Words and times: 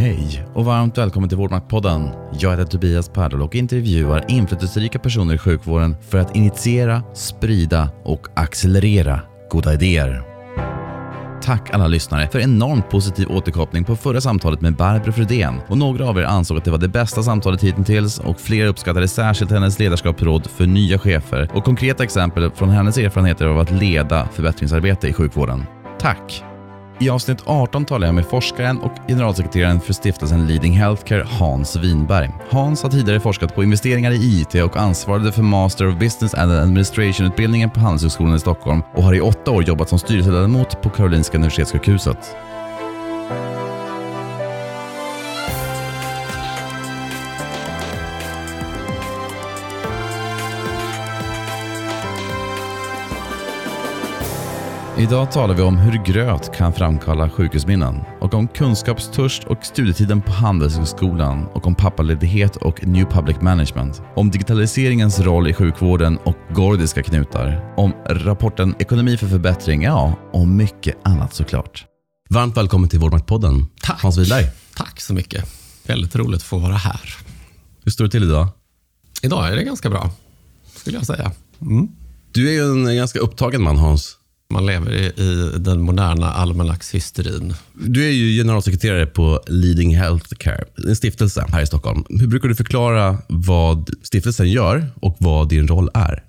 Hej 0.00 0.44
och 0.54 0.64
varmt 0.64 0.98
välkommen 0.98 1.28
till 1.28 1.38
Vårdmaktpodden. 1.38 2.08
Jag 2.38 2.50
heter 2.50 2.64
Tobias 2.64 3.08
Perdol 3.08 3.42
och 3.42 3.54
intervjuar 3.54 4.24
inflytelserika 4.28 4.98
personer 4.98 5.34
i 5.34 5.38
sjukvården 5.38 5.96
för 6.08 6.18
att 6.18 6.36
initiera, 6.36 7.02
sprida 7.14 7.90
och 8.04 8.26
accelerera 8.36 9.20
goda 9.50 9.74
idéer. 9.74 10.22
Tack 11.42 11.70
alla 11.70 11.86
lyssnare 11.86 12.28
för 12.28 12.38
enormt 12.38 12.90
positiv 12.90 13.30
återkoppling 13.30 13.84
på 13.84 13.96
förra 13.96 14.20
samtalet 14.20 14.60
med 14.60 14.76
Barbro 14.76 15.12
Fredén 15.12 15.60
och 15.68 15.78
några 15.78 16.08
av 16.08 16.18
er 16.18 16.22
ansåg 16.22 16.58
att 16.58 16.64
det 16.64 16.70
var 16.70 16.78
det 16.78 16.88
bästa 16.88 17.22
samtalet 17.22 17.62
hittills 17.62 18.18
och 18.18 18.40
flera 18.40 18.68
uppskattade 18.68 19.08
särskilt 19.08 19.50
hennes 19.50 19.78
ledarskapsråd 19.78 20.46
för 20.46 20.66
nya 20.66 20.98
chefer 20.98 21.50
och 21.54 21.64
konkreta 21.64 22.04
exempel 22.04 22.50
från 22.50 22.68
hennes 22.68 22.98
erfarenheter 22.98 23.46
av 23.46 23.58
att 23.58 23.70
leda 23.70 24.28
förbättringsarbete 24.32 25.08
i 25.08 25.12
sjukvården. 25.12 25.64
Tack! 25.98 26.49
I 27.00 27.10
avsnitt 27.10 27.42
18 27.46 27.84
talar 27.84 28.06
jag 28.06 28.14
med 28.14 28.26
forskaren 28.26 28.78
och 28.78 28.92
generalsekreteraren 29.08 29.80
för 29.80 29.92
stiftelsen 29.92 30.46
Leading 30.46 30.72
Healthcare, 30.72 31.26
Hans 31.38 31.76
Winberg. 31.76 32.30
Hans 32.50 32.82
har 32.82 32.90
tidigare 32.90 33.20
forskat 33.20 33.54
på 33.54 33.62
investeringar 33.62 34.10
i 34.10 34.16
IT 34.16 34.54
och 34.54 34.76
ansvarade 34.76 35.32
för 35.32 35.42
Master 35.42 35.88
of 35.88 35.98
Business 35.98 36.34
and 36.34 36.52
Administration-utbildningen 36.52 37.70
på 37.70 37.80
Handelshögskolan 37.80 38.36
i 38.36 38.40
Stockholm 38.40 38.82
och 38.94 39.02
har 39.02 39.14
i 39.14 39.20
åtta 39.20 39.50
år 39.50 39.64
jobbat 39.64 39.88
som 39.88 39.98
styrelseledamot 39.98 40.82
på 40.82 40.90
Karolinska 40.90 41.36
Universitetssjukhuset. 41.36 42.36
Idag 55.00 55.32
talar 55.32 55.54
vi 55.54 55.62
om 55.62 55.76
hur 55.76 56.04
gröt 56.04 56.56
kan 56.56 56.72
framkalla 56.72 57.30
sjukhusminnen 57.30 58.00
och 58.20 58.34
om 58.34 58.48
kunskapstörst 58.48 59.44
och 59.44 59.64
studietiden 59.64 60.22
på 60.22 60.32
Handelshögskolan 60.32 61.46
och 61.46 61.66
om 61.66 61.74
pappaledighet 61.74 62.56
och 62.56 62.86
New 62.86 63.04
Public 63.04 63.36
Management. 63.40 64.02
Om 64.16 64.30
digitaliseringens 64.30 65.20
roll 65.20 65.48
i 65.48 65.54
sjukvården 65.54 66.18
och 66.18 66.36
gordiska 66.54 67.02
knutar. 67.02 67.74
Om 67.76 67.92
rapporten 68.06 68.74
Ekonomi 68.78 69.16
för 69.16 69.26
förbättring, 69.26 69.82
ja, 69.82 70.14
och 70.32 70.48
mycket 70.48 70.96
annat 71.04 71.34
såklart. 71.34 71.84
Varmt 72.30 72.56
välkommen 72.56 72.88
till 72.88 72.98
Vårdmaktpodden, 72.98 73.66
Tack. 73.82 74.02
Hans 74.02 74.18
Wiberg. 74.18 74.50
Tack 74.74 75.00
så 75.00 75.14
mycket. 75.14 75.44
Väldigt 75.86 76.16
roligt 76.16 76.36
att 76.36 76.42
få 76.42 76.58
vara 76.58 76.74
här. 76.74 77.16
Hur 77.84 77.92
står 77.92 78.04
det 78.04 78.10
till 78.10 78.24
idag? 78.24 78.48
Idag 79.22 79.48
är 79.48 79.56
det 79.56 79.64
ganska 79.64 79.90
bra, 79.90 80.10
skulle 80.76 80.96
jag 80.96 81.06
säga. 81.06 81.32
Mm. 81.60 81.88
Du 82.32 82.48
är 82.48 82.52
ju 82.52 82.88
en 82.90 82.96
ganska 82.96 83.18
upptagen 83.18 83.62
man 83.62 83.76
Hans. 83.76 84.19
Man 84.50 84.66
lever 84.66 84.92
i, 84.92 85.04
i 85.04 85.58
den 85.58 85.80
moderna 85.80 86.32
almanackshysterin. 86.32 87.54
Du 87.72 88.04
är 88.04 88.10
ju 88.10 88.38
generalsekreterare 88.38 89.06
på 89.06 89.42
Leading 89.46 89.96
Healthcare, 89.96 90.64
en 90.88 90.96
stiftelse 90.96 91.46
här 91.48 91.62
i 91.62 91.66
Stockholm. 91.66 92.04
Hur 92.08 92.26
brukar 92.26 92.48
du 92.48 92.54
förklara 92.54 93.18
vad 93.28 93.90
stiftelsen 94.02 94.50
gör 94.50 94.86
och 95.00 95.16
vad 95.18 95.48
din 95.48 95.68
roll 95.68 95.90
är? 95.94 96.22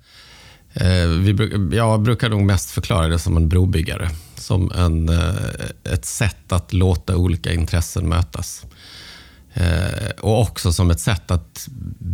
Eh, 0.74 1.08
vi 1.08 1.76
jag 1.76 2.02
brukar 2.02 2.28
nog 2.28 2.42
mest 2.42 2.70
förklara 2.70 3.08
det 3.08 3.18
som 3.18 3.36
en 3.36 3.48
brobyggare. 3.48 4.10
Som 4.34 4.72
en, 4.72 5.08
eh, 5.08 5.92
ett 5.92 6.04
sätt 6.04 6.52
att 6.52 6.72
låta 6.72 7.16
olika 7.16 7.52
intressen 7.52 8.08
mötas. 8.08 8.64
Eh, 9.54 10.10
och 10.20 10.40
också 10.40 10.72
som 10.72 10.90
ett 10.90 11.00
sätt 11.00 11.30
att 11.30 11.68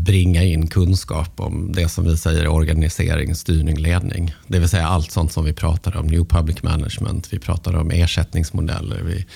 bringa 0.09 0.43
in 0.43 0.67
kunskap 0.67 1.41
om 1.41 1.73
det 1.73 1.89
som 1.89 2.05
vi 2.05 2.17
säger 2.17 2.49
organisering, 2.49 3.35
styrning, 3.35 3.77
ledning. 3.77 4.35
Det 4.47 4.59
vill 4.59 4.69
säga 4.69 4.87
allt 4.87 5.11
sånt 5.11 5.33
som 5.33 5.45
vi 5.45 5.53
pratar 5.53 5.97
om. 5.97 6.07
New 6.07 6.25
Public 6.25 6.63
Management, 6.63 7.33
vi 7.33 7.39
pratar 7.39 7.77
om 7.77 7.91
ersättningsmodeller. 7.91 9.03
Vi 9.03 9.27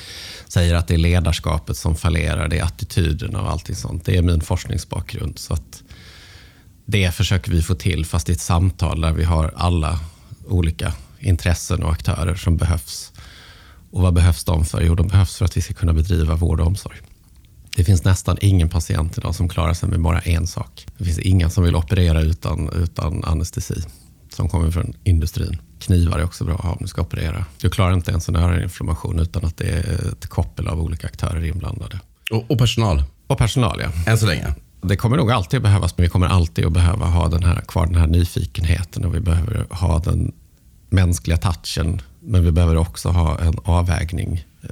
säger 0.49 0.75
att 0.75 0.89
det 0.89 0.95
är 0.95 0.99
ledarskapet 0.99 1.77
som 1.77 1.97
fallerar, 1.97 2.49
det 2.49 2.59
är 2.59 2.65
attityderna 2.65 3.43
och 3.43 3.51
allting 3.51 3.77
sånt. 3.77 4.05
Det 4.05 4.17
är 4.17 4.23
min 4.23 4.41
forskningsbakgrund. 4.41 5.39
Så 5.39 5.55
att 5.55 5.83
det 6.85 7.15
försöker 7.15 7.51
vi 7.51 7.63
få 7.63 7.75
till, 7.75 8.07
fast 8.07 8.29
i 8.29 8.33
ett 8.33 8.41
samtal 8.41 9.01
där 9.01 9.13
vi 9.13 9.25
har 9.25 9.53
alla 9.57 10.01
olika 10.49 10.93
intressen 11.21 11.83
och 11.83 11.93
aktörer 11.93 12.35
som 12.35 12.57
behövs. 12.57 13.13
Och 13.91 14.03
vad 14.03 14.15
behövs 14.15 14.45
de 14.45 14.65
för? 14.65 14.83
Jo, 14.83 14.95
de 14.95 15.09
behövs 15.09 15.37
för 15.37 15.45
att 15.45 15.57
vi 15.57 15.63
ska 15.63 15.75
kunna 15.75 15.93
bedriva 15.93 16.35
vård 16.35 16.61
och 16.61 16.67
omsorg. 16.67 16.97
Det 17.77 17.85
finns 17.85 18.05
nästan 18.05 18.37
ingen 18.41 18.69
patient 18.69 19.19
idag 19.19 19.35
som 19.35 19.49
klarar 19.49 19.75
sig 19.75 19.89
med 19.89 20.01
bara 20.01 20.21
en 20.21 20.47
sak. 20.47 20.87
Det 20.99 21.05
finns 21.05 21.19
inga 21.19 21.51
som 21.51 21.65
vill 21.65 21.77
operera 21.77 22.21
utan, 22.21 22.71
utan 22.73 23.25
anestesi, 23.25 23.83
som 24.33 24.49
kommer 24.49 24.71
från 24.71 24.93
industrin. 25.05 25.59
Knivar 25.79 26.19
är 26.19 26.25
också 26.25 26.45
bra 26.45 26.55
att 26.55 26.61
ha 26.61 26.71
om 26.71 26.79
du 26.81 26.89
ska 26.89 27.03
operera. 27.03 27.45
Du 27.61 27.71
klarar 27.71 27.93
inte 27.95 28.11
ens 28.11 28.29
en 28.29 28.37
öroninflammation 28.37 29.19
utan 29.19 29.45
att 29.45 29.57
det 29.57 29.65
är 29.65 30.09
ett 30.13 30.27
koppel 30.27 30.69
av 30.69 30.81
olika 30.81 31.07
aktörer 31.07 31.45
inblandade. 31.45 32.01
Och, 32.31 32.51
och 32.51 32.59
personal, 32.59 33.05
Och 33.27 33.39
personal, 33.39 33.81
ja. 33.81 34.13
än 34.13 34.19
så 34.19 34.27
länge. 34.27 34.55
Det 34.83 34.97
kommer 34.97 35.17
nog 35.17 35.31
alltid 35.31 35.57
att 35.57 35.63
behövas, 35.63 35.97
men 35.97 36.03
vi 36.03 36.09
kommer 36.09 36.27
alltid 36.27 36.67
att 36.67 36.73
behöva 36.73 37.07
ha 37.07 37.29
den 37.29 37.45
här, 37.45 37.61
kvar 37.61 37.87
den 37.87 37.95
här 37.95 38.07
nyfikenheten 38.07 39.05
och 39.05 39.15
vi 39.15 39.21
behöver 39.21 39.67
ha 39.71 39.99
den 39.99 40.33
mänskliga 40.91 41.37
touchen. 41.37 42.01
Men 42.21 42.45
vi 42.45 42.51
behöver 42.51 42.77
också 42.77 43.09
ha 43.09 43.39
en 43.39 43.55
avvägning 43.65 44.45
eh, 44.63 44.71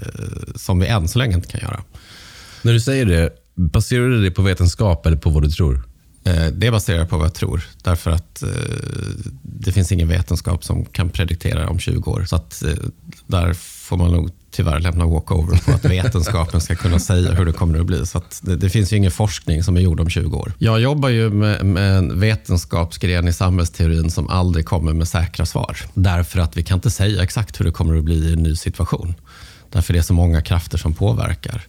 som 0.54 0.78
vi 0.78 0.86
än 0.86 1.08
så 1.08 1.18
länge 1.18 1.34
inte 1.34 1.48
kan 1.48 1.60
göra. 1.60 1.82
När 2.62 2.72
du 2.72 2.80
säger 2.80 3.06
det, 3.06 3.30
baserar 3.54 4.08
du 4.08 4.22
det 4.22 4.30
på 4.30 4.42
vetenskap 4.42 5.06
eller 5.06 5.16
på 5.16 5.30
vad 5.30 5.42
du 5.42 5.50
tror? 5.50 5.82
Eh, 6.24 6.46
Det 6.46 6.66
är 6.66 6.70
baserat 6.70 7.08
på 7.08 7.16
vad 7.16 7.26
jag 7.26 7.34
tror. 7.34 7.62
Därför 7.84 8.10
att 8.10 8.42
eh, 8.42 8.48
det 9.42 9.72
finns 9.72 9.92
ingen 9.92 10.08
vetenskap 10.08 10.64
som 10.64 10.84
kan 10.84 11.10
prediktera 11.10 11.68
om 11.68 11.78
20 11.78 12.10
år. 12.10 12.24
Så 12.24 12.36
att 12.36 12.62
eh, 12.62 12.72
där 13.26 13.52
får 13.54 13.96
man 13.96 14.12
nog 14.12 14.30
tyvärr 14.50 14.80
lämna 14.80 15.06
walkover 15.06 15.56
på 15.64 15.72
att 15.72 15.84
vetenskapen 15.84 16.60
ska 16.60 16.74
kunna 16.74 16.98
säga 16.98 17.32
hur 17.32 17.44
det 17.44 17.52
kommer 17.52 17.80
att 17.80 17.86
bli. 17.86 18.06
Så 18.06 18.18
att 18.18 18.40
det, 18.44 18.56
det 18.56 18.70
finns 18.70 18.92
ju 18.92 18.96
ingen 18.96 19.10
forskning 19.10 19.62
som 19.62 19.76
är 19.76 19.80
gjord 19.80 20.00
om 20.00 20.10
20 20.10 20.36
år. 20.36 20.52
Jag 20.58 20.80
jobbar 20.80 21.08
ju 21.08 21.30
med, 21.30 21.64
med 21.64 21.96
en 21.98 22.20
vetenskapsgren 22.20 23.28
i 23.28 23.32
samhällsteorin 23.32 24.10
som 24.10 24.28
aldrig 24.28 24.64
kommer 24.66 24.92
med 24.92 25.08
säkra 25.08 25.46
svar. 25.46 25.76
Därför 25.94 26.40
att 26.40 26.56
vi 26.56 26.62
kan 26.62 26.76
inte 26.76 26.90
säga 26.90 27.22
exakt 27.22 27.60
hur 27.60 27.64
det 27.64 27.72
kommer 27.72 27.96
att 27.98 28.04
bli 28.04 28.14
i 28.28 28.32
en 28.32 28.42
ny 28.42 28.56
situation. 28.56 29.14
Därför 29.70 29.92
det 29.92 29.98
är 29.98 30.02
så 30.02 30.14
många 30.14 30.42
krafter 30.42 30.78
som 30.78 30.94
påverkar. 30.94 31.66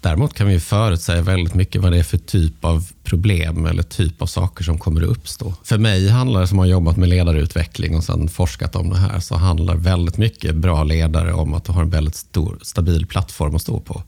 Däremot 0.00 0.34
kan 0.34 0.46
vi 0.46 0.60
förutsäga 0.60 1.22
väldigt 1.22 1.54
mycket 1.54 1.82
vad 1.82 1.92
det 1.92 1.98
är 1.98 2.02
för 2.02 2.18
typ 2.18 2.64
av 2.64 2.90
problem 3.04 3.66
eller 3.66 3.82
typ 3.82 4.22
av 4.22 4.26
saker 4.26 4.64
som 4.64 4.78
kommer 4.78 5.02
att 5.02 5.08
uppstå. 5.08 5.54
För 5.64 5.78
mig 5.78 6.08
handlar 6.08 6.40
det, 6.40 6.46
som 6.46 6.58
har 6.58 6.66
jobbat 6.66 6.96
med 6.96 7.08
ledarutveckling 7.08 7.96
och 7.96 8.04
sen 8.04 8.28
forskat 8.28 8.76
om 8.76 8.90
det 8.90 8.98
här, 8.98 9.20
så 9.20 9.36
handlar 9.36 9.76
väldigt 9.76 10.16
mycket 10.16 10.54
bra 10.54 10.84
ledare 10.84 11.32
om 11.32 11.54
att 11.54 11.64
du 11.64 11.72
har 11.72 11.82
en 11.82 11.90
väldigt 11.90 12.14
stor, 12.14 12.58
stabil 12.62 13.06
plattform 13.06 13.54
att 13.54 13.62
stå 13.62 13.80
på. 13.80 14.02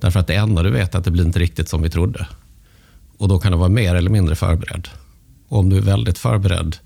Därför 0.00 0.20
att 0.20 0.26
det 0.26 0.34
enda 0.34 0.62
du 0.62 0.70
vet 0.70 0.94
är 0.94 0.98
att 0.98 1.04
det 1.04 1.10
blir 1.10 1.24
inte 1.24 1.38
riktigt 1.38 1.68
som 1.68 1.82
vi 1.82 1.90
trodde. 1.90 2.26
Och 3.18 3.28
då 3.28 3.38
kan 3.38 3.52
du 3.52 3.58
vara 3.58 3.68
mer 3.68 3.94
eller 3.94 4.10
mindre 4.10 4.36
förberedd. 4.36 4.88
Och 5.48 5.58
om 5.58 5.68
du 5.68 5.76
är 5.76 5.80
väldigt 5.80 6.18
förberedd, 6.18 6.76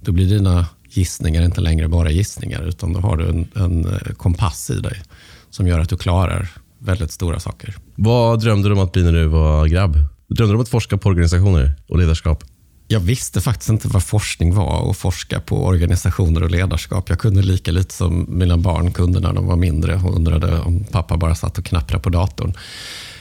då 0.00 0.12
blir 0.12 0.26
dina 0.26 0.66
gissningar 0.90 1.42
inte 1.42 1.60
längre 1.60 1.88
bara 1.88 2.10
gissningar, 2.10 2.62
utan 2.62 2.92
då 2.92 3.00
har 3.00 3.16
du 3.16 3.28
en, 3.28 3.48
en 3.54 3.84
eh, 3.84 4.12
kompass 4.16 4.70
i 4.70 4.80
dig 4.80 5.02
som 5.50 5.66
gör 5.66 5.80
att 5.80 5.88
du 5.88 5.96
klarar 5.96 6.50
väldigt 6.84 7.10
stora 7.12 7.40
saker. 7.40 7.74
Vad 7.94 8.40
drömde 8.40 8.68
du 8.68 8.72
om 8.72 8.78
att 8.80 8.92
bli 8.92 9.02
när 9.02 9.12
du 9.12 9.26
var 9.26 9.66
grabb? 9.66 9.96
Drömde 10.28 10.52
du 10.52 10.56
om 10.56 10.62
att 10.62 10.68
forska 10.68 10.96
på 10.98 11.08
organisationer 11.08 11.74
och 11.88 11.98
ledarskap? 11.98 12.44
Jag 12.88 13.00
visste 13.00 13.40
faktiskt 13.40 13.68
inte 13.70 13.88
vad 13.88 14.02
forskning 14.04 14.54
var 14.54 14.80
och 14.80 14.96
forska 14.96 15.40
på 15.40 15.66
organisationer 15.66 16.42
och 16.42 16.50
ledarskap. 16.50 17.08
Jag 17.08 17.18
kunde 17.18 17.42
lika 17.42 17.72
lite 17.72 17.94
som 17.94 18.26
mina 18.28 18.56
barn 18.56 18.92
kunde 18.92 19.20
när 19.20 19.32
de 19.32 19.46
var 19.46 19.56
mindre 19.56 19.94
och 19.96 20.16
undrade 20.16 20.58
om 20.60 20.84
pappa 20.84 21.16
bara 21.16 21.34
satt 21.34 21.58
och 21.58 21.64
knapprade 21.64 22.02
på 22.02 22.10
datorn. 22.10 22.54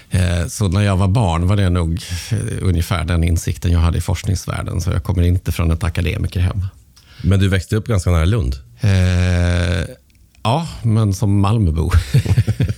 Eh, 0.09 0.47
Så 0.47 0.67
när 0.67 0.81
jag 0.81 0.97
var 0.97 1.07
barn 1.07 1.47
var 1.47 1.55
det 1.55 1.69
nog 1.69 2.03
eh, 2.31 2.37
ungefär 2.61 3.03
den 3.03 3.23
insikten 3.23 3.71
jag 3.71 3.79
hade 3.79 3.97
i 3.97 4.01
forskningsvärlden. 4.01 4.81
Så 4.81 4.91
jag 4.91 5.03
kommer 5.03 5.23
inte 5.23 5.51
från 5.51 5.71
ett 5.71 5.83
akademikerhem. 5.83 6.65
Men 7.23 7.39
du 7.39 7.47
växte 7.47 7.75
upp 7.75 7.87
ganska 7.87 8.09
nära 8.11 8.25
Lund. 8.25 8.55
Eh, 8.81 8.89
ja, 10.43 10.67
men 10.83 11.13
som 11.13 11.39
Malmöbo. 11.39 11.91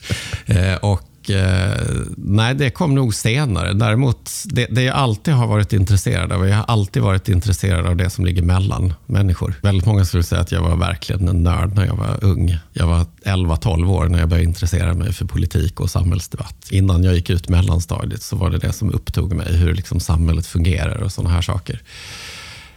Eh, 0.54 0.76
och 0.76 1.30
eh, 1.30 1.82
nej, 2.18 2.56
det 2.56 2.70
kom 2.70 2.96
nog 2.96 3.16
senare. 3.16 3.74
Däremot, 3.74 4.32
det, 4.46 4.66
det 4.66 4.84
jag 4.84 4.96
alltid 4.96 5.34
har 5.34 5.48
varit 5.48 5.74
intresserad 5.74 6.32
av, 6.32 6.48
jag 6.48 6.58
har 6.58 6.64
alltid 6.64 7.04
varit 7.04 7.30
intresserad 7.30 7.86
av 7.86 7.96
det 7.96 8.10
som 8.10 8.26
ligger 8.26 8.42
mellan 8.42 8.94
människor. 9.06 9.54
Väldigt 9.62 9.86
många 9.86 10.06
skulle 10.06 10.24
säga 10.24 10.42
att 10.42 10.52
jag 10.52 10.62
var 10.62 10.76
verkligen 10.76 11.28
en 11.28 11.44
nörd 11.44 11.76
när 11.76 11.86
jag 11.86 11.96
var 11.96 12.24
ung. 12.24 12.58
Jag 12.74 12.88
var 12.88 13.06
11-12 13.26 13.92
år 13.92 14.06
när 14.06 14.20
jag 14.20 14.30
började 14.30 14.48
intressera 14.48 14.94
mig 14.94 15.14
för 15.14 15.26
politik 15.26 15.80
och 15.80 15.90
samhällsdebatt. 15.90 16.68
Innan 16.70 17.04
jag 17.04 17.16
gick 17.16 17.30
ut 17.30 17.50
mellanstadiet 17.50 18.22
så 18.22 18.36
var 18.36 18.50
det 18.50 18.58
det 18.58 18.74
som 18.74 18.94
upptog 18.94 19.34
mig, 19.34 19.56
hur 19.56 19.74
liksom 19.74 20.00
samhället 20.00 20.48
fungerar 20.48 21.04
och 21.04 21.12
sådana 21.12 21.34
här 21.34 21.42
saker. 21.42 21.82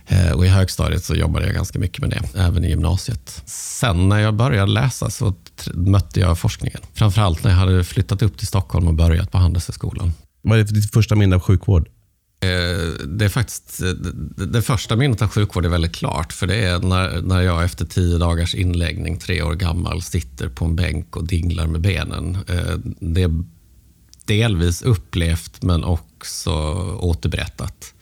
Eh, 0.08 0.30
Och 0.32 0.46
I 0.46 0.48
högstadiet 0.48 1.04
så 1.04 1.14
jobbade 1.14 1.46
jag 1.46 1.54
ganska 1.54 1.78
mycket 1.78 2.00
med 2.00 2.10
det, 2.10 2.38
även 2.40 2.64
i 2.64 2.68
gymnasiet. 2.68 3.42
Sen 3.46 4.08
när 4.08 4.18
jag 4.18 4.34
började 4.34 4.72
läsa 4.72 5.10
så 5.10 5.34
mötte 5.74 6.20
jag 6.20 6.38
forskningen. 6.38 6.80
Framförallt 6.94 7.44
när 7.44 7.50
jag 7.50 7.58
hade 7.58 7.84
flyttat 7.84 8.22
upp 8.22 8.38
till 8.38 8.46
Stockholm 8.46 8.88
och 8.88 8.94
börjat 8.94 9.30
på 9.30 9.38
Handelshögskolan. 9.38 10.12
Vad 10.42 10.58
är 10.58 10.62
det 10.62 10.68
för 10.68 10.74
ditt 10.74 10.92
första 10.92 11.14
minne 11.14 11.36
av 11.36 11.40
sjukvård? 11.42 11.88
Eh, 12.40 13.06
Det, 13.06 13.24
är 13.24 13.28
faktiskt, 13.28 13.82
eh, 13.82 13.88
det, 14.46 14.62
första 14.62 14.96
minnet 14.96 15.22
av 15.22 15.28
sjukvård 15.28 15.64
är 15.64 15.68
väldigt 15.68 15.94
klart. 15.94 16.32
För 16.32 16.46
det 16.46 16.56
är 16.56 16.78
när, 16.78 17.22
när 17.22 17.40
jag 17.40 17.64
efter 17.64 17.84
tio 17.84 18.18
dagars 18.18 18.54
inläggning, 18.54 19.18
tre 19.18 19.42
år 19.42 19.54
gammal, 19.54 20.02
sitter 20.02 20.48
på 20.48 20.64
en 20.64 20.76
bänk 20.76 21.16
och 21.16 21.26
dinglar 21.26 21.66
med 21.66 21.80
benen. 21.80 22.38
Det 23.00 23.30
delvis 24.24 24.82
upplevt 24.82 25.62
men 25.62 25.84
också 25.84 26.50
återberättat 27.00 27.94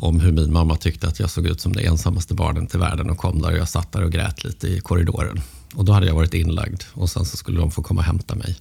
om 0.00 0.20
hur 0.20 0.32
min 0.32 0.52
mamma 0.52 0.76
tyckte 0.76 1.08
att 1.08 1.20
jag 1.20 1.30
såg 1.30 1.46
ut 1.46 1.60
som 1.60 1.72
det 1.72 1.86
ensammaste 1.86 2.34
barnet 2.34 2.74
i 2.74 2.78
världen 2.78 3.10
och 3.10 3.18
kom 3.18 3.42
där 3.42 3.52
och 3.52 3.58
jag 3.58 3.68
satt 3.68 3.92
där 3.92 4.04
och 4.04 4.12
grät 4.12 4.44
lite 4.44 4.68
i 4.68 4.80
korridoren. 4.80 5.40
Och 5.74 5.84
då 5.84 5.92
hade 5.92 6.06
jag 6.06 6.14
varit 6.14 6.34
inlagd 6.34 6.82
och 6.92 7.10
sen 7.10 7.24
så 7.24 7.36
skulle 7.36 7.60
de 7.60 7.70
få 7.70 7.82
komma 7.82 8.00
och 8.00 8.04
hämta 8.04 8.34
mig 8.34 8.56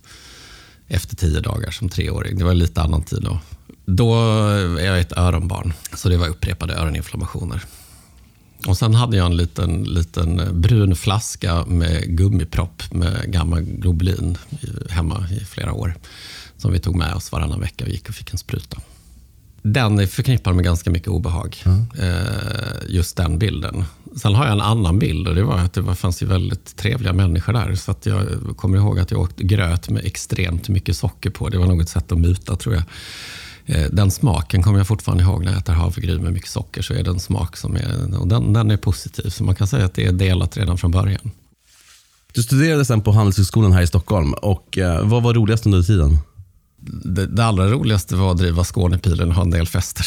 efter 0.88 1.16
tio 1.16 1.40
dagar 1.40 1.72
som 1.72 1.90
treåring. 1.90 2.38
Det 2.38 2.46
var 2.46 2.54
lite 2.54 2.82
annan 2.82 3.04
tid 3.04 3.22
då. 3.22 3.40
Då 3.86 4.16
är 4.80 4.86
jag 4.86 5.00
ett 5.00 5.18
öronbarn, 5.18 5.74
så 5.96 6.10
det 6.10 6.18
var 6.18 6.28
upprepade 6.28 6.74
öroninflammationer. 6.74 7.64
Och 8.68 8.78
sen 8.78 8.96
hade 8.96 9.18
jag 9.18 9.26
en 9.26 9.38
liten, 9.38 9.84
liten 9.84 10.62
brun 10.62 10.96
flaska 10.96 11.66
med 11.66 12.18
gummipropp 12.18 12.94
med 12.94 13.32
gammal 13.32 13.62
Globulin 13.62 14.38
hemma 14.90 15.28
i 15.32 15.40
flera 15.40 15.74
år. 15.74 15.96
Som 16.58 16.72
vi 16.72 16.80
tog 16.80 16.96
med 16.96 17.14
oss 17.16 17.32
varannan 17.32 17.60
vecka 17.60 17.86
och 17.86 17.92
gick 17.92 18.10
och 18.10 18.16
fick 18.16 18.32
en 18.32 18.38
spruta. 18.38 18.78
Den 19.62 20.00
är 20.00 20.06
förknippad 20.06 20.56
med 20.56 20.66
ganska 20.66 20.92
mycket 20.92 21.08
obehag. 21.08 21.58
Mm. 21.66 21.86
Just 22.88 23.18
den 23.18 23.40
bilden. 23.40 23.86
Sen 24.16 24.36
har 24.36 24.46
jag 24.46 24.54
en 24.54 24.62
annan 24.62 25.00
bild 25.00 25.28
och 25.28 25.36
det 25.36 25.44
var 25.44 25.58
att 25.58 25.74
det 25.74 25.96
fanns 25.96 26.24
ju 26.24 26.26
väldigt 26.26 26.76
trevliga 26.76 27.14
människor 27.14 27.54
där. 27.54 27.76
Så 27.76 27.92
att 27.92 28.06
jag 28.06 28.26
kommer 28.58 28.78
ihåg 28.78 29.00
att 29.00 29.12
jag 29.12 29.20
åt 29.20 29.38
gröt 29.38 29.90
med 29.90 30.06
extremt 30.06 30.70
mycket 30.70 30.98
socker 30.98 31.30
på. 31.30 31.50
Det 31.50 31.58
var 31.58 31.66
något 31.66 31.90
sätt 31.90 32.12
att 32.12 32.18
muta 32.18 32.56
tror 32.56 32.76
jag. 32.76 32.84
Eh, 33.66 33.88
den 33.92 34.12
smaken 34.12 34.64
kommer 34.64 34.78
jag 34.78 34.88
fortfarande 34.88 35.24
ihåg 35.24 35.44
när 35.44 35.52
jag 35.52 35.60
äter 35.60 35.74
havregryn 35.74 36.24
med 36.24 36.34
mycket 36.34 36.50
socker. 36.50 36.82
så 36.82 36.94
är 36.94 37.04
det 37.04 37.10
en 37.10 37.20
smak 37.20 37.58
som 37.58 37.76
är, 37.76 38.20
och 38.20 38.28
den, 38.28 38.54
den 38.54 38.72
är 38.72 38.78
positiv. 38.78 39.30
Så 39.30 39.44
man 39.44 39.56
kan 39.56 39.68
säga 39.68 39.86
att 39.86 39.94
det 39.94 40.06
är 40.06 40.12
delat 40.12 40.58
redan 40.58 40.78
från 40.78 40.92
början. 40.92 41.32
Du 42.34 42.44
studerade 42.44 42.86
sen 42.86 43.02
på 43.02 43.12
Handelshögskolan 43.12 43.72
här 43.72 43.82
i 43.82 43.88
Stockholm. 43.88 44.34
Och 44.34 44.78
eh, 44.78 45.08
vad 45.08 45.24
var 45.24 45.34
roligast 45.34 45.66
under 45.66 45.82
tiden? 45.82 46.18
Det, 46.82 47.26
det 47.26 47.46
allra 47.46 47.68
roligaste 47.68 48.16
var 48.16 48.32
att 48.32 48.38
driva 48.38 48.64
Skånepilen 48.64 49.30
och 49.30 49.36
ha 49.36 49.42
en 49.42 49.52
del 49.52 49.68
fester. 49.68 50.06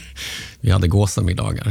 vi 0.60 0.70
hade 0.70 0.88
gåsamiddagar. 0.88 1.66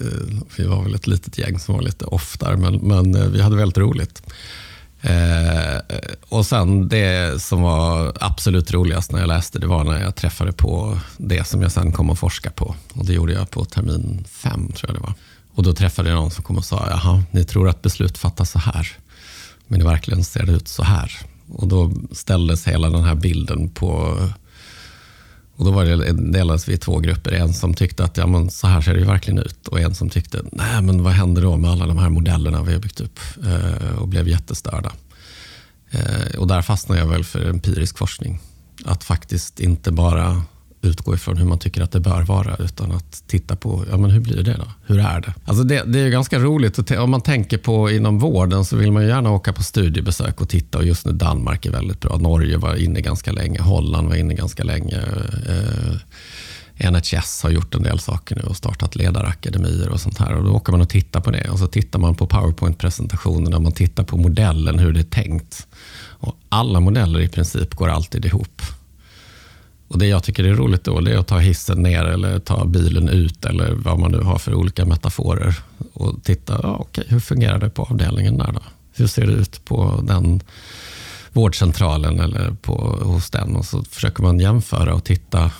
Eh, 0.00 0.38
vi 0.56 0.64
var 0.64 0.82
väl 0.82 0.94
ett 0.94 1.06
litet 1.06 1.38
gäng 1.38 1.58
som 1.58 1.74
var 1.74 1.82
lite 1.82 2.04
off 2.04 2.38
där, 2.38 2.56
men, 2.56 2.76
men 2.76 3.14
eh, 3.14 3.26
vi 3.26 3.42
hade 3.42 3.56
väldigt 3.56 3.78
roligt. 3.78 4.22
Eh, 5.00 5.80
och 6.28 6.46
sen 6.46 6.88
det 6.88 7.42
som 7.42 7.62
var 7.62 8.16
absolut 8.20 8.72
roligast 8.72 9.12
när 9.12 9.20
jag 9.20 9.28
läste, 9.28 9.58
det 9.58 9.66
var 9.66 9.84
när 9.84 10.02
jag 10.02 10.14
träffade 10.16 10.52
på 10.52 10.98
det 11.16 11.44
som 11.44 11.62
jag 11.62 11.72
sen 11.72 11.92
kom 11.92 12.10
att 12.10 12.18
forska 12.18 12.50
på. 12.50 12.74
Och 12.92 13.06
det 13.06 13.12
gjorde 13.12 13.32
jag 13.32 13.50
på 13.50 13.64
termin 13.64 14.24
fem, 14.30 14.72
tror 14.72 14.90
jag 14.90 14.96
det 14.96 15.06
var. 15.06 15.14
Och 15.54 15.62
då 15.62 15.72
träffade 15.72 16.08
jag 16.08 16.16
någon 16.16 16.30
som 16.30 16.44
kom 16.44 16.56
och 16.56 16.64
sa, 16.64 16.86
jaha, 16.90 17.22
ni 17.30 17.44
tror 17.44 17.68
att 17.68 17.82
beslut 17.82 18.18
fattas 18.18 18.50
så 18.50 18.58
här. 18.58 18.92
Men 19.66 19.80
i 19.80 19.84
verkligheten 19.84 20.24
ser 20.24 20.46
det 20.46 20.52
ut 20.52 20.68
så 20.68 20.82
här. 20.82 21.12
Och 21.48 21.68
då 21.68 21.92
ställdes 22.12 22.66
hela 22.66 22.90
den 22.90 23.04
här 23.04 23.14
bilden 23.14 23.68
på 23.68 24.18
och 25.56 25.64
då 25.64 25.70
var 25.70 25.84
det, 25.84 26.12
delades 26.12 26.68
vi 26.68 26.72
i 26.72 26.78
två 26.78 26.98
grupper. 26.98 27.32
En 27.32 27.54
som 27.54 27.74
tyckte 27.74 28.04
att 28.04 28.16
ja, 28.16 28.26
men 28.26 28.50
så 28.50 28.66
här 28.66 28.80
ser 28.80 28.92
det 28.92 28.98
ju 28.98 29.06
verkligen 29.06 29.38
ut 29.38 29.68
och 29.68 29.80
en 29.80 29.94
som 29.94 30.10
tyckte, 30.10 30.42
nej 30.52 30.82
men 30.82 31.02
vad 31.02 31.12
händer 31.12 31.42
då 31.42 31.56
med 31.56 31.70
alla 31.70 31.86
de 31.86 31.98
här 31.98 32.08
modellerna 32.08 32.62
vi 32.62 32.72
har 32.72 32.80
byggt 32.80 33.00
upp? 33.00 33.20
Eh, 33.44 33.98
och 33.98 34.08
blev 34.08 34.28
jättestörda. 34.28 34.92
Eh, 35.90 36.38
och 36.38 36.46
där 36.46 36.62
fastnade 36.62 37.00
jag 37.00 37.08
väl 37.08 37.24
för 37.24 37.48
empirisk 37.48 37.98
forskning. 37.98 38.40
Att 38.84 39.04
faktiskt 39.04 39.60
inte 39.60 39.92
bara 39.92 40.42
utgå 40.82 41.14
ifrån 41.14 41.36
hur 41.36 41.44
man 41.44 41.58
tycker 41.58 41.82
att 41.82 41.92
det 41.92 42.00
bör 42.00 42.22
vara, 42.22 42.56
utan 42.56 42.92
att 42.92 43.22
titta 43.26 43.56
på 43.56 43.84
ja, 43.90 43.96
men 43.96 44.10
hur 44.10 44.20
blir 44.20 44.42
det 44.42 44.54
då? 44.54 44.66
Hur 44.86 44.98
är 44.98 45.20
det? 45.20 45.34
Alltså 45.44 45.64
det, 45.64 45.82
det 45.86 46.00
är 46.00 46.08
ganska 46.08 46.38
roligt. 46.38 46.90
Om 46.90 47.10
man 47.10 47.20
tänker 47.20 47.58
på 47.58 47.90
inom 47.90 48.18
vården 48.18 48.64
så 48.64 48.76
vill 48.76 48.92
man 48.92 49.06
gärna 49.06 49.30
åka 49.30 49.52
på 49.52 49.62
studiebesök 49.62 50.40
och 50.40 50.48
titta. 50.48 50.78
Och 50.78 50.84
just 50.84 51.06
nu 51.06 51.12
Danmark 51.12 51.66
är 51.66 51.70
väldigt 51.70 52.00
bra. 52.00 52.16
Norge 52.16 52.56
var 52.56 52.74
inne 52.74 53.00
ganska 53.00 53.32
länge. 53.32 53.60
Holland 53.62 54.08
var 54.08 54.16
inne 54.16 54.34
ganska 54.34 54.64
länge. 54.64 54.96
Eh, 55.48 55.96
NHS 56.90 57.42
har 57.42 57.50
gjort 57.50 57.74
en 57.74 57.82
del 57.82 57.98
saker 57.98 58.36
nu 58.36 58.42
och 58.42 58.56
startat 58.56 58.96
ledarakademier 58.96 59.88
och 59.88 60.00
sånt 60.00 60.18
här. 60.18 60.34
Och 60.34 60.44
då 60.44 60.50
åker 60.50 60.72
man 60.72 60.80
och 60.80 60.88
tittar 60.88 61.20
på 61.20 61.30
det. 61.30 61.50
Och 61.50 61.58
så 61.58 61.66
tittar 61.66 61.98
man 61.98 62.14
på 62.14 62.26
powerpoint-presentationerna. 62.26 63.58
Man 63.58 63.72
tittar 63.72 64.04
på 64.04 64.16
modellen, 64.16 64.78
hur 64.78 64.92
det 64.92 65.00
är 65.00 65.04
tänkt. 65.04 65.66
Och 66.18 66.36
alla 66.48 66.80
modeller 66.80 67.20
i 67.20 67.28
princip 67.28 67.74
går 67.74 67.88
alltid 67.88 68.24
ihop. 68.24 68.62
Och 69.88 69.98
Det 69.98 70.06
jag 70.06 70.22
tycker 70.22 70.44
är 70.44 70.54
roligt 70.54 70.84
då 70.84 71.00
det 71.00 71.12
är 71.12 71.18
att 71.18 71.26
ta 71.26 71.38
hissen 71.38 71.82
ner 71.82 72.04
eller 72.04 72.38
ta 72.38 72.64
bilen 72.64 73.08
ut 73.08 73.44
eller 73.44 73.72
vad 73.72 73.98
man 73.98 74.12
nu 74.12 74.18
har 74.18 74.38
för 74.38 74.54
olika 74.54 74.84
metaforer. 74.84 75.58
Och 75.92 76.24
titta, 76.24 76.60
ja, 76.62 76.76
okej, 76.80 77.04
hur 77.08 77.20
fungerar 77.20 77.58
det 77.58 77.70
på 77.70 77.82
avdelningen 77.82 78.38
där 78.38 78.52
då? 78.52 78.62
Hur 78.92 79.06
ser 79.06 79.26
det 79.26 79.32
ut 79.32 79.64
på 79.64 80.00
den 80.02 80.40
vårdcentralen 81.32 82.20
eller 82.20 82.50
på, 82.62 82.74
hos 83.02 83.30
den? 83.30 83.56
Och 83.56 83.64
så 83.64 83.82
försöker 83.82 84.22
man 84.22 84.40
jämföra 84.40 84.94
och 84.94 85.04
titta 85.04 85.50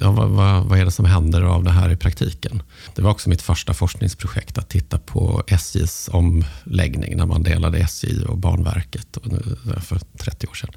ja, 0.00 0.10
vad, 0.10 0.28
vad, 0.28 0.64
vad, 0.64 0.78
är 0.78 0.84
det 0.84 0.90
som 0.90 1.04
händer 1.04 1.42
av 1.42 1.64
det 1.64 1.70
här 1.70 1.90
i 1.90 1.96
praktiken? 1.96 2.62
Det 2.94 3.02
var 3.02 3.10
också 3.10 3.28
mitt 3.28 3.42
första 3.42 3.74
forskningsprojekt 3.74 4.58
att 4.58 4.68
titta 4.68 4.98
på 4.98 5.42
SJs 5.46 6.10
omläggning 6.12 7.16
när 7.16 7.26
man 7.26 7.42
delade 7.42 7.78
SJ 7.78 8.24
och 8.24 8.38
Banverket 8.38 9.18
för 9.82 10.00
30 10.18 10.46
år 10.46 10.54
sedan. 10.54 10.70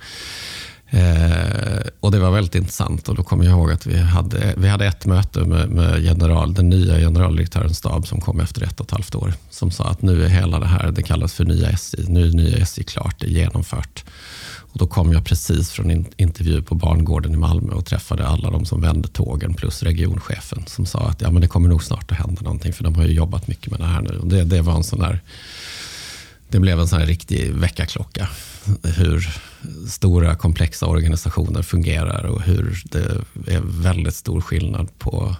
Eh, 0.93 1.87
och 1.99 2.11
Det 2.11 2.19
var 2.19 2.31
väldigt 2.31 2.55
intressant 2.55 3.09
och 3.09 3.15
då 3.15 3.23
kommer 3.23 3.45
jag 3.45 3.51
ihåg 3.51 3.71
att 3.71 3.85
vi 3.85 3.97
hade, 3.97 4.53
vi 4.57 4.67
hade 4.67 4.85
ett 4.85 5.05
möte 5.05 5.39
med, 5.39 5.69
med 5.69 6.03
general, 6.03 6.53
den 6.53 6.69
nya 6.69 6.97
generaldirektörens 6.97 7.77
Stab 7.77 8.07
som 8.07 8.21
kom 8.21 8.39
efter 8.39 8.63
ett 8.63 8.79
och 8.79 8.85
ett 8.85 8.91
halvt 8.91 9.15
år. 9.15 9.33
Som 9.49 9.71
sa 9.71 9.83
att 9.83 10.01
nu 10.01 10.25
är 10.25 10.29
hela 10.29 10.59
det 10.59 10.65
här, 10.65 10.91
det 10.91 11.03
kallas 11.03 11.33
för 11.33 11.45
nya 11.45 11.69
SJ, 11.69 11.97
nu 12.07 12.27
är 12.27 12.31
nya 12.31 12.57
SJ 12.57 12.83
klart, 12.83 13.15
det 13.19 13.27
är 13.27 13.29
genomfört. 13.29 14.03
Och 14.73 14.79
då 14.79 14.87
kom 14.87 15.13
jag 15.13 15.25
precis 15.25 15.71
från 15.71 15.91
en 15.91 16.05
intervju 16.17 16.61
på 16.61 16.75
Barngården 16.75 17.33
i 17.33 17.37
Malmö 17.37 17.73
och 17.73 17.85
träffade 17.85 18.27
alla 18.27 18.49
de 18.51 18.65
som 18.65 18.81
vände 18.81 19.07
tågen 19.07 19.53
plus 19.53 19.83
regionchefen 19.83 20.63
som 20.67 20.85
sa 20.85 20.99
att 20.99 21.21
ja, 21.21 21.31
men 21.31 21.41
det 21.41 21.47
kommer 21.47 21.69
nog 21.69 21.83
snart 21.83 22.11
att 22.11 22.17
hända 22.17 22.41
någonting 22.41 22.73
för 22.73 22.83
de 22.83 22.95
har 22.95 23.03
ju 23.03 23.13
jobbat 23.13 23.47
mycket 23.47 23.71
med 23.71 23.79
det 23.79 23.85
här 23.85 24.01
nu. 24.01 24.19
Och 24.19 24.27
det, 24.27 24.43
det 24.43 24.61
var 24.61 24.75
en 24.75 24.83
sån 24.83 24.99
där, 24.99 25.19
det 26.49 26.59
blev 26.59 26.79
en 26.79 26.87
sån 26.87 26.99
här 26.99 27.05
riktig 27.05 27.53
väckarklocka 27.53 28.29
hur 28.83 29.29
stora 29.89 30.35
komplexa 30.35 30.85
organisationer 30.85 31.61
fungerar 31.61 32.23
och 32.23 32.41
hur 32.41 32.83
det 32.83 33.53
är 33.53 33.61
väldigt 33.81 34.15
stor 34.15 34.41
skillnad 34.41 34.99
på 34.99 35.35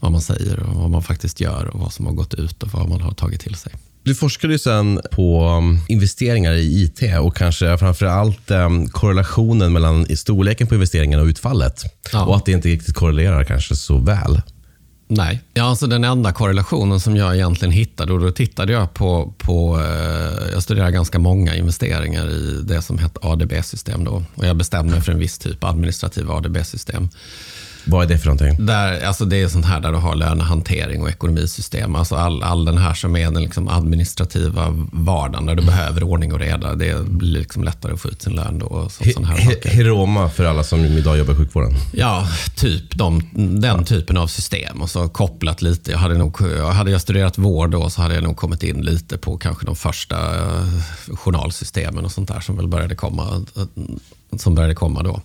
vad 0.00 0.12
man 0.12 0.20
säger 0.20 0.60
och 0.60 0.74
vad 0.74 0.90
man 0.90 1.02
faktiskt 1.02 1.40
gör 1.40 1.66
och 1.66 1.80
vad 1.80 1.92
som 1.92 2.06
har 2.06 2.12
gått 2.12 2.34
ut 2.34 2.62
och 2.62 2.72
vad 2.72 2.88
man 2.88 3.00
har 3.00 3.12
tagit 3.12 3.40
till 3.40 3.54
sig. 3.54 3.72
Du 4.02 4.14
forskade 4.14 4.58
sen 4.58 5.00
på 5.10 5.48
um, 5.48 5.78
investeringar 5.88 6.52
i 6.52 6.82
IT 6.82 7.18
och 7.20 7.36
kanske 7.36 7.78
framför 7.78 8.06
allt 8.06 8.50
um, 8.50 8.88
korrelationen 8.88 9.72
mellan 9.72 10.16
storleken 10.16 10.66
på 10.66 10.74
investeringen 10.74 11.20
och 11.20 11.26
utfallet. 11.26 11.82
Ja. 12.12 12.24
Och 12.24 12.36
att 12.36 12.44
det 12.44 12.52
inte 12.52 12.68
riktigt 12.68 12.94
korrelerar 12.94 13.44
kanske 13.44 13.76
så 13.76 13.98
väl. 13.98 14.40
Nej, 15.12 15.40
ja, 15.54 15.64
alltså 15.64 15.86
den 15.86 16.04
enda 16.04 16.32
korrelationen 16.32 17.00
som 17.00 17.16
jag 17.16 17.34
egentligen 17.34 17.72
hittade, 17.72 18.12
och 18.12 18.20
då 18.20 18.30
tittade 18.30 18.72
jag 18.72 18.94
på, 18.94 19.32
på 19.38 19.80
eh, 19.80 20.52
jag 20.52 20.62
studerade 20.62 20.92
ganska 20.92 21.18
många 21.18 21.54
investeringar 21.54 22.28
i 22.28 22.62
det 22.62 22.82
som 22.82 22.98
hette 22.98 23.20
ADB-system 23.22 24.04
då. 24.04 24.24
Och 24.34 24.46
jag 24.46 24.56
bestämde 24.56 24.92
mig 24.92 25.02
för 25.02 25.12
en 25.12 25.18
viss 25.18 25.38
typ 25.38 25.64
administrativa 25.64 26.34
ADB-system. 26.34 27.08
Vad 27.84 28.04
är 28.04 28.08
det 28.08 28.18
för 28.18 28.26
någonting? 28.26 28.66
Där, 28.66 29.06
alltså 29.06 29.24
det 29.24 29.42
är 29.42 29.48
sånt 29.48 29.66
här 29.66 29.80
där 29.80 29.92
du 29.92 29.98
har 29.98 30.16
lönehantering 30.16 31.02
och 31.02 31.08
ekonomisystem. 31.08 31.96
Alltså 31.96 32.14
all, 32.14 32.42
all 32.42 32.64
den 32.64 32.78
här 32.78 32.94
som 32.94 33.16
är 33.16 33.30
den 33.30 33.42
liksom 33.42 33.68
administrativa 33.68 34.66
vardagen 34.92 35.46
där 35.46 35.54
du 35.54 35.62
mm. 35.62 35.74
behöver 35.74 36.02
ordning 36.02 36.32
och 36.32 36.38
reda. 36.38 36.74
Det 36.74 37.06
blir 37.06 37.38
liksom 37.38 37.64
lättare 37.64 37.92
att 37.92 38.00
få 38.00 38.08
ut 38.08 38.22
sin 38.22 38.32
lön 38.32 38.58
då. 38.58 38.66
Och 38.66 38.92
så, 38.92 39.04
här 39.04 39.68
Heroma 39.68 40.30
för 40.30 40.44
alla 40.44 40.64
som 40.64 40.84
idag 40.84 41.18
jobbar 41.18 41.32
i 41.32 41.36
sjukvården? 41.36 41.72
Ja, 41.92 42.28
typ 42.56 42.96
de, 42.96 43.30
den 43.34 43.62
ja. 43.62 43.84
typen 43.84 44.16
av 44.16 44.26
system. 44.26 44.82
Och 44.82 44.90
så 44.90 45.08
kopplat 45.08 45.62
lite. 45.62 45.90
Jag 45.90 45.98
hade, 45.98 46.18
nog, 46.18 46.40
hade 46.72 46.90
jag 46.90 47.00
studerat 47.00 47.38
vård 47.38 47.70
då 47.70 47.90
så 47.90 48.02
hade 48.02 48.14
jag 48.14 48.24
nog 48.24 48.36
kommit 48.36 48.62
in 48.62 48.80
lite 48.80 49.18
på 49.18 49.36
kanske 49.36 49.66
de 49.66 49.76
första 49.76 50.36
eh, 50.36 50.64
journalsystemen 51.14 52.04
och 52.04 52.12
sånt 52.12 52.28
där 52.28 52.40
som 52.40 52.56
väl 52.56 52.68
började 52.68 52.94
komma, 52.94 53.44
som 54.36 54.54
började 54.54 54.74
komma 54.74 55.02
då. 55.02 55.20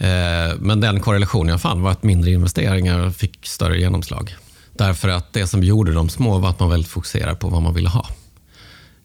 Eh, 0.00 0.56
men 0.58 0.80
den 0.80 1.00
korrelationen 1.00 1.48
jag 1.48 1.60
fann 1.60 1.82
var 1.82 1.90
att 1.90 2.02
mindre 2.02 2.30
investeringar 2.30 3.10
fick 3.10 3.46
större 3.46 3.80
genomslag. 3.80 4.36
Därför 4.72 5.08
att 5.08 5.32
det 5.32 5.46
som 5.46 5.62
gjorde 5.62 5.92
dem 5.92 6.08
små 6.08 6.38
var 6.38 6.50
att 6.50 6.60
man 6.60 6.70
väldigt 6.70 6.90
fokuserade 6.90 7.36
på 7.36 7.48
vad 7.48 7.62
man 7.62 7.74
ville 7.74 7.88
ha. 7.88 8.06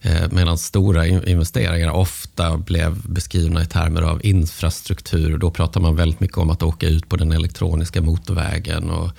Eh, 0.02 0.32
medan 0.32 0.58
stora 0.58 1.08
investeringar 1.08 1.90
ofta 1.90 2.58
blev 2.58 3.08
beskrivna 3.08 3.64
i 3.64 3.66
termer 3.66 4.02
av 4.02 4.26
infrastruktur. 4.26 5.38
Då 5.38 5.52
pratar 5.52 5.82
man 5.82 5.96
väldigt 5.96 6.20
mycket 6.20 6.38
om 6.38 6.50
att 6.50 6.64
åka 6.64 6.88
ut 6.88 7.10
på 7.10 7.16
den 7.16 7.32
elektroniska 7.32 8.02
motorvägen. 8.02 8.90
Och, 8.90 9.12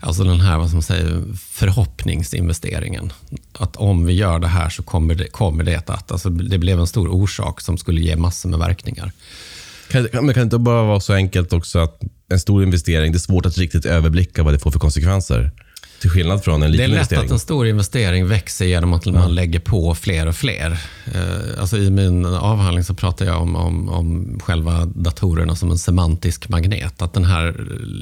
alltså 0.00 0.24
den 0.24 0.40
här 0.40 0.58
vad 0.58 0.70
som 0.70 0.82
säger, 0.82 1.22
förhoppningsinvesteringen. 1.36 3.12
Att 3.52 3.76
om 3.76 4.06
vi 4.06 4.12
gör 4.12 4.38
det 4.38 4.48
här 4.48 4.68
så 4.68 4.82
kommer 4.82 5.14
det, 5.14 5.28
kommer 5.28 5.64
det 5.64 5.90
att... 5.90 6.12
Alltså 6.12 6.30
det 6.30 6.58
blev 6.58 6.80
en 6.80 6.86
stor 6.86 7.08
orsak 7.08 7.60
som 7.60 7.78
skulle 7.78 8.00
ge 8.00 8.16
massor 8.16 8.48
med 8.48 8.58
verkningar. 8.58 9.12
Kan, 9.92 10.02
men 10.12 10.12
kan 10.12 10.34
det 10.34 10.42
inte 10.42 10.58
bara 10.58 10.82
vara 10.82 11.00
så 11.00 11.12
enkelt 11.12 11.52
också 11.52 11.78
att 11.78 12.00
en 12.28 12.40
stor 12.40 12.62
investering, 12.62 13.12
det 13.12 13.16
är 13.16 13.20
svårt 13.20 13.46
att 13.46 13.58
riktigt 13.58 13.86
överblicka 13.86 14.42
vad 14.42 14.54
det 14.54 14.58
får 14.58 14.70
för 14.70 14.78
konsekvenser? 14.78 15.50
Till 16.00 16.10
skillnad 16.10 16.44
från 16.44 16.62
en 16.62 16.70
liten 16.70 16.90
investering. 16.90 16.90
Det 16.90 16.94
är 16.94 16.98
lätt 16.98 17.12
investering. 17.12 17.26
att 17.26 17.32
en 17.32 17.38
stor 17.38 17.66
investering 17.66 18.26
växer 18.26 18.64
genom 18.64 18.92
att 18.92 19.06
man 19.06 19.34
lägger 19.34 19.60
på 19.60 19.94
fler 19.94 20.26
och 20.26 20.36
fler. 20.36 20.78
Eh, 21.14 21.60
alltså 21.60 21.78
I 21.78 21.90
min 21.90 22.26
avhandling 22.26 22.84
så 22.84 22.94
pratar 22.94 23.26
jag 23.26 23.42
om, 23.42 23.56
om, 23.56 23.88
om 23.88 24.40
själva 24.42 24.84
datorerna 24.84 25.56
som 25.56 25.70
en 25.70 25.78
semantisk 25.78 26.48
magnet. 26.48 27.02
Att 27.02 27.12
den 27.12 27.24
här 27.24 27.54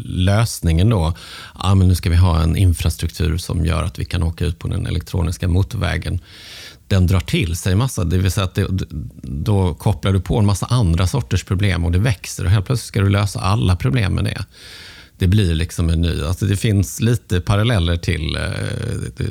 lösningen 0.05 0.89
då, 0.89 1.15
ja, 1.63 1.75
men 1.75 1.89
nu 1.89 1.95
ska 1.95 2.11
vi 2.11 2.17
ha 2.17 2.43
en 2.43 2.57
infrastruktur 2.57 3.39
som 3.39 3.67
gör 3.67 3.83
att 3.83 3.99
vi 3.99 4.05
kan 4.05 4.23
åka 4.23 4.45
ut 4.45 4.59
på 4.59 4.69
den 4.69 4.87
elektroniska 4.87 5.49
motorvägen 5.49 6.21
den 6.91 7.07
drar 7.07 7.21
till 7.21 7.57
sig 7.57 7.75
massa. 7.75 8.05
Det 8.05 8.19
vill 8.19 8.31
säga 8.31 8.45
att 8.45 8.55
det, 8.55 8.67
då 9.23 9.75
kopplar 9.75 10.13
du 10.13 10.21
på 10.21 10.39
en 10.39 10.47
massa 10.47 10.67
andra 10.67 11.07
sorters 11.07 11.45
problem 11.45 11.85
och 11.85 11.93
det 11.93 11.99
växer 11.99 12.45
och 12.45 12.51
helt 12.51 12.67
plötsligt 12.67 12.89
ska 12.89 13.01
du 13.01 13.09
lösa 13.09 13.41
alla 13.41 13.77
problem 13.77 14.15
med 14.15 14.25
det. 14.25 14.45
Det 15.19 15.27
blir 15.27 15.55
liksom 15.55 15.91
en 15.91 16.01
ny... 16.01 16.23
Alltså 16.23 16.47
det 16.47 16.57
finns 16.57 17.01
lite 17.01 17.41
paralleller 17.41 17.97
till, 17.97 18.37
eh, 18.37 18.43
det 19.17 19.25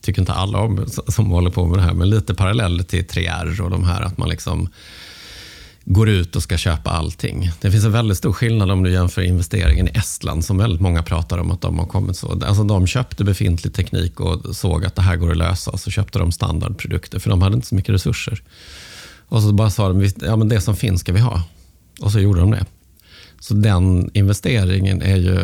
tycker 0.00 0.20
inte 0.22 0.32
alla 0.32 0.58
om 0.58 0.86
som 1.08 1.30
håller 1.30 1.50
på 1.50 1.66
med 1.66 1.78
det 1.78 1.82
här, 1.82 1.92
men 1.92 2.10
lite 2.10 2.34
paralleller 2.34 2.84
till 2.84 3.06
3R 3.06 3.60
och 3.60 3.70
de 3.70 3.84
här 3.84 4.02
att 4.02 4.18
man 4.18 4.28
liksom 4.28 4.68
går 5.84 6.08
ut 6.08 6.36
och 6.36 6.42
ska 6.42 6.56
köpa 6.56 6.90
allting. 6.90 7.50
Det 7.60 7.70
finns 7.70 7.84
en 7.84 7.92
väldigt 7.92 8.18
stor 8.18 8.32
skillnad 8.32 8.70
om 8.70 8.82
du 8.82 8.92
jämför 8.92 9.22
investeringen 9.22 9.88
i 9.88 9.90
Estland, 9.94 10.44
som 10.44 10.58
väldigt 10.58 10.80
många 10.80 11.02
pratar 11.02 11.38
om 11.38 11.50
att 11.50 11.60
de 11.60 11.78
har 11.78 11.86
kommit 11.86 12.16
så. 12.16 12.40
Alltså 12.44 12.64
de 12.64 12.86
köpte 12.86 13.24
befintlig 13.24 13.74
teknik 13.74 14.20
och 14.20 14.56
såg 14.56 14.84
att 14.84 14.94
det 14.94 15.02
här 15.02 15.16
går 15.16 15.30
att 15.30 15.36
lösa, 15.36 15.70
och 15.70 15.80
så 15.80 15.90
köpte 15.90 16.18
de 16.18 16.32
standardprodukter, 16.32 17.18
för 17.18 17.30
de 17.30 17.42
hade 17.42 17.54
inte 17.54 17.66
så 17.66 17.74
mycket 17.74 17.94
resurser. 17.94 18.42
Och 19.28 19.42
så 19.42 19.52
bara 19.52 19.70
sa 19.70 19.88
de, 19.88 20.10
ja 20.20 20.36
men 20.36 20.48
det 20.48 20.60
som 20.60 20.76
finns 20.76 21.00
ska 21.00 21.12
vi 21.12 21.20
ha. 21.20 21.42
Och 22.00 22.12
så 22.12 22.20
gjorde 22.20 22.40
de 22.40 22.50
det. 22.50 22.66
Så 23.40 23.54
den 23.54 24.10
investeringen 24.14 25.02
är 25.02 25.16
ju... 25.16 25.40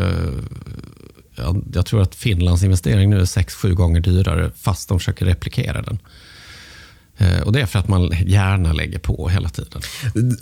Jag 1.72 1.86
tror 1.86 2.02
att 2.02 2.14
Finlands 2.14 2.62
investering 2.62 3.10
nu 3.10 3.20
är 3.20 3.24
6-7 3.24 3.72
gånger 3.72 4.00
dyrare, 4.00 4.50
fast 4.56 4.88
de 4.88 4.98
försöker 4.98 5.26
replikera 5.26 5.82
den. 5.82 5.98
Eh, 7.20 7.40
och 7.40 7.52
Det 7.52 7.60
är 7.60 7.66
för 7.66 7.78
att 7.78 7.88
man 7.88 8.10
gärna 8.26 8.72
lägger 8.72 8.98
på 8.98 9.28
hela 9.28 9.48
tiden. 9.48 9.82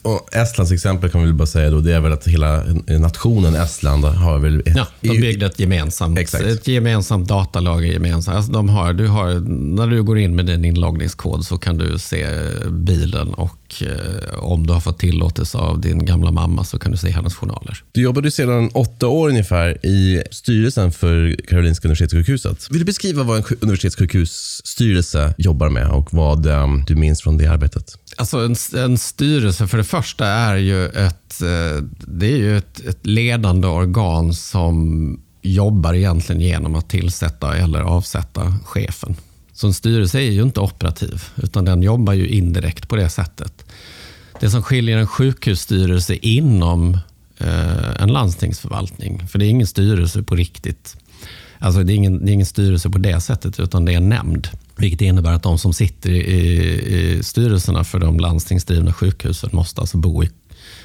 Och 0.03 0.35
Estlands 0.35 0.73
exempel 0.73 1.11
kan 1.11 1.23
vi 1.23 1.33
bara 1.33 1.47
säga 1.47 1.71
då, 1.71 1.81
det 1.81 1.95
är 1.95 2.01
väl 2.01 2.13
att 2.13 2.29
hela 2.29 2.63
nationen 2.87 3.55
Estland 3.55 4.05
har 4.05 4.39
väl... 4.39 4.63
Ja, 4.67 4.87
de 5.01 5.09
byggde 5.09 5.47
ett 5.47 5.61
gemensamt, 5.61 6.35
ett 6.35 6.69
gemensamt 6.69 7.29
datalager. 7.29 7.93
Gemensamt. 7.93 8.37
Alltså 8.37 8.53
de 8.53 8.69
har, 8.69 8.93
du 8.93 9.07
har, 9.07 9.41
när 9.77 9.87
du 9.87 10.03
går 10.03 10.19
in 10.19 10.37
med 10.37 10.47
din 10.47 10.65
inloggningskod 10.65 11.45
så 11.45 11.59
kan 11.59 11.79
du 11.79 11.99
se 11.99 12.27
bilen 12.71 13.35
och 13.35 13.58
eh, 13.83 14.39
om 14.39 14.67
du 14.67 14.73
har 14.73 14.81
fått 14.81 14.99
tillåtelse 14.99 15.59
av 15.59 15.81
din 15.81 16.05
gamla 16.07 16.31
mamma 16.31 16.65
så 16.65 16.79
kan 16.79 16.93
du 16.93 16.99
se 16.99 17.11
hennes 17.11 17.35
journaler. 17.35 17.83
Du 17.93 18.03
jobbade 18.03 18.31
sedan 18.31 18.71
åtta 18.75 19.07
år 19.07 19.29
ungefär 19.29 19.87
i 19.87 20.23
styrelsen 20.31 20.93
för 20.93 21.37
Karolinska 21.49 21.89
Universitetssjukhuset. 21.89 22.71
Vill 22.71 22.79
du 22.79 22.85
beskriva 22.85 23.23
vad 23.23 23.37
en 23.37 23.45
universitetssjukhusstyrelse 23.61 25.35
jobbar 25.39 25.69
med 25.69 25.89
och 25.89 26.15
vad 26.15 26.47
eh, 26.47 26.67
du 26.87 26.95
minns 26.95 27.23
från 27.23 27.39
det 27.39 27.47
arbetet? 27.47 27.99
Alltså 28.17 28.39
en, 28.39 28.57
en 28.77 28.99
styrelse, 28.99 29.67
för 29.67 29.79
det 29.79 29.85
första, 29.85 30.27
är 30.27 30.57
ju 30.57 30.87
ett, 30.87 31.43
eh, 31.43 31.85
det 32.07 32.27
är 32.27 32.37
ju 32.37 32.59
ett, 32.59 32.81
ett 32.81 33.07
ledande 33.07 33.67
organ 33.67 34.35
som 34.35 35.21
jobbar 35.43 35.95
egentligen 35.95 36.41
genom 36.41 36.75
att 36.75 36.91
tillsätta 36.91 37.57
eller 37.57 37.81
avsätta 37.81 38.55
chefen. 38.65 39.17
Så 39.59 39.67
en 39.67 39.75
styrelse 39.75 40.19
är 40.19 40.31
ju 40.31 40.43
inte 40.43 40.61
operativ, 40.61 41.25
utan 41.37 41.65
den 41.65 41.83
jobbar 41.83 42.13
ju 42.13 42.29
indirekt 42.29 42.89
på 42.89 42.97
det 42.97 43.09
sättet. 43.09 43.65
Det 44.41 44.51
som 44.51 44.63
skiljer 44.63 44.99
en 44.99 45.07
sjukhusstyrelse 45.07 46.15
inom 46.15 46.99
eh, 47.39 48.03
en 48.03 48.13
landstingsförvaltning, 48.13 49.29
för 49.29 49.39
det 49.39 49.47
är 49.47 49.49
ingen 49.49 49.67
styrelse 49.67 50.23
på 50.23 50.35
riktigt. 50.35 50.97
Alltså 51.59 51.83
det 51.83 51.93
är, 51.93 51.95
ingen, 51.95 52.25
det 52.25 52.31
är 52.31 52.35
ingen 52.35 52.47
styrelse 52.47 52.91
på 52.91 52.99
det 52.99 53.21
sättet, 53.21 53.61
utan 53.61 53.85
det 53.85 53.93
är 53.93 53.97
en 53.97 54.09
nämnd. 54.09 54.49
Vilket 54.77 55.01
innebär 55.01 55.33
att 55.33 55.43
de 55.43 55.59
som 55.59 55.73
sitter 55.73 56.11
i, 56.11 56.23
i 57.17 57.23
styrelserna 57.23 57.85
för 57.85 57.99
de 57.99 58.21
landstingsdrivna 58.21 58.93
sjukhusen 58.93 59.51
måste 59.53 59.81
alltså 59.81 59.99
bo 59.99 60.25
i 60.25 60.31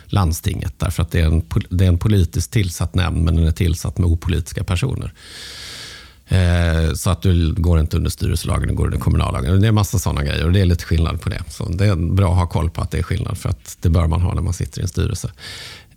landstinget. 0.05 0.73
Därför 0.77 1.03
att 1.03 1.11
det 1.11 1.19
är, 1.19 1.25
en, 1.25 1.43
det 1.69 1.85
är 1.85 1.89
en 1.89 1.97
politiskt 1.97 2.51
tillsatt 2.51 2.95
nämnd, 2.95 3.23
men 3.23 3.35
den 3.35 3.47
är 3.47 3.51
tillsatt 3.51 3.97
med 3.97 4.09
opolitiska 4.09 4.63
personer. 4.63 5.13
Eh, 6.27 6.93
så 6.93 7.09
att 7.09 7.21
du 7.21 7.53
går 7.53 7.79
inte 7.79 7.97
under 7.97 8.09
styrelselagen, 8.09 8.67
du 8.67 8.75
går 8.75 8.85
under 8.85 8.99
kommunallagen. 8.99 9.61
Det 9.61 9.67
är 9.67 9.71
massa 9.71 9.99
sådana 9.99 10.23
grejer 10.23 10.45
och 10.45 10.51
det 10.51 10.59
är 10.59 10.65
lite 10.65 10.85
skillnad 10.85 11.21
på 11.21 11.29
det. 11.29 11.43
Så 11.49 11.69
det 11.69 11.85
är 11.85 11.95
bra 11.95 12.31
att 12.31 12.37
ha 12.37 12.47
koll 12.47 12.69
på 12.69 12.81
att 12.81 12.91
det 12.91 12.97
är 12.97 13.03
skillnad, 13.03 13.37
för 13.37 13.49
att 13.49 13.77
det 13.81 13.89
bör 13.89 14.07
man 14.07 14.21
ha 14.21 14.33
när 14.33 14.41
man 14.41 14.53
sitter 14.53 14.79
i 14.79 14.81
en 14.81 14.87
styrelse. 14.87 15.31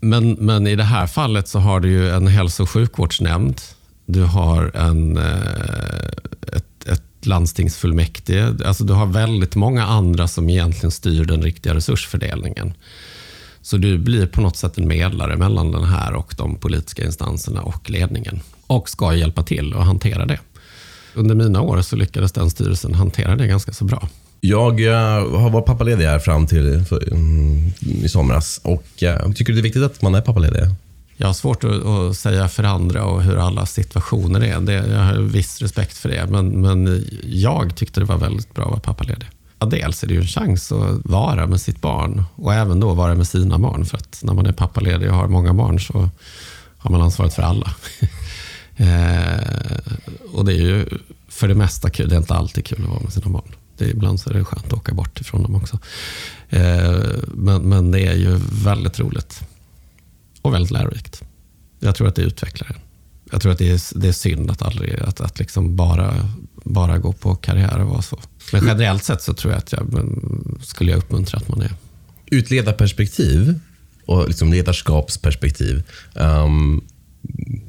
Men, 0.00 0.32
men 0.32 0.66
i 0.66 0.76
det 0.76 0.84
här 0.84 1.06
fallet 1.06 1.48
så 1.48 1.58
har 1.58 1.80
du 1.80 1.88
ju 1.88 2.10
en 2.10 2.26
hälso 2.26 2.62
och 2.62 2.70
sjukvårdsnämnd. 2.70 3.60
Du 4.06 4.22
har 4.22 4.70
en, 4.74 5.16
eh, 5.16 6.06
ett, 6.52 6.86
ett 6.86 7.26
landstingsfullmäktige. 7.26 8.54
Alltså 8.64 8.84
du 8.84 8.92
har 8.92 9.06
väldigt 9.06 9.54
många 9.54 9.84
andra 9.84 10.28
som 10.28 10.50
egentligen 10.50 10.90
styr 10.90 11.24
den 11.24 11.42
riktiga 11.42 11.74
resursfördelningen. 11.74 12.74
Så 13.66 13.76
du 13.76 13.98
blir 13.98 14.26
på 14.26 14.40
något 14.40 14.56
sätt 14.56 14.78
en 14.78 14.88
medlare 14.88 15.36
mellan 15.36 15.72
den 15.72 15.84
här 15.84 16.14
och 16.14 16.34
de 16.36 16.56
politiska 16.56 17.04
instanserna 17.04 17.62
och 17.62 17.90
ledningen. 17.90 18.40
Och 18.66 18.88
ska 18.88 19.14
hjälpa 19.14 19.42
till 19.42 19.74
att 19.74 19.86
hantera 19.86 20.26
det. 20.26 20.38
Under 21.14 21.34
mina 21.34 21.60
år 21.60 21.82
så 21.82 21.96
lyckades 21.96 22.32
den 22.32 22.50
styrelsen 22.50 22.94
hantera 22.94 23.36
det 23.36 23.46
ganska 23.46 23.72
så 23.72 23.84
bra. 23.84 24.08
Jag 24.40 24.80
uh, 24.80 24.92
har 25.38 25.50
varit 25.50 25.66
pappaledig 25.66 26.04
här 26.04 26.18
fram 26.18 26.46
till 26.46 26.84
um, 27.10 27.72
i 27.80 28.08
somras. 28.08 28.60
Och, 28.64 28.84
uh, 29.02 29.32
tycker 29.32 29.52
du 29.52 29.54
det 29.54 29.60
är 29.60 29.62
viktigt 29.62 29.82
att 29.82 30.02
man 30.02 30.14
är 30.14 30.20
pappaledig? 30.20 30.62
Jag 31.16 31.26
har 31.26 31.34
svårt 31.34 31.64
att, 31.64 31.86
att, 31.86 32.16
säga 32.16 32.48
för 32.48 32.64
andra 32.64 33.04
och 33.04 33.22
hur 33.22 33.36
alla 33.36 33.66
situationer 33.66 34.44
är. 34.44 34.60
Det, 34.60 34.72
jag 34.72 34.98
har 34.98 35.20
viss 35.20 35.62
respekt 35.62 35.96
för 35.96 36.08
det. 36.08 36.26
Men, 36.26 36.60
men 36.60 37.04
jag 37.24 37.76
tyckte 37.76 38.00
det 38.00 38.06
var 38.06 38.18
väldigt 38.18 38.54
bra 38.54 38.64
att 38.64 38.70
vara 38.70 38.80
pappaledig. 38.80 39.26
Ja, 39.58 39.66
dels 39.66 40.02
är 40.02 40.06
det 40.06 40.14
ju 40.14 40.20
en 40.20 40.26
chans 40.26 40.72
att 40.72 41.04
vara 41.04 41.46
med 41.46 41.60
sitt 41.60 41.80
barn 41.80 42.24
och 42.36 42.54
även 42.54 42.80
då 42.80 42.94
vara 42.94 43.14
med 43.14 43.26
sina 43.26 43.58
barn. 43.58 43.84
För 43.84 43.96
att 43.96 44.20
när 44.22 44.34
man 44.34 44.46
är 44.46 44.52
pappaledig 44.52 45.10
och 45.10 45.16
har 45.16 45.28
många 45.28 45.54
barn 45.54 45.80
så 45.80 46.08
har 46.78 46.90
man 46.90 47.02
ansvaret 47.02 47.34
för 47.34 47.42
alla. 47.42 47.74
eh, 48.76 49.78
och 50.32 50.44
det 50.44 50.52
är 50.52 50.60
ju 50.60 50.86
för 51.28 51.48
det 51.48 51.54
mesta 51.54 51.90
kul. 51.90 52.08
Det 52.08 52.14
är 52.14 52.18
inte 52.18 52.34
alltid 52.34 52.64
kul 52.64 52.82
att 52.82 52.90
vara 52.90 53.00
med 53.00 53.12
sina 53.12 53.28
barn. 53.30 53.54
Det, 53.78 53.84
ibland 53.84 54.20
så 54.20 54.30
är 54.30 54.34
det 54.34 54.44
skönt 54.44 54.66
att 54.66 54.72
åka 54.72 54.94
bort 54.94 55.20
ifrån 55.20 55.42
dem 55.42 55.54
också. 55.54 55.78
Eh, 56.48 57.00
men, 57.26 57.62
men 57.62 57.90
det 57.90 58.06
är 58.06 58.14
ju 58.14 58.40
väldigt 58.64 59.00
roligt 59.00 59.40
och 60.42 60.54
väldigt 60.54 60.70
lärorikt. 60.70 61.22
Jag 61.80 61.94
tror 61.94 62.08
att 62.08 62.14
det 62.14 62.22
utvecklar 62.22 62.68
en. 62.68 62.80
Jag 63.30 63.40
tror 63.40 63.52
att 63.52 63.58
det 63.58 63.70
är, 63.70 63.98
det 64.00 64.08
är 64.08 64.12
synd 64.12 64.50
att, 64.50 64.62
aldrig, 64.62 65.00
att, 65.00 65.20
att 65.20 65.38
liksom 65.38 65.76
bara, 65.76 66.30
bara 66.64 66.98
gå 66.98 67.12
på 67.12 67.34
karriär 67.34 67.78
och 67.78 67.88
vara 67.88 68.02
så. 68.02 68.18
Men 68.52 68.66
generellt 68.66 69.04
sett 69.04 69.22
så 69.22 69.34
tror 69.34 69.52
jag 69.52 69.58
att 69.58 69.72
jag 69.72 69.80
mm, 69.80 70.58
skulle 70.62 70.90
jag 70.90 70.98
uppmuntra 70.98 71.38
att 71.38 71.48
man 71.48 71.62
är. 71.62 71.74
Utledarperspektiv 72.26 73.60
och 74.06 74.28
liksom 74.28 74.52
ledarskapsperspektiv. 74.52 75.82
Um, 76.14 76.84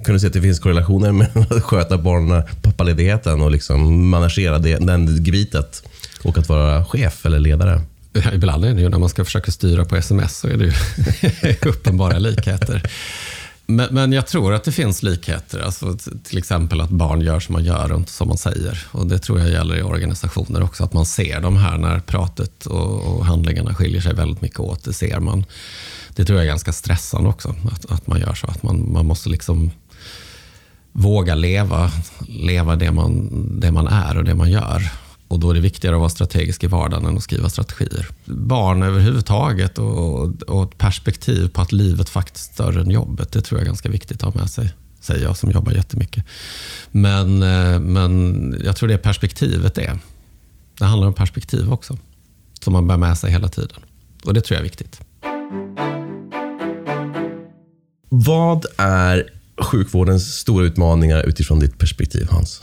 kan 0.06 0.14
du 0.14 0.20
se 0.20 0.28
att 0.28 0.34
det 0.34 0.42
finns 0.42 0.60
korrelationer 0.60 1.12
mellan 1.12 1.44
att 1.50 1.64
sköta 1.64 1.98
barnen, 1.98 2.44
pappaledigheten 2.62 3.42
och 3.42 3.52
liksom 3.52 4.10
managera 4.10 4.60
det, 4.60 4.78
den 4.78 5.26
gebitet 5.26 5.84
och 6.24 6.38
att 6.38 6.50
vara 6.50 6.86
chef 6.86 7.26
eller 7.26 7.40
ledare? 7.40 7.82
Ibland 8.34 8.66
är 8.66 8.74
det 8.74 8.82
ju 8.82 8.90
när 8.90 9.00
man 9.00 9.10
ska 9.10 9.26
försöka 9.26 9.52
styra 9.52 9.86
på 9.86 9.96
sms 9.96 10.38
så 10.38 10.48
är 10.48 10.58
det 10.58 10.66
ju 10.66 10.74
uppenbara 11.70 12.20
likheter. 12.20 12.90
Men, 13.70 13.88
men, 13.92 14.12
jag 14.12 14.28
tror 14.28 14.54
att 14.54 14.64
det 14.64 14.72
finns 14.72 15.04
likheter. 15.04 15.60
Alltså, 15.60 15.98
till 16.24 16.38
exempel 16.38 16.82
att 16.82 16.90
barn 16.90 17.22
gör 17.22 17.40
som 17.40 17.54
man 17.54 17.64
gör 17.64 17.92
och 17.92 18.00
inte 18.00 18.12
som 18.12 18.28
man 18.28 18.38
säger. 18.38 18.88
Och 18.92 19.08
Det 19.08 19.20
tror 19.20 19.40
jag 19.40 19.50
gäller 19.50 19.78
i 19.78 19.82
organisationer 19.82 20.64
också. 20.64 20.84
Att 20.84 20.94
man 20.94 21.06
ser 21.06 21.42
de 21.42 21.58
här 21.58 21.78
när 21.78 22.00
pratet 22.00 22.66
och, 22.66 23.02
och 23.02 23.26
handlingarna 23.26 23.74
skiljer 23.74 24.02
sig 24.02 24.14
väldigt 24.14 24.42
mycket 24.42 24.60
åt. 24.60 24.84
Det 24.84 24.94
ser 24.94 25.20
man. 25.20 25.46
Det 26.10 26.26
tror 26.26 26.40
jag 26.40 26.46
är 26.46 26.50
ganska 26.50 26.74
stressande 26.74 27.30
också. 27.30 27.56
Att, 27.72 27.92
att 27.92 28.08
man 28.08 28.20
gör 28.20 28.34
så. 28.34 28.48
Att 28.48 28.64
man, 28.64 28.92
man 28.92 29.06
måste 29.06 29.30
liksom 29.30 29.72
våga 30.92 31.36
leva, 31.36 31.92
leva 32.28 32.76
det, 32.76 32.92
man, 32.92 33.30
det 33.60 33.72
man 33.72 33.88
är 33.88 34.18
och 34.18 34.24
det 34.24 34.36
man 34.36 34.52
gör. 34.52 34.92
Och 35.28 35.40
då 35.40 35.50
är 35.50 35.54
det 35.54 35.60
viktigare 35.60 35.96
att 35.96 36.00
vara 36.00 36.10
strategisk 36.10 36.64
i 36.64 36.68
vardagen 36.68 37.06
än 37.06 37.18
att 37.18 37.24
skriva 37.24 37.50
strategier. 37.50 38.08
Barn 38.26 38.84
överhuvudtaget 38.84 39.78
och, 39.78 40.42
och 40.42 40.64
ett 40.64 40.78
perspektiv 40.78 41.50
på 41.50 41.62
att 41.62 41.72
livet 41.72 42.10
faktiskt 42.10 42.50
är 42.50 42.54
större 42.54 42.82
än 42.82 42.90
jobbet. 42.90 43.32
Det 43.32 43.42
tror 43.42 43.60
jag 43.60 43.64
är 43.64 43.70
ganska 43.70 43.90
viktigt 43.90 44.24
att 44.24 44.34
ha 44.34 44.42
med 44.42 44.50
sig. 44.50 44.74
Säger 45.00 45.24
jag 45.24 45.38
som 45.38 45.52
jobbar 45.52 45.72
jättemycket. 45.72 46.26
Men, 46.92 47.44
eh, 47.44 47.80
men 47.80 48.62
jag 48.64 48.76
tror 48.76 48.90
det 48.90 48.98
perspektivet 48.98 49.78
är. 49.78 50.00
Det 50.78 50.86
handlar 50.86 51.08
om 51.08 51.14
perspektiv 51.14 51.74
också. 51.74 51.98
Som 52.62 52.74
man 52.74 52.88
bär 52.88 52.98
med 52.98 53.18
sig 53.18 53.32
hela 53.32 53.48
tiden. 53.48 53.80
Och 54.26 54.34
det 54.34 54.42
tror 54.42 54.56
jag 54.56 54.60
är 54.60 54.70
viktigt. 54.70 55.02
Vad 58.10 58.66
är 58.78 59.30
sjukvårdens 59.62 60.36
stora 60.36 60.66
utmaningar 60.66 61.24
utifrån 61.24 61.60
ditt 61.60 61.78
perspektiv, 61.78 62.28
Hans? 62.32 62.62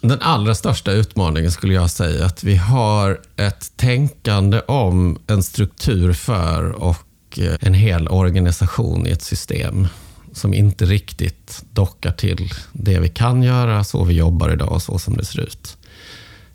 Den 0.00 0.20
allra 0.20 0.54
största 0.54 0.92
utmaningen 0.92 1.50
skulle 1.50 1.74
jag 1.74 1.90
säga 1.90 2.26
att 2.26 2.44
vi 2.44 2.56
har 2.56 3.20
ett 3.36 3.72
tänkande 3.76 4.60
om 4.60 5.18
en 5.26 5.42
struktur 5.42 6.12
för 6.12 6.70
och 6.70 7.38
eh, 7.38 7.54
en 7.60 7.74
hel 7.74 8.08
organisation 8.08 9.06
i 9.06 9.10
ett 9.10 9.22
system 9.22 9.88
som 10.32 10.54
inte 10.54 10.84
riktigt 10.84 11.64
dockar 11.72 12.12
till 12.12 12.52
det 12.72 13.00
vi 13.00 13.08
kan 13.08 13.42
göra, 13.42 13.84
så 13.84 14.04
vi 14.04 14.14
jobbar 14.14 14.52
idag 14.52 14.72
och 14.72 14.82
så 14.82 14.98
som 14.98 15.16
det 15.16 15.24
ser 15.24 15.40
ut. 15.40 15.76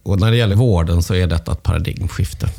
Och 0.03 0.19
när 0.19 0.31
det 0.31 0.37
gäller 0.37 0.55
vården 0.55 1.03
så 1.03 1.15
är 1.15 1.27
detta 1.27 1.51
ett 1.51 1.63
paradigmskifte. 1.63 2.49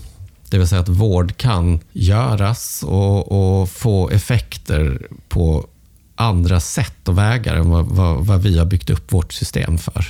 Det 0.50 0.58
vill 0.58 0.68
säga 0.68 0.80
att 0.80 0.88
vård 0.88 1.36
kan 1.36 1.80
göras 1.92 2.84
och, 2.86 3.60
och 3.60 3.70
få 3.70 4.10
effekter 4.10 5.08
på 5.28 5.66
andra 6.14 6.60
sätt 6.60 7.08
och 7.08 7.18
vägar 7.18 7.56
än 7.56 7.70
vad, 7.70 7.86
vad, 7.86 8.26
vad, 8.26 8.42
vi 8.42 8.58
har 8.58 8.66
byggt 8.66 8.90
upp 8.90 9.12
vårt 9.12 9.32
system 9.32 9.78
för. 9.78 10.06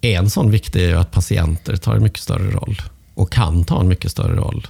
En 0.00 0.30
sån 0.30 0.50
viktig 0.50 0.84
är 0.84 0.96
att 0.96 1.10
patienter 1.10 1.76
tar 1.76 1.96
en 1.96 2.02
mycket 2.02 2.20
större 2.20 2.50
roll 2.50 2.82
och 3.14 3.32
kan 3.32 3.64
ta 3.64 3.80
en 3.80 3.88
mycket 3.88 4.10
större 4.10 4.36
roll. 4.36 4.66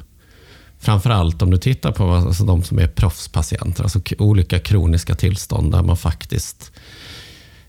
Framförallt 0.79 1.43
om 1.43 1.51
du 1.51 1.57
tittar 1.57 1.93
på 1.93 2.13
alltså 2.13 2.45
de 2.45 2.63
som 2.63 2.79
är 2.79 2.87
proffspatienter, 2.87 3.83
alltså 3.83 4.01
olika 4.19 4.59
kroniska 4.59 5.15
tillstånd 5.15 5.73
där 5.73 5.83
man 5.83 5.97
faktiskt 5.97 6.73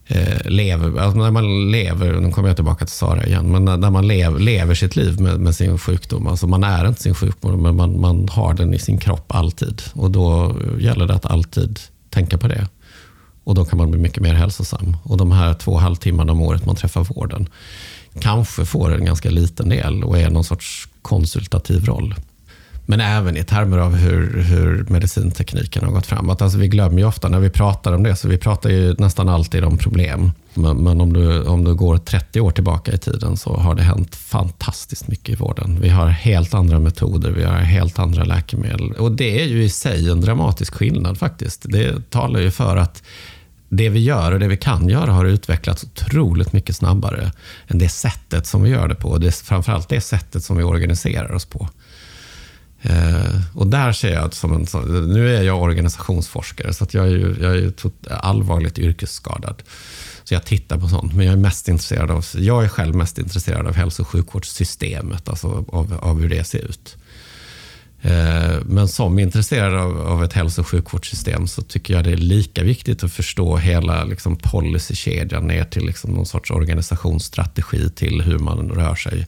eh, 0.07 0.49
lever, 0.49 1.01
alltså 1.01 1.19
när 1.19 1.31
man 1.31 1.71
lever, 1.71 2.13
nu 2.13 2.31
kommer 2.31 2.49
jag 2.49 2.57
tillbaka 2.57 2.85
till 2.85 2.95
Sara 2.95 3.25
igen, 3.25 3.51
men 3.51 3.65
när, 3.65 3.77
när 3.77 3.89
man 3.89 4.07
lev, 4.07 4.39
lever 4.39 4.75
sitt 4.75 4.95
liv 4.95 5.21
med, 5.21 5.39
med, 5.39 5.55
sin 5.55 5.77
sjukdom, 5.77 6.27
alltså 6.27 6.47
man 6.47 6.63
är 6.63 6.87
inte 6.87 7.01
sin 7.01 7.15
sjukdom, 7.15 7.61
men 7.61 7.75
man, 7.75 8.01
man 8.01 8.29
har 8.29 8.53
den 8.53 8.73
i 8.73 8.79
sin 8.79 8.97
kropp 8.97 9.35
alltid. 9.35 9.81
Och 9.93 10.11
då 10.11 10.55
gäller 10.79 11.07
det 11.07 11.13
att 11.13 11.25
alltid 11.25 11.79
tänka 12.09 12.37
på 12.37 12.47
det. 12.47 12.67
Och 13.47 13.55
då 13.55 13.65
kan 13.65 13.77
man 13.77 13.91
bli 13.91 13.99
mycket 13.99 14.23
mer 14.23 14.33
hälsosam. 14.33 14.97
Och 15.03 15.17
de 15.17 15.31
här 15.31 15.53
två 15.53 15.77
halvtimmarna 15.77 16.31
om 16.31 16.41
året 16.41 16.65
man 16.65 16.75
träffar 16.75 17.03
vården 17.03 17.49
kanske 18.19 18.65
får 18.65 18.93
en 18.93 19.05
ganska 19.05 19.29
liten 19.29 19.69
del 19.69 20.03
och 20.03 20.19
är 20.19 20.29
någon 20.29 20.43
sorts 20.43 20.87
konsultativ 21.01 21.85
roll. 21.85 22.15
Men 22.85 23.01
även 23.01 23.37
i 23.37 23.43
termer 23.43 23.77
av 23.77 23.95
hur, 23.95 24.41
hur 24.41 24.85
medicintekniken 24.89 25.83
har 25.83 25.91
gått 25.91 26.05
framåt. 26.05 26.41
Alltså 26.41 26.57
vi 26.57 26.67
glömmer 26.67 26.97
ju 26.97 27.05
ofta 27.05 27.29
när 27.29 27.39
vi 27.39 27.49
pratar 27.49 27.93
om 27.93 28.03
det, 28.03 28.15
så 28.15 28.27
vi 28.27 28.37
pratar 28.37 28.69
ju 28.69 28.95
nästan 28.97 29.29
alltid 29.29 29.63
om 29.63 29.77
problem. 29.77 30.31
Men, 30.53 30.77
men, 30.77 31.01
om, 31.01 31.13
du, 31.13 31.43
om 31.43 31.63
du 31.63 31.75
går 31.75 31.97
30 31.97 32.41
år 32.41 32.51
tillbaka 32.51 32.91
i 32.91 32.97
tiden 32.97 33.37
så 33.37 33.57
har 33.57 33.75
det 33.75 33.83
hänt 33.83 34.15
fantastiskt 34.15 35.07
mycket 35.07 35.29
i 35.29 35.35
vården. 35.35 35.77
Vi 35.81 35.89
har 35.89 36.07
helt 36.07 36.53
andra 36.53 36.79
metoder, 36.79 37.31
vi 37.31 37.43
har 37.43 37.53
helt 37.53 37.99
andra 37.99 38.23
läkemedel. 38.23 38.91
Och 38.91 39.11
det 39.11 39.41
är 39.41 39.45
ju 39.45 39.63
i 39.63 39.69
sig 39.69 40.09
en 40.09 40.21
dramatisk 40.21 40.73
skillnad 40.73 41.17
faktiskt. 41.17 41.65
Det 41.69 42.09
talar 42.09 42.39
ju 42.39 42.51
för 42.51 42.77
att 42.77 43.03
det 43.69 43.89
vi 43.89 43.99
gör 43.99 44.31
och 44.31 44.39
det 44.39 44.47
vi 44.47 44.57
kan 44.57 44.89
göra 44.89 45.11
har 45.11 45.25
utvecklats 45.25 45.83
otroligt 45.83 46.53
mycket 46.53 46.75
snabbare 46.75 47.31
än 47.67 47.77
det 47.77 47.89
sättet 47.89 48.47
som 48.47 48.63
vi 48.63 48.69
gör 48.69 48.87
det 48.87 48.95
på. 48.95 49.17
Det, 49.17 49.35
framförallt 49.35 49.89
det 49.89 50.01
sättet 50.01 50.43
som 50.43 50.57
vi 50.57 50.63
organiserar 50.63 51.31
oss 51.31 51.45
på. 51.45 51.69
Eh, 52.81 53.41
och 53.53 53.67
där 53.67 53.91
ser 53.91 54.13
jag 54.13 54.33
som 54.33 54.53
en 54.53 54.67
Nu 55.13 55.35
är 55.35 55.41
jag 55.41 55.61
organisationsforskare, 55.61 56.73
så 56.73 56.83
att 56.83 56.93
jag 56.93 57.05
är 57.05 57.11
ju, 57.11 57.35
jag 57.41 57.51
är 57.51 57.55
ju 57.55 57.71
allvarligt 58.09 58.79
yrkesskadad. 58.79 59.63
Så 60.23 60.33
jag 60.33 60.45
tittar 60.45 60.77
på 60.77 60.87
sånt, 60.87 61.13
men 61.13 61.25
jag 61.25 61.33
är 61.33 61.37
mest 61.37 61.67
intresserad 61.67 62.11
av, 62.11 62.25
jag 62.33 62.63
är 62.63 62.67
själv 62.67 62.95
mest 62.95 63.17
intresserad 63.17 63.67
av 63.67 63.75
hälso 63.75 64.01
och 64.01 64.07
sjukvårdssystemet, 64.07 65.29
alltså 65.29 65.65
av, 65.67 65.99
av 66.01 66.21
hur 66.21 66.29
det 66.29 66.43
ser 66.43 66.59
ut. 66.59 66.97
Eh, 68.07 68.59
men 68.65 68.87
som 68.87 69.19
intresserad 69.19 69.73
av, 69.73 70.23
ett 70.23 70.33
hälso 70.33 70.61
och 70.61 70.67
sjukvårdssystem 70.67 71.47
så 71.47 71.61
tycker 71.61 71.93
jag 71.93 72.03
det 72.03 72.11
är 72.11 72.17
lika 72.17 72.63
viktigt 72.63 73.03
att 73.03 73.11
förstå 73.11 73.57
hela 73.57 74.03
liksom, 74.03 74.35
policykedjan 74.35 75.47
ner 75.47 75.63
till 75.63 75.85
liksom, 75.85 76.11
någon 76.11 76.25
sorts 76.25 76.51
organisationsstrategi 76.51 77.89
till 77.89 78.21
hur 78.21 78.39
man 78.39 78.69
rör 78.69 78.95
sig 78.95 79.27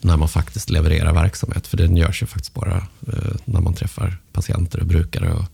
när 0.00 0.16
man 0.16 0.28
faktiskt 0.28 0.70
levererar 0.70 1.12
verksamhet. 1.12 1.66
För 1.66 1.76
den 1.76 1.96
görs 1.96 2.22
ju 2.22 2.26
faktiskt 2.26 2.54
bara 2.54 2.76
eh, 3.06 3.34
när 3.44 3.60
man 3.60 3.74
träffar 3.74 4.16
patienter 4.32 4.80
och 4.80 4.86
brukare. 4.86 5.32
Och, 5.32 5.44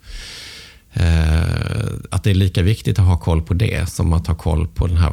eh, 1.01 1.93
att 2.11 2.25
det 2.25 2.31
är 2.31 2.35
lika 2.35 2.63
viktigt 2.63 2.99
att 2.99 3.05
ha 3.05 3.19
koll 3.19 3.43
på 3.43 3.55
det 3.55 3.91
som 3.91 4.13
att 4.13 4.27
ha 4.27 4.35
koll 4.35 4.69
på 4.69 4.87
den 4.87 4.97
här 4.97 5.11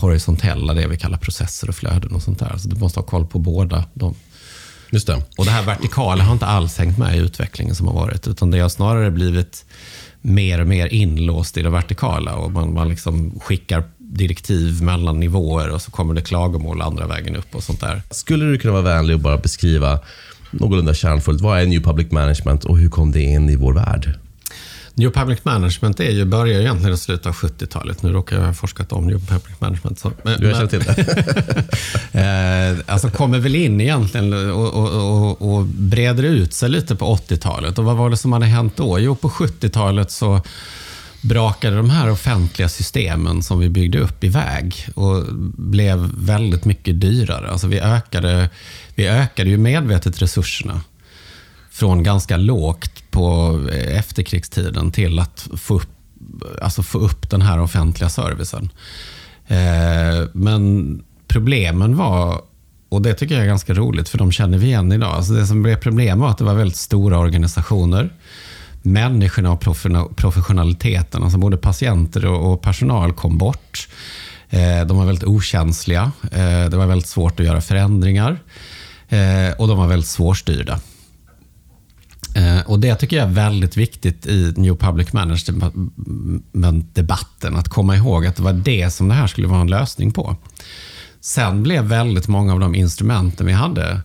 horisontella, 0.00 0.74
det 0.74 0.86
vi 0.86 0.96
kallar 0.96 1.18
processer 1.18 1.68
och 1.68 1.74
flöden 1.74 2.12
och 2.12 2.22
sånt 2.22 2.38
där. 2.38 2.56
Så 2.56 2.68
du 2.68 2.76
måste 2.76 3.00
ha 3.00 3.06
koll 3.06 3.26
på 3.26 3.38
båda 3.38 3.84
de 3.94 4.14
Just 4.90 5.06
det. 5.06 5.22
Och 5.36 5.44
det 5.44 5.50
här 5.50 5.62
vertikala 5.62 6.24
har 6.24 6.32
inte 6.32 6.46
alls 6.46 6.78
hängt 6.78 6.98
med 6.98 7.16
i 7.16 7.18
utvecklingen 7.18 7.74
som 7.74 7.86
har 7.86 7.94
varit, 7.94 8.28
utan 8.28 8.50
det 8.50 8.58
har 8.58 8.68
snarare 8.68 9.10
blivit 9.10 9.64
mer 10.20 10.60
och 10.60 10.66
mer 10.66 10.86
inlåst 10.86 11.56
i 11.56 11.62
det 11.62 11.70
vertikala 11.70 12.34
och 12.34 12.52
man, 12.52 12.74
man 12.74 12.88
liksom 12.88 13.40
skickar 13.40 13.82
direktiv 13.98 14.82
mellan 14.82 15.20
nivåer 15.20 15.70
och 15.70 15.82
så 15.82 15.90
kommer 15.90 16.14
det 16.14 16.20
klagomål 16.20 16.82
andra 16.82 17.06
vägen 17.06 17.36
upp 17.36 17.54
och 17.54 17.62
sånt 17.62 17.80
där. 17.80 18.02
Skulle 18.10 18.44
du 18.44 18.58
kunna 18.58 18.72
vara 18.72 18.82
vänlig 18.82 19.16
och 19.16 19.22
bara 19.22 19.36
beskriva 19.36 20.00
någorlunda 20.50 20.94
kärnfullt, 20.94 21.40
vad 21.40 21.60
är 21.60 21.66
New 21.66 21.82
Public 21.82 22.10
Management 22.10 22.64
och 22.64 22.78
hur 22.78 22.88
kom 22.88 23.12
det 23.12 23.22
in 23.22 23.48
i 23.48 23.56
vår 23.56 23.72
värld? 23.72 24.18
New 24.98 25.10
Public 25.10 25.44
Management 25.44 26.00
är 26.00 26.10
ju, 26.10 26.24
börjar 26.24 26.60
egentligen 26.60 26.94
i 26.94 26.98
slutet 26.98 27.26
av 27.26 27.34
70-talet. 27.34 28.02
Nu 28.02 28.12
råkar 28.12 28.36
jag 28.36 28.46
ha 28.46 28.54
forskat 28.54 28.92
om 28.92 29.06
New 29.06 29.26
Public 29.26 29.60
Management. 29.60 29.98
Så, 29.98 30.12
men, 30.22 30.40
du 30.40 30.46
har 30.46 30.54
känt 30.54 30.70
till 30.70 30.80
det? 30.80 31.64
eh, 32.78 32.92
alltså 32.92 33.10
kommer 33.10 33.38
väl 33.38 33.54
in 33.54 33.80
egentligen 33.80 34.50
och, 34.52 34.74
och, 34.74 34.88
och, 34.88 35.54
och 35.54 35.64
breder 35.64 36.22
ut 36.22 36.54
sig 36.54 36.68
lite 36.68 36.96
på 36.96 37.16
80-talet. 37.16 37.78
Och 37.78 37.84
vad 37.84 37.96
var 37.96 38.10
det 38.10 38.16
som 38.16 38.32
hade 38.32 38.46
hänt 38.46 38.76
då? 38.76 38.98
Jo, 38.98 39.14
på 39.14 39.28
70-talet 39.28 40.10
så 40.10 40.42
brakade 41.22 41.76
de 41.76 41.90
här 41.90 42.10
offentliga 42.10 42.68
systemen 42.68 43.42
som 43.42 43.58
vi 43.58 43.68
byggde 43.68 43.98
upp 43.98 44.24
iväg 44.24 44.88
och 44.94 45.24
blev 45.56 46.10
väldigt 46.18 46.64
mycket 46.64 47.00
dyrare. 47.00 47.50
Alltså 47.50 47.66
vi, 47.66 47.80
ökade, 47.80 48.50
vi 48.94 49.08
ökade 49.08 49.50
ju 49.50 49.56
medvetet 49.56 50.22
resurserna 50.22 50.80
från 51.78 52.02
ganska 52.02 52.36
lågt 52.36 53.10
på 53.10 53.58
eh, 53.72 53.98
efterkrigstiden 53.98 54.90
till 54.90 55.18
att 55.18 55.48
få 55.56 55.74
upp, 55.74 55.88
alltså 56.62 56.82
få 56.82 56.98
upp 56.98 57.30
den 57.30 57.42
här 57.42 57.60
offentliga 57.60 58.08
servicen. 58.08 58.70
Eh, 59.46 60.28
men 60.32 61.02
problemen 61.28 61.96
var, 61.96 62.40
och 62.88 63.02
det 63.02 63.14
tycker 63.14 63.34
jag 63.34 63.44
är 63.44 63.48
ganska 63.48 63.74
roligt, 63.74 64.08
för 64.08 64.18
de 64.18 64.32
känner 64.32 64.58
vi 64.58 64.66
igen 64.66 64.92
idag. 64.92 65.14
Alltså 65.14 65.32
det 65.32 65.46
som 65.46 65.62
blev 65.62 65.76
problem 65.76 66.18
var 66.18 66.30
att 66.30 66.38
det 66.38 66.44
var 66.44 66.54
väldigt 66.54 66.76
stora 66.76 67.18
organisationer. 67.18 68.10
Människorna 68.82 69.52
och 69.52 69.60
professionaliteten, 70.16 71.22
alltså 71.22 71.38
både 71.38 71.56
patienter 71.56 72.26
och 72.26 72.62
personal 72.62 73.12
kom 73.12 73.38
bort. 73.38 73.88
Eh, 74.50 74.86
de 74.86 74.96
var 74.96 75.06
väldigt 75.06 75.24
okänsliga. 75.24 76.12
Det 76.70 76.76
var 76.76 76.86
väldigt 76.86 77.08
svårt 77.08 77.40
att 77.40 77.46
göra 77.46 77.60
förändringar. 77.60 78.38
Och 79.58 79.68
de 79.68 79.78
var 79.78 79.86
väldigt 79.86 80.08
svårstyrda. 80.08 80.80
Eh, 82.34 82.60
och 82.66 82.80
Det 82.80 82.94
tycker 82.94 83.16
jag 83.16 83.28
är 83.28 83.32
väldigt 83.32 83.76
viktigt 83.76 84.26
i 84.26 84.54
New 84.56 84.76
Public 84.76 85.12
Management-debatten. 85.12 87.56
Att 87.56 87.68
komma 87.68 87.96
ihåg 87.96 88.26
att 88.26 88.36
det 88.36 88.42
var 88.42 88.52
det 88.52 88.90
som 88.90 89.08
det 89.08 89.14
här 89.14 89.26
skulle 89.26 89.48
vara 89.48 89.60
en 89.60 89.70
lösning 89.70 90.12
på. 90.12 90.36
Sen 91.20 91.62
blev 91.62 91.84
väldigt 91.84 92.28
många 92.28 92.52
av 92.52 92.60
de 92.60 92.74
instrumenten 92.74 93.46
vi 93.46 93.52
hade 93.52 94.00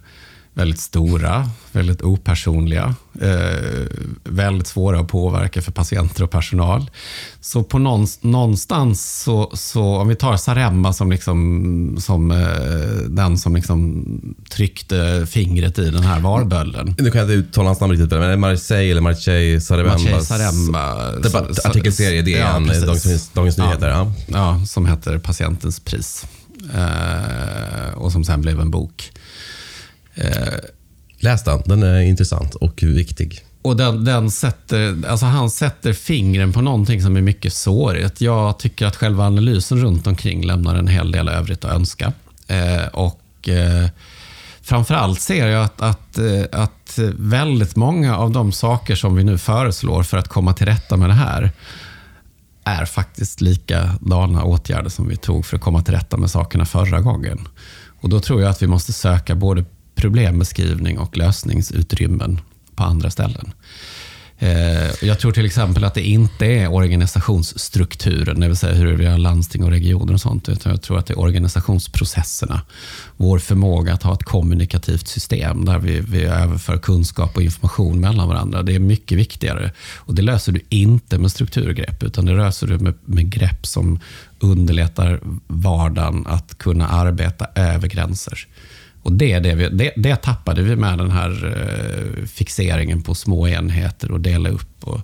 väldigt 0.53 0.79
stora, 0.79 1.49
väldigt 1.71 2.01
opersonliga, 2.01 2.95
eh, 3.21 3.87
väldigt 4.23 4.67
svåra 4.67 4.99
att 4.99 5.07
påverka 5.07 5.61
för 5.61 5.71
patienter 5.71 6.23
och 6.23 6.31
personal. 6.31 6.91
Så 7.41 7.63
på 7.63 7.79
någonstans, 8.21 9.21
så, 9.23 9.51
så, 9.53 9.83
om 9.83 10.07
vi 10.07 10.15
tar 10.15 10.37
Saremma 10.37 10.93
som, 10.93 11.11
liksom, 11.11 11.97
som 11.99 12.31
eh, 12.31 13.09
den 13.09 13.37
som 13.37 13.55
liksom 13.55 14.05
tryckte 14.49 15.27
fingret 15.29 15.79
i 15.79 15.89
den 15.89 16.03
här 16.03 16.19
varbölden. 16.19 16.95
Nu 16.97 17.11
kan 17.11 17.21
jag 17.21 17.29
inte 17.29 17.33
uttala 17.33 17.69
hans 17.69 17.79
namn 17.79 17.91
riktigt, 17.91 18.11
men 18.11 18.21
är 18.21 18.29
det 18.29 18.37
Marseille 18.37 18.91
eller 18.91 19.01
Marseille 19.01 19.61
Saremma? 19.61 19.91
Marseille 19.91 20.21
Saremma. 20.21 20.79
Artikelserie 21.63 22.21
DN, 22.21 22.65
ja, 22.65 22.85
Dagens, 22.85 23.29
Dagens 23.29 23.57
Nyheter. 23.57 23.89
Ja, 23.89 24.11
ja. 24.27 24.57
ja, 24.59 24.65
som 24.65 24.85
heter 24.85 25.17
Patientens 25.17 25.79
pris. 25.79 26.25
Eh, 26.73 27.93
och 27.93 28.11
som 28.11 28.23
sen 28.23 28.41
blev 28.41 28.59
en 28.59 28.71
bok. 28.71 29.11
Eh, 30.15 30.53
Läs 31.19 31.43
den, 31.43 31.61
den 31.65 31.83
är 31.83 32.01
intressant 32.01 32.55
och 32.55 32.83
viktig. 32.83 33.45
Och 33.61 33.77
den, 33.77 34.05
den, 34.05 34.31
sätter, 34.31 35.07
alltså 35.07 35.25
han 35.25 35.49
sätter 35.49 35.93
fingren 35.93 36.53
på 36.53 36.61
någonting 36.61 37.01
som 37.01 37.17
är 37.17 37.21
mycket 37.21 37.53
sårigt. 37.53 38.21
Jag 38.21 38.59
tycker 38.59 38.85
att 38.85 38.95
själva 38.95 39.25
analysen 39.25 39.81
runt 39.81 40.07
omkring 40.07 40.45
lämnar 40.45 40.75
en 40.75 40.87
hel 40.87 41.11
del 41.11 41.29
övrigt 41.29 41.65
att 41.65 41.71
önska. 41.71 42.13
Eh, 42.47 42.87
och 42.93 43.49
eh, 43.49 43.89
Framförallt 44.61 45.21
ser 45.21 45.47
jag 45.47 45.63
att, 45.63 45.81
att, 45.81 46.17
eh, 46.17 46.43
att 46.51 46.99
väldigt 47.17 47.75
många 47.75 48.17
av 48.17 48.31
de 48.31 48.51
saker 48.51 48.95
som 48.95 49.15
vi 49.15 49.23
nu 49.23 49.37
föreslår 49.37 50.03
för 50.03 50.17
att 50.17 50.27
komma 50.27 50.53
till 50.53 50.65
rätta 50.65 50.97
med 50.97 51.09
det 51.09 51.13
här 51.13 51.51
är 52.63 52.85
faktiskt 52.85 53.41
likadana 53.41 54.43
åtgärder 54.43 54.89
som 54.89 55.07
vi 55.07 55.17
tog 55.17 55.45
för 55.45 55.57
att 55.57 55.63
komma 55.63 55.81
till 55.81 55.93
rätta 55.93 56.17
med 56.17 56.29
sakerna 56.29 56.65
förra 56.65 56.99
gången. 57.01 57.47
Och 58.01 58.09
Då 58.09 58.19
tror 58.19 58.41
jag 58.41 58.49
att 58.49 58.61
vi 58.61 58.67
måste 58.67 58.93
söka 58.93 59.35
både 59.35 59.65
problembeskrivning 59.95 60.99
och 60.99 61.17
lösningsutrymmen 61.17 62.41
på 62.75 62.83
andra 62.83 63.09
ställen. 63.09 63.53
Eh, 64.43 65.05
jag 65.07 65.19
tror 65.19 65.31
till 65.31 65.45
exempel 65.45 65.83
att 65.83 65.93
det 65.93 66.01
inte 66.01 66.45
är 66.45 66.71
organisationsstrukturen, 66.71 68.39
det 68.39 68.47
vill 68.47 68.57
säga 68.57 68.73
hur 68.73 68.97
vi 68.97 69.05
har 69.05 69.17
landsting 69.17 69.63
och 69.63 69.69
regioner 69.69 70.13
och 70.13 70.21
sånt, 70.21 70.49
utan 70.49 70.71
jag 70.71 70.81
tror 70.81 70.99
att 70.99 71.05
det 71.05 71.13
är 71.13 71.19
organisationsprocesserna. 71.19 72.61
Vår 73.17 73.39
förmåga 73.39 73.93
att 73.93 74.03
ha 74.03 74.13
ett 74.13 74.23
kommunikativt 74.23 75.07
system 75.07 75.65
där 75.65 75.79
vi, 75.79 75.99
vi 75.99 76.23
överför 76.23 76.77
kunskap 76.77 77.35
och 77.35 77.43
information 77.43 77.99
mellan 77.99 78.27
varandra. 78.27 78.63
Det 78.63 78.75
är 78.75 78.79
mycket 78.79 79.17
viktigare. 79.17 79.71
Och 79.95 80.15
Det 80.15 80.21
löser 80.21 80.51
du 80.51 80.61
inte 80.69 81.17
med 81.17 81.31
strukturgrepp, 81.31 82.03
utan 82.03 82.25
det 82.25 82.33
löser 82.33 82.67
du 82.67 82.79
med, 82.79 82.93
med 83.05 83.29
grepp 83.29 83.65
som 83.65 83.99
underlättar 84.39 85.19
vardagen 85.47 86.27
att 86.27 86.57
kunna 86.57 86.87
arbeta 86.87 87.47
över 87.55 87.87
gränser. 87.87 88.47
Och 89.03 89.11
det, 89.11 89.39
det, 89.39 89.55
vi, 89.55 89.69
det, 89.69 89.91
det 89.95 90.15
tappade 90.15 90.61
vi 90.61 90.75
med 90.75 90.97
den 90.97 91.11
här 91.11 91.55
eh, 91.57 92.25
fixeringen 92.25 93.01
på 93.01 93.15
små 93.15 93.47
enheter 93.47 94.11
och 94.11 94.21
dela 94.21 94.49
upp. 94.49 94.83
Och, 94.83 95.01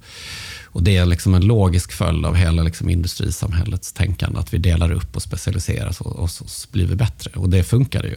och 0.65 0.83
det 0.83 0.97
är 0.97 1.05
liksom 1.05 1.35
en 1.35 1.45
logisk 1.45 1.91
följd 1.91 2.25
av 2.25 2.35
hela 2.35 2.63
liksom 2.63 2.89
industrisamhällets 2.89 3.93
tänkande, 3.93 4.39
att 4.39 4.53
vi 4.53 4.57
delar 4.57 4.91
upp 4.91 5.15
och 5.15 5.21
specialiserar 5.21 5.95
och, 5.99 6.15
och 6.15 6.29
så 6.29 6.67
blir 6.71 6.85
vi 6.85 6.95
bättre. 6.95 7.31
Och 7.35 7.49
det 7.49 7.63
funkade. 7.63 8.07
ju. 8.07 8.15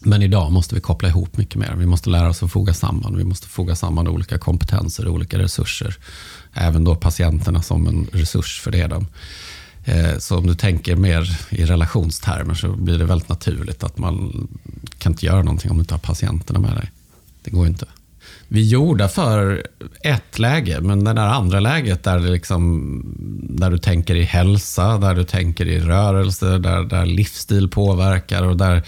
Men 0.00 0.22
idag 0.22 0.52
måste 0.52 0.74
vi 0.74 0.80
koppla 0.80 1.08
ihop 1.08 1.36
mycket 1.36 1.56
mer. 1.56 1.74
Vi 1.76 1.86
måste 1.86 2.10
lära 2.10 2.28
oss 2.28 2.42
att 2.42 2.52
foga 2.52 2.74
samman. 2.74 3.16
Vi 3.16 3.24
måste 3.24 3.48
foga 3.48 3.76
samman 3.76 4.08
olika 4.08 4.38
kompetenser 4.38 5.06
och 5.06 5.14
olika 5.14 5.38
resurser. 5.38 5.96
Även 6.54 6.84
då 6.84 6.96
patienterna 6.96 7.62
som 7.62 7.86
en 7.86 8.06
resurs 8.12 8.60
för 8.60 8.70
det. 8.70 8.86
De. 8.86 9.06
Eh, 9.88 10.18
så 10.18 10.38
om 10.38 10.46
du 10.46 10.54
tänker 10.54 10.96
mer 10.96 11.38
i 11.50 11.64
relationstermer 11.64 12.54
så 12.54 12.68
blir 12.68 12.98
det 12.98 13.04
väldigt 13.04 13.28
naturligt 13.28 13.84
att 13.84 13.98
man 13.98 14.48
kan 14.98 15.12
inte 15.12 15.26
göra 15.26 15.42
någonting 15.42 15.70
om 15.70 15.76
du 15.76 15.80
inte 15.80 15.94
har 15.94 15.98
patienterna 15.98 16.58
med 16.58 16.76
dig. 16.76 16.90
Det 17.44 17.50
går 17.50 17.66
inte. 17.66 17.86
Vi 18.48 18.60
är 18.60 18.64
gjorda 18.64 19.08
för 19.08 19.66
ett 20.00 20.38
läge, 20.38 20.80
men 20.80 21.04
det 21.04 21.12
där 21.12 21.26
andra 21.26 21.60
läget 21.60 22.02
där, 22.02 22.18
det 22.18 22.30
liksom, 22.30 23.02
där 23.50 23.70
du 23.70 23.78
tänker 23.78 24.14
i 24.14 24.22
hälsa, 24.22 24.98
där 24.98 25.14
du 25.14 25.24
tänker 25.24 25.66
i 25.66 25.80
rörelse, 25.80 26.58
där, 26.58 26.84
där 26.84 27.06
livsstil 27.06 27.68
påverkar 27.68 28.42
och 28.42 28.56
där 28.56 28.82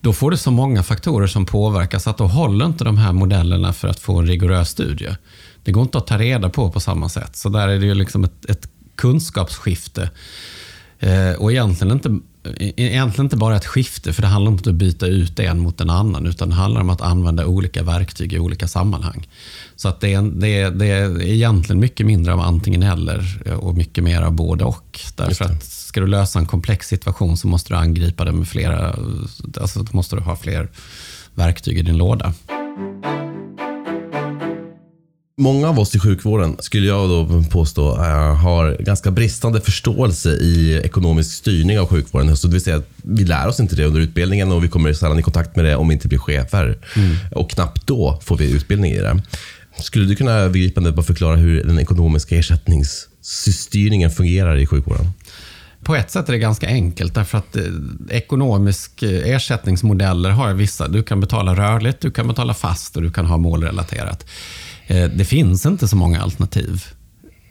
då 0.00 0.12
får 0.12 0.30
du 0.30 0.36
så 0.36 0.50
många 0.50 0.82
faktorer 0.82 1.26
som 1.26 1.46
påverkar 1.46 1.98
så 1.98 2.10
att 2.10 2.18
då 2.18 2.26
håller 2.26 2.66
inte 2.66 2.84
de 2.84 2.98
här 2.98 3.12
modellerna 3.12 3.72
för 3.72 3.88
att 3.88 4.00
få 4.00 4.18
en 4.18 4.26
rigorös 4.26 4.68
studie. 4.68 5.16
Det 5.64 5.72
går 5.72 5.82
inte 5.82 5.98
att 5.98 6.06
ta 6.06 6.18
reda 6.18 6.48
på 6.48 6.70
på 6.70 6.80
samma 6.80 7.08
sätt. 7.08 7.36
Så 7.36 7.48
där 7.48 7.68
är 7.68 7.78
det 7.78 7.86
ju 7.86 7.94
liksom 7.94 8.24
ett, 8.24 8.50
ett 8.50 8.69
kunskapsskifte. 9.00 10.10
Eh, 10.98 11.32
och 11.32 11.52
egentligen 11.52 11.92
inte, 11.92 12.18
egentligen 12.58 13.26
inte 13.26 13.36
bara 13.36 13.56
ett 13.56 13.66
skifte, 13.66 14.12
för 14.12 14.22
det 14.22 14.28
handlar 14.28 14.52
inte 14.52 14.70
om 14.70 14.74
att 14.74 14.78
byta 14.78 15.06
ut 15.06 15.38
en 15.38 15.58
mot 15.58 15.80
en 15.80 15.90
annan, 15.90 16.26
utan 16.26 16.48
det 16.48 16.54
handlar 16.54 16.80
om 16.80 16.90
att 16.90 17.00
använda 17.00 17.46
olika 17.46 17.82
verktyg 17.82 18.32
i 18.32 18.38
olika 18.38 18.68
sammanhang. 18.68 19.28
Så 19.76 19.88
att 19.88 20.00
det, 20.00 20.14
är, 20.14 20.22
det, 20.22 20.48
är, 20.48 20.70
det 20.70 20.86
är 20.86 21.22
egentligen 21.22 21.80
mycket 21.80 22.06
mindre 22.06 22.32
av 22.32 22.40
antingen 22.40 22.82
eller 22.82 23.42
och 23.60 23.74
mycket 23.74 24.04
mer 24.04 24.22
av 24.22 24.32
både 24.32 24.64
och. 24.64 25.00
Därför 25.16 25.44
att 25.44 25.64
ska 25.64 26.00
du 26.00 26.06
lösa 26.06 26.38
en 26.38 26.46
komplex 26.46 26.88
situation 26.88 27.36
så 27.36 27.48
måste 27.48 27.72
du 27.72 27.76
angripa 27.76 28.24
det 28.24 28.32
med 28.32 28.48
flera, 28.48 28.94
alltså 29.60 29.86
måste 29.90 30.16
du 30.16 30.22
ha 30.22 30.36
fler 30.36 30.68
verktyg 31.34 31.78
i 31.78 31.82
din 31.82 31.96
låda. 31.96 32.34
Många 35.40 35.68
av 35.68 35.78
oss 35.78 35.94
i 35.94 35.98
sjukvården, 35.98 36.56
skulle 36.58 36.86
jag 36.86 37.08
då 37.08 37.44
påstå, 37.50 37.96
eh, 37.96 38.36
har 38.36 38.76
ganska 38.80 39.10
bristande 39.10 39.60
förståelse 39.60 40.30
i 40.30 40.80
ekonomisk 40.84 41.36
styrning 41.36 41.78
av 41.78 41.86
sjukvården. 41.86 42.36
Så 42.36 42.46
det 42.46 42.52
vill 42.52 42.62
säga 42.62 42.76
att 42.76 42.88
vi 42.96 43.24
lär 43.24 43.48
oss 43.48 43.60
inte 43.60 43.76
det 43.76 43.84
under 43.84 44.00
utbildningen 44.00 44.52
och 44.52 44.64
vi 44.64 44.68
kommer 44.68 44.92
sällan 44.92 45.18
i 45.18 45.22
kontakt 45.22 45.56
med 45.56 45.64
det 45.64 45.76
om 45.76 45.88
vi 45.88 45.94
inte 45.94 46.08
blir 46.08 46.18
chefer. 46.18 46.78
Mm. 46.96 47.16
Och 47.32 47.50
knappt 47.50 47.86
då 47.86 48.20
får 48.24 48.36
vi 48.36 48.52
utbildning 48.52 48.92
i 48.92 48.98
det. 48.98 49.22
Skulle 49.78 50.04
du 50.04 50.16
kunna 50.16 50.32
övergripande 50.32 50.92
bara 50.92 51.02
förklara 51.02 51.36
hur 51.36 51.64
den 51.64 51.78
ekonomiska 51.78 52.36
ersättningsstyrningen 52.36 54.10
fungerar 54.10 54.56
i 54.56 54.66
sjukvården? 54.66 55.06
På 55.82 55.94
ett 55.94 56.10
sätt 56.10 56.28
är 56.28 56.32
det 56.32 56.38
ganska 56.38 56.66
enkelt 56.66 57.14
därför 57.14 57.38
att 57.38 57.56
eh, 57.56 57.62
ekonomisk 58.10 59.02
eh, 59.02 59.28
ersättningsmodeller 59.28 60.30
har 60.30 60.54
vissa. 60.54 60.88
Du 60.88 61.02
kan 61.02 61.20
betala 61.20 61.54
rörligt, 61.54 62.00
du 62.00 62.10
kan 62.10 62.28
betala 62.28 62.54
fast 62.54 62.96
och 62.96 63.02
du 63.02 63.10
kan 63.10 63.26
ha 63.26 63.36
målrelaterat. 63.36 64.26
Eh, 64.90 65.04
det 65.04 65.24
finns 65.24 65.66
inte 65.66 65.88
så 65.88 65.96
många 65.96 66.20
alternativ. 66.20 66.84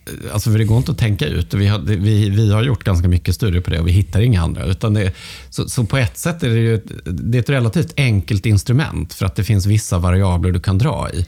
Eh, 0.06 0.34
alltså 0.34 0.52
för 0.52 0.58
det 0.58 0.66
går 0.66 0.78
inte 0.78 0.92
att 0.92 0.98
tänka 0.98 1.26
ut. 1.26 1.54
Vi 1.54 1.68
har, 1.68 1.80
vi, 1.80 2.30
vi 2.30 2.52
har 2.52 2.64
gjort 2.64 2.84
ganska 2.84 3.08
mycket 3.08 3.36
studier 3.36 3.62
på 3.62 3.70
det 3.70 3.80
och 3.80 3.88
vi 3.88 3.92
hittar 3.92 4.20
inga 4.20 4.42
andra. 4.42 4.66
Utan 4.66 4.94
det, 4.94 5.14
så, 5.50 5.70
så 5.70 5.86
på 5.86 5.98
ett 5.98 6.18
sätt 6.18 6.44
är 6.44 6.50
det, 6.50 6.60
ju, 6.60 6.82
det 7.06 7.38
är 7.38 7.42
ett 7.42 7.50
relativt 7.50 7.94
enkelt 7.98 8.46
instrument 8.46 9.14
för 9.14 9.26
att 9.26 9.36
det 9.36 9.44
finns 9.44 9.66
vissa 9.66 9.98
variabler 10.00 10.52
du 10.52 10.60
kan 10.60 10.78
dra 10.78 11.10
i. 11.14 11.26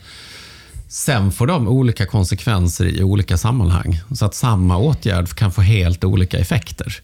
Sen 0.88 1.32
får 1.32 1.48
de 1.48 1.68
olika 1.68 2.06
konsekvenser 2.06 2.86
i 2.86 3.04
olika 3.04 3.38
sammanhang. 3.38 4.00
Så 4.16 4.26
att 4.26 4.36
samma 4.36 4.78
åtgärd 4.78 5.36
kan 5.36 5.52
få 5.52 5.62
helt 5.62 6.04
olika 6.04 6.38
effekter. 6.38 7.02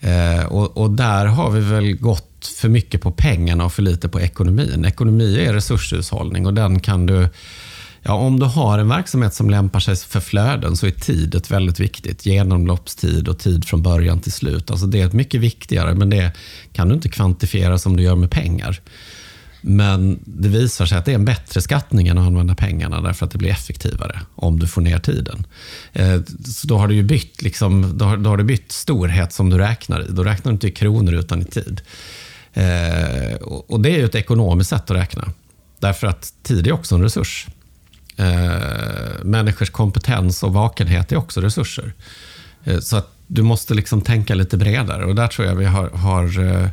Eh, 0.00 0.44
och, 0.46 0.76
och, 0.76 0.90
där 0.90 1.26
har 1.26 1.50
vi 1.50 1.60
väl 1.60 1.96
gått 1.96 2.46
för 2.60 2.68
mycket 2.68 3.00
på 3.00 3.10
pengarna 3.10 3.64
och 3.64 3.72
för 3.72 3.82
lite 3.82 4.08
på 4.08 4.20
ekonomin. 4.20 4.84
Ekonomi 4.84 5.38
är 5.40 5.52
resurshushållning 5.52 6.46
och 6.46 6.54
den 6.54 6.80
kan 6.80 7.06
du 7.06 7.28
Ja, 8.02 8.14
om 8.14 8.38
du 8.38 8.46
har 8.46 8.78
en 8.78 8.88
verksamhet 8.88 9.34
som 9.34 9.50
lämpar 9.50 9.80
sig 9.80 9.96
för 9.96 10.20
flöden 10.20 10.76
så 10.76 10.86
är 10.86 10.90
tidet 10.90 11.50
väldigt 11.50 11.80
viktigt. 11.80 12.26
Genomloppstid 12.26 13.28
och 13.28 13.38
tid 13.38 13.64
från 13.64 13.82
början 13.82 14.20
till 14.20 14.32
slut. 14.32 14.70
Alltså 14.70 14.86
det 14.86 15.00
är 15.00 15.12
mycket 15.12 15.40
viktigare, 15.40 15.94
men 15.94 16.10
det 16.10 16.32
kan 16.72 16.88
du 16.88 16.94
inte 16.94 17.08
kvantifiera 17.08 17.78
som 17.78 17.96
du 17.96 18.02
gör 18.02 18.16
med 18.16 18.30
pengar. 18.30 18.80
Men 19.60 20.18
det 20.24 20.48
visar 20.48 20.86
sig 20.86 20.98
att 20.98 21.04
det 21.04 21.10
är 21.10 21.14
en 21.14 21.24
bättre 21.24 21.60
skattning 21.60 22.08
än 22.08 22.18
att 22.18 22.26
använda 22.26 22.54
pengarna 22.54 23.00
därför 23.00 23.26
att 23.26 23.32
det 23.32 23.38
blir 23.38 23.50
effektivare 23.50 24.20
om 24.34 24.58
du 24.58 24.66
får 24.66 24.80
ner 24.80 24.98
tiden. 24.98 25.46
Eh, 25.92 26.20
så 26.44 26.66
då 26.66 26.78
har 26.78 26.88
du 26.88 26.94
ju 26.94 27.02
bytt, 27.02 27.42
liksom, 27.42 27.98
då 27.98 28.04
har, 28.04 28.16
då 28.16 28.30
har 28.30 28.36
du 28.36 28.44
bytt 28.44 28.72
storhet 28.72 29.32
som 29.32 29.50
du 29.50 29.58
räknar 29.58 30.00
i. 30.00 30.06
Då 30.08 30.24
räknar 30.24 30.52
du 30.52 30.54
inte 30.54 30.68
i 30.68 30.70
kronor 30.70 31.14
utan 31.14 31.42
i 31.42 31.44
tid. 31.44 31.80
Eh, 32.52 33.34
och 33.42 33.80
det 33.80 33.90
är 33.90 33.98
ju 33.98 34.04
ett 34.04 34.14
ekonomiskt 34.14 34.70
sätt 34.70 34.90
att 34.90 34.96
räkna. 34.96 35.32
Därför 35.78 36.06
att 36.06 36.32
tid 36.42 36.66
är 36.66 36.72
också 36.72 36.94
en 36.94 37.02
resurs. 37.02 37.46
Eh, 38.18 39.24
människors 39.24 39.70
kompetens 39.70 40.42
och 40.42 40.52
vakenhet 40.52 41.12
är 41.12 41.16
också 41.16 41.40
resurser. 41.40 41.92
Eh, 42.64 42.78
så 42.78 42.96
att 42.96 43.14
du 43.26 43.42
måste 43.42 43.74
liksom 43.74 44.00
tänka 44.00 44.34
lite 44.34 44.56
bredare 44.56 45.04
och 45.04 45.14
där 45.14 45.26
tror 45.28 45.48
jag 45.48 45.54
vi 45.54 45.64
har, 45.64 45.90
har 45.90 46.40
eh, 46.40 46.68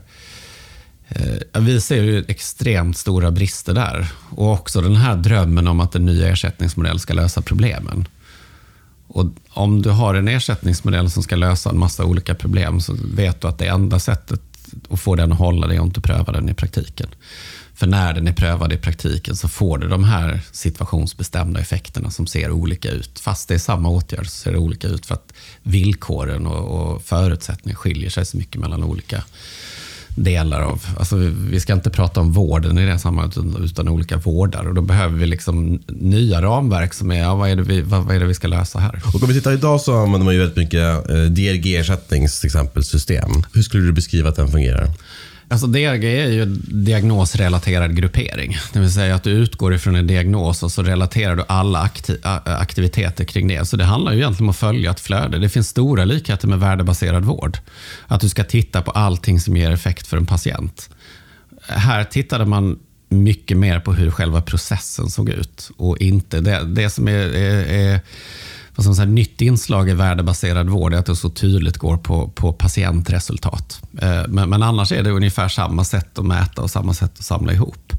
eh 1.10 1.62
vi 1.62 1.82
ser 1.82 2.04
ju 2.04 2.26
extremt 2.28 2.98
stora 2.98 3.32
brister 3.32 3.74
där. 3.74 4.08
Och 4.30 4.52
också 4.52 4.82
den 4.82 4.96
här 4.96 5.16
drömmen 5.16 5.68
om 5.68 5.80
att 5.80 5.96
en 5.96 6.06
ny 6.06 6.24
ersättningsmodell 6.24 7.00
ska 7.00 7.14
lösa 7.14 7.42
problemen. 7.42 8.08
Och 9.08 9.26
om 9.50 9.82
du 9.82 9.90
har 9.90 10.16
en 10.16 10.28
ersättningsmodell 10.28 11.10
som 11.10 11.24
ska 11.24 11.36
lösa 11.36 11.70
en 11.70 11.80
massa 11.80 12.06
olika 12.06 12.36
problem 12.36 12.82
så 12.82 12.96
vet 13.16 13.42
du 13.42 13.48
att 13.48 13.58
det 13.58 13.68
enda 13.68 14.00
sättet 14.00 14.42
att 14.90 15.00
få 15.00 15.16
den 15.16 15.32
att 15.32 15.38
hålla 15.38 15.68
det 15.68 15.76
är 15.76 15.80
att 15.80 15.86
inte 15.86 16.02
pröva 16.02 16.34
den 16.34 16.50
i 16.50 16.54
praktiken. 16.54 17.08
För 17.76 17.88
när 17.88 18.14
den 18.14 18.28
är 18.28 18.34
prövad 18.34 18.74
i 18.74 18.78
praktiken 18.78 19.36
så 19.36 19.48
får 19.48 19.78
du 19.78 19.88
de 19.88 20.04
här 20.04 20.42
situationsbestämda 20.52 21.60
effekterna 21.60 22.12
som 22.12 22.28
ser 22.28 22.52
olika 22.52 22.90
ut. 22.90 23.20
Fast 23.20 23.48
det 23.48 23.54
är 23.54 23.60
samma 23.60 23.90
åtgärd 23.90 24.26
så 24.26 24.32
ser 24.32 24.52
det 24.52 24.58
olika 24.58 24.88
ut 24.88 25.06
för 25.06 25.14
att 25.14 25.34
villkoren 25.64 26.48
och, 26.48 26.94
och 26.94 27.02
förutsättningarna 27.02 27.78
skiljer 27.78 28.10
sig 28.10 28.26
så 28.26 28.38
mycket 28.38 28.62
mellan 28.62 28.84
olika 28.84 29.24
delar 30.16 30.62
av... 30.62 30.86
Alltså 30.98 31.16
vi 31.50 31.60
ska 31.60 31.74
inte 31.74 31.90
prata 31.90 32.22
om 32.22 32.32
vården 32.32 32.78
i 32.78 32.86
det 32.86 33.00
sammanhanget, 33.00 33.38
utan 33.64 33.90
olika 33.90 34.18
vårdar. 34.18 34.68
Och 34.68 34.76
då 34.76 34.82
behöver 34.82 35.18
vi 35.18 35.26
liksom 35.26 35.80
nya 35.88 36.42
ramverk 36.42 36.94
som 36.94 37.12
är, 37.12 37.22
ja, 37.22 37.36
vad, 37.36 37.50
är 37.50 37.56
det 37.56 37.64
vi, 37.64 37.82
vad, 37.82 38.04
vad 38.04 38.16
är 38.16 38.20
det 38.20 38.26
vi 38.26 38.34
ska 38.34 38.48
lösa 38.48 38.80
här? 38.80 39.02
Och 39.14 39.24
om 39.24 39.28
vi 39.28 39.34
tittar 39.34 39.52
idag 39.52 39.82
så 39.82 39.98
använder 39.98 40.26
man 40.26 40.34
ju 40.34 40.40
väldigt 40.40 40.58
mycket 40.58 41.10
eh, 41.10 41.16
DRG-ersättnings 41.16 42.40
till 42.40 42.48
exempel, 42.48 42.84
system. 42.84 43.32
Hur 43.54 43.62
skulle 43.62 43.86
du 43.86 43.92
beskriva 43.92 44.30
att 44.30 44.36
den 44.36 44.48
fungerar? 44.48 44.90
Alltså 45.48 45.68
DRG 45.68 46.04
är 46.04 46.32
ju 46.32 46.46
diagnosrelaterad 46.68 47.96
gruppering. 47.96 48.58
Det 48.74 48.80
vill 48.80 48.94
säga 48.94 49.16
att 49.16 49.24
du 49.24 49.32
utgår 49.32 49.74
ifrån 49.74 49.96
en 49.96 50.08
diagnos 50.08 50.64
och 50.64 50.72
så 50.72 50.84
relaterar 50.84 51.36
du 51.36 51.44
alla 51.48 51.80
akti 51.80 52.18
aktiviteter 52.46 53.26
kring 53.26 53.48
det. 53.48 53.66
Så 53.66 53.78
det 53.78 53.84
handlar 53.84 54.12
ju 54.12 54.18
egentligen 54.18 54.46
om 54.46 54.50
att 54.50 54.58
följa 54.58 54.92
ett 54.92 55.00
flöde. 55.00 55.40
Det 55.40 55.50
finns 55.50 55.68
stora 55.68 56.06
likheter 56.06 56.48
med 56.48 56.60
värdebaserad 56.60 57.26
vård. 57.26 57.58
Att 58.08 58.22
du 58.22 58.30
ska 58.30 58.44
titta 58.44 58.82
på 58.82 58.92
allting 58.92 59.40
som 59.40 59.58
ger 59.58 59.72
effekt 59.72 60.08
för 60.08 60.18
en 60.18 60.26
patient. 60.26 60.90
Här 61.68 62.04
tittade 62.04 62.46
man 62.46 62.80
mycket 63.10 63.58
mer 63.58 63.80
på 63.80 63.94
hur 63.94 64.12
själva 64.12 64.42
processen 64.42 65.10
såg 65.10 65.30
ut 65.30 65.72
och 65.78 65.98
inte 65.98 66.42
det, 66.42 66.64
det 66.64 66.90
som 66.90 67.08
är, 67.08 67.36
är, 67.36 67.66
är 67.66 68.00
vad 68.76 68.84
som 68.86 68.96
säger, 68.96 69.10
nytt 69.10 69.42
inslag 69.42 69.90
i 69.90 69.94
värdebaserad 69.94 70.70
vård 70.70 70.94
är 70.94 70.98
att 70.98 71.06
det 71.06 71.16
så 71.16 71.30
tydligt 71.30 71.78
går 71.78 71.98
på, 71.98 72.28
på 72.28 72.54
patientresultat. 72.54 73.82
Eh, 74.02 74.22
men, 74.28 74.50
men, 74.50 74.64
annars 74.64 74.92
är 74.92 75.04
det 75.04 75.12
ungefär 75.12 75.48
samma 75.48 75.84
sätt 75.84 76.20
att 76.20 76.26
mäta 76.26 76.62
och 76.62 76.72
samma 76.72 76.94
sätt 76.94 77.12
att 77.20 77.26
samla 77.26 77.54
ihop. 77.54 77.94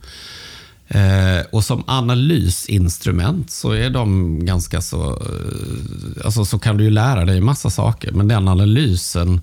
Eh, 0.88 1.40
och 1.52 1.64
som 1.64 1.84
analysinstrument 1.86 3.50
så 3.50 3.70
är 3.70 3.90
de 3.90 4.38
ganska 4.44 4.80
så... 4.80 5.10
Eh, 5.10 6.24
alltså 6.24 6.44
så 6.44 6.58
kan 6.58 6.76
du 6.76 6.84
ju 6.84 6.90
lära 6.90 7.24
dig 7.24 7.38
en 7.38 7.44
massa 7.44 7.70
saker, 7.70 8.12
men 8.12 8.28
den 8.28 8.48
analysen 8.48 9.40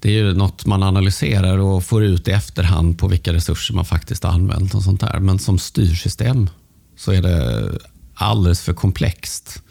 det 0.00 0.08
är 0.08 0.12
ju 0.12 0.34
något 0.34 0.66
man 0.66 0.82
analyserar 0.82 1.58
och 1.58 1.84
får 1.84 2.04
ut 2.04 2.28
i 2.28 2.30
efterhand 2.30 2.98
på 2.98 3.08
vilka 3.08 3.32
resurser 3.32 3.74
man 3.74 3.84
faktiskt 3.84 4.24
har 4.24 4.30
använt. 4.30 4.74
och 4.74 4.82
sånt 4.82 5.00
där. 5.00 5.18
Men 5.20 5.38
som 5.38 5.58
styrsystem 5.58 6.50
så 6.96 7.12
är 7.12 7.22
det 7.22 7.68
alldeles 8.14 8.60
för 8.60 8.74
komplext 8.74 9.62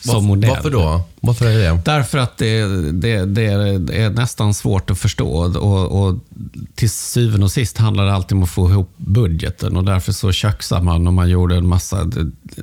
som 0.00 0.14
Varför, 0.14 0.26
modell. 0.26 0.50
varför 0.50 0.70
då? 0.70 1.02
Varför 1.20 1.46
är 1.46 1.58
det? 1.58 1.80
Därför 1.84 2.18
att 2.18 2.38
det, 2.38 2.64
det, 2.92 3.24
det, 3.24 3.44
är, 3.44 4.10
nästan 4.10 4.54
svårt 4.54 4.90
att 4.90 4.98
förstå. 4.98 5.28
Och, 5.58 6.02
och 6.02 6.18
till 6.74 6.90
syvende 6.90 7.44
och 7.44 7.52
sist 7.52 7.78
handlar 7.78 8.06
det 8.06 8.12
alltid 8.12 8.36
om 8.36 8.42
att 8.42 8.50
få 8.50 8.70
ihop 8.70 8.90
budgeten. 8.96 9.76
Och 9.76 9.84
därför 9.84 10.12
så 10.12 10.32
köksade 10.32 10.82
man 10.82 11.06
och 11.06 11.12
man 11.12 11.28
gjorde 11.28 11.56
en 11.56 11.66
massa... 11.66 12.10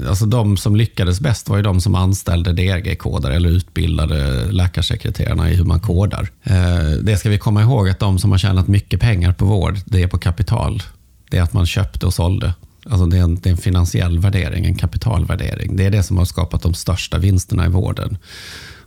Alltså 0.07 0.25
de 0.25 0.57
som 0.57 0.75
lyckades 0.75 1.19
bäst 1.19 1.49
var 1.49 1.57
ju 1.57 1.63
de 1.63 1.81
som 1.81 1.95
anställde 1.95 2.53
DRG-kodare 2.53 3.35
eller 3.35 3.49
utbildade 3.49 4.45
läkarsekreterarna 4.51 5.51
i 5.51 5.55
hur 5.55 5.65
man 5.65 5.79
kodar. 5.79 6.29
Eh, 6.43 6.89
det 7.01 7.17
ska 7.17 7.29
vi 7.29 7.37
komma 7.37 7.61
ihåg 7.61 7.89
att 7.89 7.99
de 7.99 8.19
som 8.19 8.31
har 8.31 8.37
tjänat 8.37 8.67
mycket 8.67 8.99
pengar 8.99 9.33
på 9.33 9.45
vård, 9.45 9.77
det 9.85 10.03
är 10.03 10.07
på 10.07 10.17
kapital. 10.17 10.83
Det 11.29 11.37
är 11.37 11.41
att 11.41 11.53
man 11.53 11.65
köpte 11.65 12.05
och 12.05 12.13
sålde. 12.13 12.53
Alltså 12.89 13.05
det, 13.05 13.17
är 13.17 13.21
en, 13.21 13.35
det 13.35 13.49
är 13.49 13.51
en 13.51 13.57
finansiell 13.57 14.19
värdering, 14.19 14.65
en 14.65 14.75
kapitalvärdering. 14.75 15.75
Det 15.75 15.85
är 15.85 15.91
det 15.91 16.03
som 16.03 16.17
har 16.17 16.25
skapat 16.25 16.61
de 16.61 16.73
största 16.73 17.17
vinsterna 17.17 17.65
i 17.65 17.69
vården. 17.69 18.17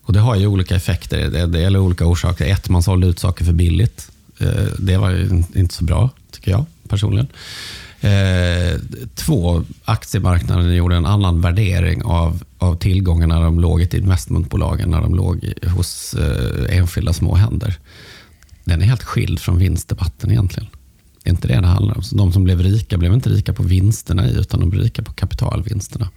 Och 0.03 0.13
Det 0.13 0.21
har 0.21 0.37
ju 0.37 0.47
olika 0.47 0.77
effekter, 0.77 1.31
det, 1.31 1.47
det, 1.47 1.65
eller 1.65 1.79
olika 1.79 2.07
orsaker. 2.07 2.47
Ett, 2.47 2.69
man 2.69 2.83
sålde 2.83 3.07
ut 3.07 3.19
saker 3.19 3.45
för 3.45 3.53
billigt. 3.53 4.11
Eh, 4.39 4.65
det 4.79 4.97
var 4.97 5.11
ju 5.11 5.43
inte 5.55 5.75
så 5.75 5.85
bra, 5.85 6.11
tycker 6.31 6.51
jag 6.51 6.65
personligen. 6.89 7.29
Eh, 8.01 8.81
två, 9.15 9.65
aktiemarknaden 9.85 10.75
gjorde 10.75 10.97
en 10.97 11.07
annan 11.07 11.41
värdering 11.41 12.03
av, 12.05 12.43
av 12.59 12.75
tillgångarna 12.75 13.35
när 13.35 13.45
de 13.45 13.61
låg 13.61 13.81
i 13.81 13.97
investmentbolagen, 13.97 14.91
när 14.91 15.01
de 15.01 15.15
låg 15.15 15.53
hos 15.67 16.15
eh, 16.15 16.79
enskilda 16.79 17.13
små 17.13 17.35
händer. 17.35 17.79
Den 18.65 18.83
är 18.83 18.87
helt 18.87 19.03
skild 19.03 19.41
från 19.41 19.59
vinstdebatten 19.59 20.31
egentligen. 20.31 20.69
Det 21.29 21.33
är 21.33 21.35
inte 21.35 21.49
det 21.49 21.61
det 21.61 21.67
handlar 21.67 21.97
om. 21.97 22.03
Så 22.03 22.17
de 22.17 22.33
som 22.33 22.45
blev 22.45 22.61
rika 22.61 22.99
blev 22.99 23.13
inte 23.13 23.31
rika 23.31 23.53
på 23.53 23.63
vinsterna 23.63 24.29
i, 24.29 24.33
utan 24.33 24.61
de 24.61 24.71
blev 24.71 24.83
rika 24.83 25.03
på 25.03 25.13
kapitalvinsterna. 25.13 26.09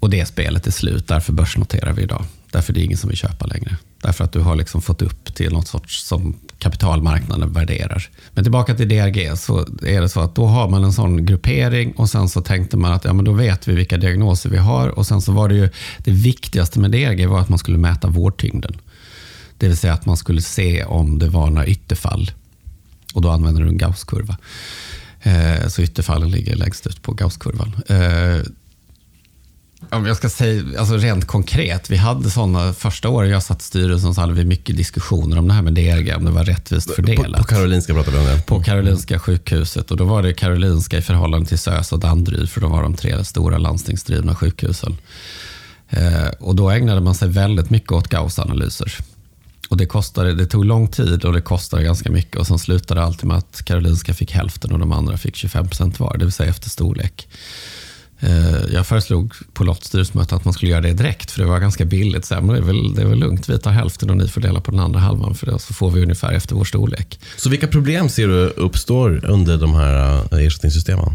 Och 0.00 0.10
det 0.10 0.26
spelet 0.26 0.66
är 0.66 0.70
slut, 0.70 1.08
därför 1.08 1.32
börsnoterar 1.32 1.92
vi 1.92 2.02
idag. 2.02 2.24
Därför 2.52 2.72
det 2.72 2.80
är 2.80 2.84
ingen 2.84 2.98
som 2.98 3.08
vill 3.08 3.18
köpa 3.18 3.46
längre. 3.46 3.76
Därför 4.02 4.24
att 4.24 4.32
du 4.32 4.40
har 4.40 4.56
liksom 4.56 4.82
fått 4.82 5.02
upp 5.02 5.34
till 5.34 5.52
något 5.52 5.68
sorts 5.68 6.04
som 6.04 6.36
kapitalmarknaden 6.58 7.52
värderar. 7.52 8.08
Men 8.32 8.44
tillbaka 8.44 8.74
till 8.74 8.88
DRG 8.88 9.38
så 9.38 9.66
är 9.82 10.00
det 10.00 10.08
så 10.08 10.20
att 10.20 10.34
då 10.34 10.46
har 10.46 10.68
man 10.68 10.84
en 10.84 10.92
sån 10.92 11.26
gruppering 11.26 11.92
och 11.92 12.10
sen 12.10 12.28
så 12.28 12.40
tänkte 12.40 12.76
man 12.76 12.92
att 12.92 13.04
ja, 13.04 13.12
men 13.12 13.24
då 13.24 13.32
vet 13.32 13.68
vi 13.68 13.74
vilka 13.74 13.96
diagnoser 13.96 14.50
vi 14.50 14.58
har 14.58 14.88
och 14.88 15.06
sen 15.06 15.20
så 15.20 15.32
var 15.32 15.48
det 15.48 15.54
ju 15.54 15.68
det 15.98 16.10
viktigaste 16.10 16.80
med 16.80 16.90
DRG 16.90 17.26
var 17.26 17.40
att 17.40 17.48
man 17.48 17.58
skulle 17.58 17.78
mäta 17.78 18.08
vårdtyngden. 18.08 18.76
Det 19.58 19.68
vill 19.68 19.76
säga 19.76 19.92
att 19.92 20.06
man 20.06 20.16
skulle 20.16 20.42
se 20.42 20.84
om 20.84 21.18
det 21.18 21.28
var 21.28 21.50
några 21.50 21.66
ytterfall 21.66 22.30
och 23.18 23.22
då 23.22 23.30
använder 23.30 23.62
du 23.62 23.68
en 23.68 23.78
Gausskurva. 23.78 24.36
Eh, 25.22 25.68
så 25.68 25.82
ytterfallen 25.82 26.30
ligger 26.30 26.56
längst 26.56 26.86
ut 26.86 27.02
på 27.02 27.12
Gausskurvan. 27.12 27.76
Eh, 27.86 28.42
om 29.90 30.06
jag 30.06 30.16
ska 30.16 30.28
säga 30.28 30.62
alltså 30.78 30.96
rent 30.96 31.26
konkret, 31.26 31.90
vi 31.90 31.96
hade 31.96 32.30
sådana 32.30 32.72
första 32.72 33.08
året 33.08 33.30
jag 33.30 33.42
satt 33.42 33.60
i 33.60 33.64
styrelsen 33.64 34.14
så 34.14 34.20
hade 34.20 34.32
vi 34.32 34.44
mycket 34.44 34.76
diskussioner 34.76 35.38
om 35.38 35.48
det 35.48 35.54
här 35.54 35.62
med 35.62 35.74
DRG, 35.74 36.16
om 36.16 36.24
det 36.24 36.30
var 36.30 36.44
rättvist 36.44 36.94
fördelat. 36.94 37.32
På, 37.32 37.38
på 37.38 37.44
Karolinska 37.44 37.94
pratade 37.94 38.16
vi 38.16 38.22
om 38.22 38.36
det. 38.36 38.46
På 38.46 38.62
Karolinska 38.62 39.18
sjukhuset 39.18 39.90
och 39.90 39.96
då 39.96 40.04
var 40.04 40.22
det 40.22 40.32
Karolinska 40.32 40.98
i 40.98 41.02
förhållande 41.02 41.48
till 41.48 41.58
SÖS 41.58 41.92
och 41.92 41.98
Danderyd, 41.98 42.50
för 42.50 42.60
de 42.60 42.70
var 42.70 42.82
de 42.82 42.94
tre 42.94 43.24
stora 43.24 43.58
landstingsdrivna 43.58 44.34
sjukhusen. 44.34 44.96
Eh, 45.88 46.28
och 46.38 46.54
då 46.54 46.70
ägnade 46.70 47.00
man 47.00 47.14
sig 47.14 47.28
väldigt 47.28 47.70
mycket 47.70 47.92
åt 47.92 48.08
Gauss-analyser. 48.08 48.98
Och 49.68 49.76
det, 49.76 49.86
kostade, 49.86 50.34
det 50.34 50.46
tog 50.46 50.64
lång 50.64 50.88
tid 50.88 51.24
och 51.24 51.32
det 51.32 51.40
kostade 51.40 51.82
ganska 51.82 52.10
mycket. 52.10 52.36
Och 52.36 52.46
Sen 52.46 52.58
slutade 52.58 53.02
alltid 53.02 53.24
med 53.24 53.36
att 53.36 53.62
Karolinska 53.64 54.14
fick 54.14 54.32
hälften 54.32 54.72
och 54.72 54.78
de 54.78 54.92
andra 54.92 55.16
fick 55.16 55.36
25 55.36 55.68
procent 55.68 56.00
var, 56.00 56.16
det 56.18 56.24
vill 56.24 56.32
säga 56.32 56.50
efter 56.50 56.70
storlek. 56.70 57.28
Eh, 58.20 58.72
jag 58.72 58.86
föreslog 58.86 59.34
på 59.52 59.64
Lotts 59.64 59.86
styrelsemöte 59.86 60.34
att 60.34 60.44
man 60.44 60.54
skulle 60.54 60.70
göra 60.70 60.80
det 60.80 60.92
direkt, 60.92 61.30
för 61.30 61.42
det 61.42 61.48
var 61.48 61.60
ganska 61.60 61.84
billigt. 61.84 62.24
Så 62.24 62.34
här, 62.34 62.42
men 62.42 62.54
det, 62.54 62.60
är 62.60 62.64
väl, 62.64 62.94
det 62.94 63.02
är 63.02 63.06
väl 63.06 63.18
lugnt, 63.18 63.48
vi 63.48 63.58
tar 63.58 63.70
hälften 63.70 64.10
och 64.10 64.16
ni 64.16 64.28
får 64.28 64.40
dela 64.40 64.60
på 64.60 64.70
den 64.70 64.80
andra 64.80 65.00
halvan, 65.00 65.34
för 65.34 65.46
det, 65.46 65.58
så 65.58 65.74
får 65.74 65.90
vi 65.90 66.02
ungefär 66.02 66.32
efter 66.32 66.54
vår 66.54 66.64
storlek. 66.64 67.20
Så 67.36 67.50
vilka 67.50 67.66
problem 67.66 68.08
ser 68.08 68.28
du 68.28 68.46
uppstår 68.46 69.24
under 69.24 69.56
de 69.56 69.74
här 69.74 70.24
eh, 70.32 70.46
ersättningssystemen? 70.46 71.12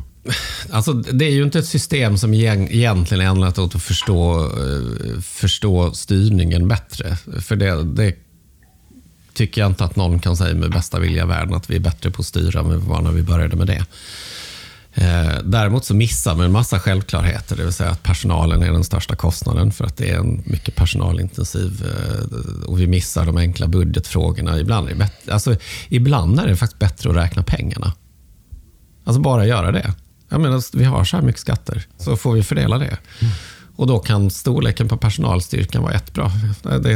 Alltså, 0.72 0.94
det 0.94 1.26
är 1.26 1.32
ju 1.32 1.44
inte 1.44 1.60
ett 1.60 1.66
system 1.66 2.18
som 2.18 2.34
egentligen 2.34 3.22
är 3.22 3.30
ändrat 3.30 3.60
åt 3.60 3.76
att 3.76 3.84
förstå, 3.84 4.40
eh, 4.40 5.22
förstå 5.22 5.92
styrningen 5.92 6.68
bättre. 6.68 7.18
För 7.42 7.56
det, 7.56 7.84
det 7.84 8.16
tycker 9.34 9.62
jag 9.62 9.72
inte 9.72 9.84
att 9.84 9.96
någon 9.96 10.20
kan 10.20 10.38
säga 10.38 10.56
med 10.56 10.72
bästa 10.72 11.00
vilja 11.00 11.24
i 11.24 11.28
världen 11.28 11.54
att 11.54 11.70
vi 11.70 11.76
är 11.76 11.80
bättre 11.80 12.12
på 12.12 12.20
att 12.20 12.26
styra 12.26 12.60
än 12.60 12.70
vi 12.70 12.78
var 12.78 13.02
när 13.02 13.12
vi 13.12 13.22
började 13.22 13.56
med 13.56 13.68
det. 13.68 13.86
Eh, 14.96 15.40
däremot 15.44 15.86
så 15.86 15.96
missar 15.96 16.36
man 16.36 16.46
en 16.46 16.52
massa 16.52 16.80
självklarheter, 16.80 17.56
det 17.56 17.64
vill 17.64 17.74
säga 17.74 17.90
att 17.90 18.04
personalen 18.04 18.64
är 18.64 18.72
den 18.72 18.84
största 18.84 19.16
kostnaden 19.16 19.72
för 19.72 19.86
att 19.86 19.98
det 19.98 20.10
är 20.10 20.18
en 20.18 20.44
mycket 20.46 20.76
personalintensiv 20.76 21.86
eh, 21.86 22.70
och 22.70 22.80
vi 22.80 22.88
missar 22.88 23.26
de 23.26 23.38
enkla 23.38 23.68
budgetfrågorna. 23.68 24.60
Ibland 24.60 24.88
är, 24.88 24.92
det 24.92 24.98
bättre, 24.98 25.34
alltså, 25.34 25.56
ibland 25.90 26.40
är 26.40 26.48
det 26.48 26.56
faktiskt 26.56 26.80
bättre 26.80 27.10
att 27.10 27.16
räkna 27.16 27.44
pengarna. 27.44 27.94
Alltså 29.04 29.22
bara 29.22 29.46
göra 29.46 29.72
det. 29.72 29.94
Jag 30.30 30.42
menar, 30.42 30.78
vi 30.78 30.84
har 30.84 31.04
så 31.04 31.18
här 31.18 31.24
mycket 31.24 31.42
skatter, 31.42 31.86
så 31.98 32.18
får 32.18 32.34
vi 32.34 32.44
fördela 32.44 32.78
det. 32.78 32.98
Mm. 33.20 33.34
Och 33.76 33.88
då 33.88 34.00
kan 34.00 34.30
storleken 34.30 34.88
på 34.88 34.98
personalstyrkan 34.98 35.84
vara 35.84 35.94
ett 35.94 36.14
bra. 36.14 36.32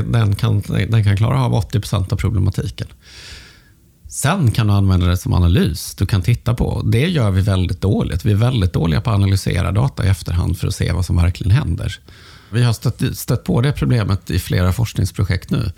Den 0.06 0.36
kan, 0.36 0.62
den 0.68 1.04
kan 1.04 1.18
klara 1.18 1.46
av 1.46 1.54
80 1.54 1.80
procent 1.80 2.14
av 2.14 2.18
problematiken. 2.18 2.88
Sen 4.10 4.52
kan 4.52 4.68
du 4.68 4.74
använda 4.74 5.08
det 5.08 5.18
som 5.18 5.34
analys. 5.34 5.96
Du 5.96 6.06
kan 6.06 6.22
titta 6.22 6.54
på. 6.54 6.82
Det 6.86 7.08
gör 7.08 7.32
vi 7.32 7.42
väldigt 7.42 7.82
dåligt. 7.82 8.26
Vi 8.26 8.32
är 8.32 8.36
väldigt 8.36 8.74
dåliga 8.74 9.02
på 9.02 9.10
att 9.10 9.16
analysera 9.16 9.72
data 9.72 10.06
i 10.06 10.10
efterhand 10.10 10.58
för 10.58 10.68
att 10.68 10.76
se 10.76 10.92
vad 10.92 11.06
som 11.06 11.16
verkligen 11.16 11.52
händer. 11.52 12.00
Vi 12.50 12.64
har 12.64 12.74
stött, 12.74 13.18
stött 13.18 13.44
på 13.44 13.62
det 13.62 13.72
problemet 13.72 14.32
i 14.32 14.40
flera 14.40 14.74
forskningsprojekt 14.74 15.50
nu. 15.50 15.72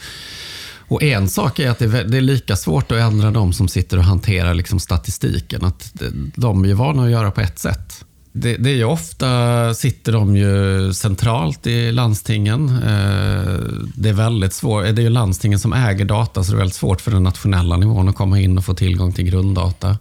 Och 0.89 1.03
En 1.03 1.29
sak 1.29 1.59
är 1.59 1.69
att 1.69 1.79
det 1.79 1.85
är, 2.17 2.21
lika 2.21 2.55
svårt 2.55 2.91
att 2.91 2.97
ändra 2.97 3.31
de 3.31 3.53
som 3.53 3.67
sitter 3.67 3.97
och 3.97 4.03
hanterar 4.03 4.53
liksom 4.53 4.79
statistiken. 4.79 5.65
Att 5.65 5.93
de 6.35 6.65
är 6.65 6.73
vana 6.73 7.03
att 7.03 7.11
göra 7.11 7.31
på 7.31 7.41
ett 7.41 7.59
sätt. 7.59 8.05
Det, 8.31 8.57
det, 8.57 8.69
är 8.69 8.75
ju 8.75 8.83
ofta 8.83 9.73
sitter 9.73 10.11
de 10.11 10.35
ju 10.35 10.93
centralt 10.93 11.67
i 11.67 11.91
landstingen. 11.91 12.69
Eh, 12.69 13.53
det 13.95 14.09
är 14.09 14.13
väldigt 14.13 14.53
svårt. 14.53 14.85
Eh, 14.85 14.93
det 14.93 15.01
är 15.01 15.03
ju 15.03 15.09
landstingen 15.09 15.59
som 15.59 15.73
äger 15.73 16.05
data, 16.05 16.43
så 16.43 16.51
det 16.51 16.55
är 16.55 16.57
väldigt 16.57 16.75
svårt 16.75 17.01
för 17.01 17.11
den 17.11 17.23
nationella 17.23 17.77
nivån 17.77 18.09
att 18.09 18.15
komma 18.15 18.39
in 18.39 18.57
och 18.57 18.65
få 18.65 18.73
tillgång 18.73 19.13
till 19.13 19.25
grunddata. 19.25 19.97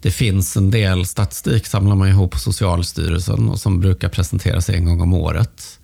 Det 0.00 0.10
finns 0.10 0.56
en 0.56 0.70
del 0.70 1.06
statistik 1.06 1.66
samlar 1.66 1.96
man 1.96 2.08
ihop 2.08 2.30
på 2.30 2.38
Socialstyrelsen 2.38 3.48
och 3.48 3.60
som 3.60 3.80
brukar 3.80 4.08
presenteras 4.08 4.70
en 4.70 4.84
gång 4.84 5.00
om 5.00 5.14
året. 5.14 5.78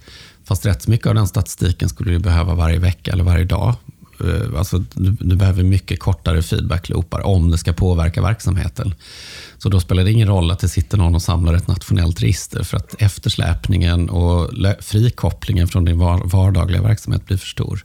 Fast 0.45 0.67
rätt 0.67 0.87
mycket 0.87 1.07
av 1.07 1.14
den 1.14 1.29
statistiken 1.29 1.88
skulle 1.88 2.11
du 2.11 2.19
behöva 2.19 2.55
varje 2.55 2.79
vecka 2.79 3.12
eller 3.12 3.25
varje 3.25 3.45
dag. 3.45 3.75
Eh, 4.20 4.59
alltså, 4.59 4.85
du, 4.94 5.16
du 5.20 5.37
behöver 5.37 5.62
mycket 5.62 6.00
kortare 6.00 6.42
feedback-loopar 6.42 7.26
om 7.26 7.50
det 7.50 7.59
ska 7.59 7.72
påverka 7.72 8.22
verksamheten. 8.22 8.94
Så 9.59 9.68
då 9.68 9.81
spelar 9.81 10.04
det 10.04 10.11
ingen 10.11 10.28
roll 10.28 10.50
att 10.50 10.59
det 10.59 10.68
sitter 10.68 10.98
någon 10.98 11.14
och 11.14 11.22
samlar 11.22 11.54
ett 11.54 11.68
nationellt 11.68 12.22
register 12.22 12.62
för 12.62 12.76
att 12.76 12.94
eftersläpningen 13.02 14.11
och 14.11 14.50
frikopplingen 14.81 15.68
från 15.68 15.85
din 15.85 15.98
vardagliga 16.24 16.83
verksamhet 16.83 17.26
blir 17.26 17.37
för 17.37 17.46
stor. 17.46 17.85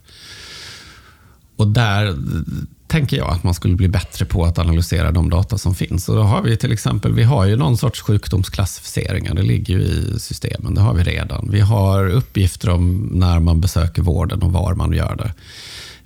Och 1.56 1.68
där 1.68 2.06
eh, 2.06 2.14
tänker 2.86 3.16
jag 3.16 3.30
att 3.30 3.42
man 3.42 3.54
skulle 3.54 3.74
bli 3.74 3.88
bättre 3.88 4.24
på 4.24 4.44
att 4.44 4.58
analysera 4.58 5.10
de 5.10 5.30
data 5.30 5.58
som 5.58 5.74
finns. 5.74 6.08
Och 6.08 6.16
då 6.16 6.22
har 6.22 6.42
vi 6.42 6.56
till 6.56 6.72
exempel, 6.72 7.14
vi 7.14 7.22
har 7.22 7.44
ju 7.44 7.56
någon 7.56 7.76
sorts 7.76 8.00
sjukdomsklassificeringar. 8.02 9.34
Det 9.34 9.42
ligger 9.42 9.74
ju 9.74 9.84
i 9.84 10.14
systemen, 10.18 10.74
det 10.74 10.80
har 10.80 10.94
vi 10.94 11.02
redan. 11.02 11.48
Vi 11.50 11.60
har 11.60 12.08
uppgifter 12.08 12.70
om 12.70 13.08
när 13.12 13.40
man 13.40 13.60
besöker 13.60 14.02
vården 14.02 14.42
och 14.42 14.52
var 14.52 14.74
man 14.74 14.92
gör 14.92 15.16
det. 15.16 15.32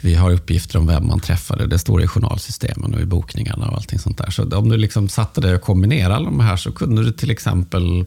Vi 0.01 0.15
har 0.15 0.31
uppgifter 0.31 0.79
om 0.79 0.87
vem 0.87 1.07
man 1.07 1.21
träffade. 1.21 1.67
Det 1.67 1.79
står 1.79 2.03
i 2.03 2.07
journalsystemen 2.07 2.95
och 2.95 3.01
i 3.01 3.05
bokningarna 3.05 3.69
och 3.69 3.77
allting 3.77 3.99
sånt 3.99 4.19
där. 4.19 4.31
Så 4.31 4.57
om 4.57 4.69
du 4.69 4.77
liksom 4.77 5.09
satte 5.09 5.41
dig 5.41 5.55
och 5.55 5.63
kombinerade 5.63 6.17
alla 6.17 6.25
de 6.25 6.41
här 6.41 6.57
så 6.57 6.73
kunde 6.73 7.03
du 7.03 7.13
till 7.13 7.31
exempel 7.31 8.05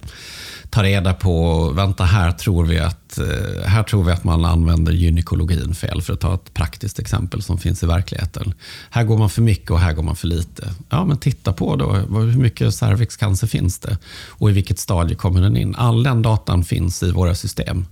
ta 0.70 0.84
reda 0.84 1.14
på, 1.14 1.70
vänta 1.72 2.04
här 2.04 2.32
tror 2.32 2.66
vi 2.66 2.80
att, 2.80 3.18
eh, 3.18 3.66
här 3.66 3.84
tror 3.84 4.04
vi 4.04 4.12
att 4.12 4.24
man 4.24 4.46
använder 4.46 4.92
gynekologin 4.92 5.76
fel, 5.76 6.02
för 6.02 6.14
att 6.14 6.20
ta 6.20 6.34
ett 6.34 6.54
praktiskt 6.54 7.00
exempel 7.00 7.42
som 7.42 7.58
finns 7.58 7.84
i 7.84 7.86
verkligheten. 7.86 8.54
Här 8.90 9.04
går 9.04 9.18
man 9.18 9.30
för 9.30 9.42
mycket 9.42 9.72
och 9.72 9.80
här 9.80 9.94
går 9.94 10.04
man 10.04 10.16
för 10.16 10.28
lite. 10.28 10.74
Ja, 10.90 11.06
men 11.06 11.18
titta 11.18 11.54
på 11.54 11.76
då, 11.76 11.94
hur 11.94 12.38
mycket 12.38 12.76
cervixcancer 12.76 13.48
finns 13.48 13.80
det? 13.80 13.98
Och 14.28 14.50
i 14.50 14.54
vilket 14.54 14.80
stadie 14.80 15.16
kommer 15.16 15.42
den 15.42 15.58
in? 15.58 15.76
All 15.76 16.04
den 16.04 16.22
datan 16.22 16.64
finns 16.64 17.04
i 17.04 17.12
våra 17.12 17.36
system. 17.36 17.86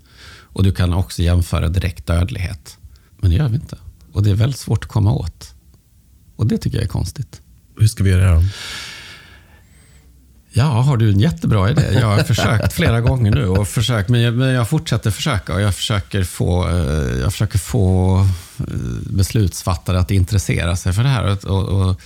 Och 0.44 0.64
du 0.64 0.72
kan 0.72 0.94
också 0.94 1.22
jämföra 1.22 1.68
direkt 1.68 2.06
dödlighet. 2.06 2.78
Men 3.18 3.32
det 3.32 3.38
gör 3.38 3.48
vi 3.48 3.56
inte. 3.56 3.78
Och 4.20 4.26
det 4.26 4.32
är 4.32 4.36
väldigt 4.36 4.60
svårt 4.60 4.84
att 4.84 4.90
komma 4.90 5.12
åt. 5.12 5.54
Och 6.36 6.48
det 6.48 6.58
tycker 6.58 6.78
jag 6.78 6.84
är 6.84 6.90
konstigt. 6.90 7.42
Hur 7.80 7.88
ska 7.88 8.04
vi 8.04 8.10
göra 8.10 8.32
det 8.32 8.36
då? 8.36 8.44
Ja, 10.52 10.64
har 10.64 10.98
du 10.98 11.10
en 11.10 11.20
jättebra 11.20 11.70
idé? 11.70 11.82
Jag 11.94 12.08
har 12.08 12.24
försökt 12.24 12.74
flera 12.74 13.02
gånger 13.02 13.32
nu, 13.32 13.48
och 13.48 13.68
försökt, 13.68 14.10
men, 14.10 14.22
jag, 14.22 14.34
men 14.34 14.50
jag 14.50 14.70
fortsätter 14.70 15.12
försöka. 15.12 15.54
Och 15.54 15.62
jag, 15.62 15.76
försöker 15.76 16.24
få, 16.24 16.70
eh, 16.70 17.20
jag 17.20 17.32
försöker 17.32 17.60
få 17.60 18.20
eh, 18.60 18.66
beslutsfattare 19.10 20.00
att 20.00 20.12
intressera 20.12 20.76
sig 20.76 20.94
för 20.94 21.04
det 21.04 21.10
här. 21.10 21.48
Och, 21.48 21.64
och 21.64 22.02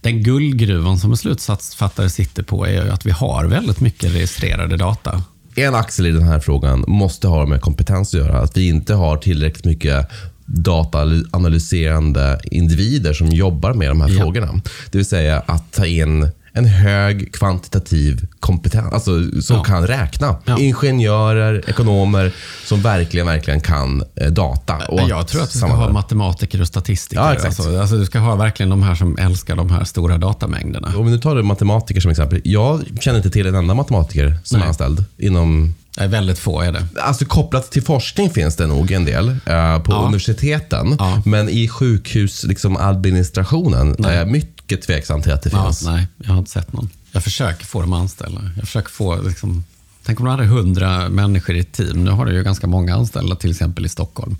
den 0.00 0.22
guldgruvan 0.22 0.98
som 0.98 1.10
beslutsfattare 1.10 2.10
sitter 2.10 2.42
på 2.42 2.66
är 2.66 2.86
att 2.86 3.06
vi 3.06 3.10
har 3.10 3.44
väldigt 3.44 3.80
mycket 3.80 4.14
registrerade 4.14 4.76
data. 4.76 5.22
en 5.54 5.74
axel 5.74 6.06
i 6.06 6.10
den 6.10 6.28
här 6.28 6.40
frågan 6.40 6.84
måste 6.88 7.28
ha 7.28 7.46
med 7.46 7.60
kompetens 7.60 8.14
att 8.14 8.20
göra. 8.20 8.40
Att 8.40 8.56
vi 8.56 8.68
inte 8.68 8.94
har 8.94 9.16
tillräckligt 9.16 9.64
mycket 9.64 10.10
dataanalyserande 10.46 12.40
individer 12.44 13.12
som 13.12 13.26
jobbar 13.28 13.74
med 13.74 13.88
de 13.90 14.00
här 14.00 14.08
Ja. 14.08 14.20
frågorna. 14.20 14.60
Det 14.90 14.98
vill 14.98 15.06
säga 15.06 15.42
att 15.46 15.72
ta 15.72 15.86
in 15.86 16.28
en 16.56 16.64
hög 16.64 17.32
kvantitativ 17.34 18.26
kompetens, 18.40 18.92
alltså 18.92 19.10
som 19.42 19.56
Ja. 19.56 19.62
kan 19.64 19.86
räkna. 19.86 20.36
Ja. 20.44 20.58
Ingenjörer, 20.58 21.62
ekonomer 21.70 22.32
som 22.64 22.82
verkligen, 22.82 23.26
verkligen 23.26 23.60
kan 23.60 24.02
eh, 24.16 24.26
data. 24.30 24.76
och 24.88 25.00
jag 25.08 25.28
tror 25.28 25.42
att 25.42 25.52
du 25.52 25.58
ska 25.58 25.66
ha 25.66 25.92
matematiker 25.92 26.60
och 26.60 26.66
statistiker. 26.66 27.22
Ja, 27.22 27.32
exakt. 27.32 27.60
Alltså, 27.60 27.80
alltså, 27.80 27.96
du 27.96 28.04
ska 28.06 28.18
ha 28.18 28.34
verkligen 28.36 28.70
de 28.70 28.82
här 28.82 28.94
som 28.94 29.18
älskar 29.18 29.56
de 29.56 29.70
här 29.70 29.84
stora 29.84 30.18
datamängderna. 30.18 30.92
Om 30.96 31.06
vi 31.06 31.12
nu 31.12 31.18
tar 31.18 31.42
matematiker 31.42 32.00
som 32.00 32.10
exempel. 32.10 32.40
Jag 32.44 32.80
känner 33.00 33.16
inte 33.16 33.30
till 33.30 33.46
en 33.46 33.54
enda 33.54 33.74
matematiker 33.74 34.38
som 34.44 34.58
Nej. 34.58 34.64
är 34.64 34.68
anställd 34.68 35.04
inom 35.18 35.74
Nej, 35.98 36.08
väldigt 36.08 36.38
få 36.38 36.60
är 36.60 36.72
det. 36.72 36.86
Alltså 37.02 37.24
kopplat 37.24 37.70
till 37.70 37.82
forskning 37.82 38.30
finns 38.30 38.56
det 38.56 38.66
nog 38.66 38.90
en 38.90 39.04
del 39.04 39.28
eh, 39.28 39.78
på 39.78 39.92
Ja. 39.92 40.04
universiteten. 40.06 40.96
Ja. 40.98 41.22
Men 41.24 41.48
i 41.48 41.68
sjukhus, 41.68 42.44
liksom 42.44 42.76
administrationen, 42.76 43.96
Nej. 43.98 44.14
är 44.14 44.18
jag 44.18 44.28
mycket 44.28 44.82
tveksam 44.82 45.22
till 45.22 45.32
att 45.32 45.42
det 45.42 45.50
Ja, 45.52 45.64
finns. 45.64 45.84
nej, 45.84 46.06
jag 46.18 46.30
har 46.30 46.38
inte 46.38 46.50
sett 46.50 46.72
någon. 46.72 46.90
Jag 47.12 47.24
försöker 47.24 47.66
få 47.66 47.80
dem 47.80 47.92
anställda. 47.92 48.40
Jag 48.56 48.64
försöker 48.64 48.90
få, 48.90 49.22
liksom, 49.22 49.64
tänk 50.04 50.20
om 50.20 50.24
du 50.26 50.30
hade 50.30 50.44
hundra 50.44 51.08
människor 51.08 51.56
i 51.56 51.60
ett 51.60 51.72
team. 51.72 52.04
Nu 52.04 52.10
har 52.10 52.26
du 52.26 52.32
ju 52.32 52.42
ganska 52.42 52.66
många 52.66 52.94
anställda, 52.94 53.36
till 53.36 53.50
exempel 53.50 53.86
i 53.86 53.88
Stockholm. 53.88 54.36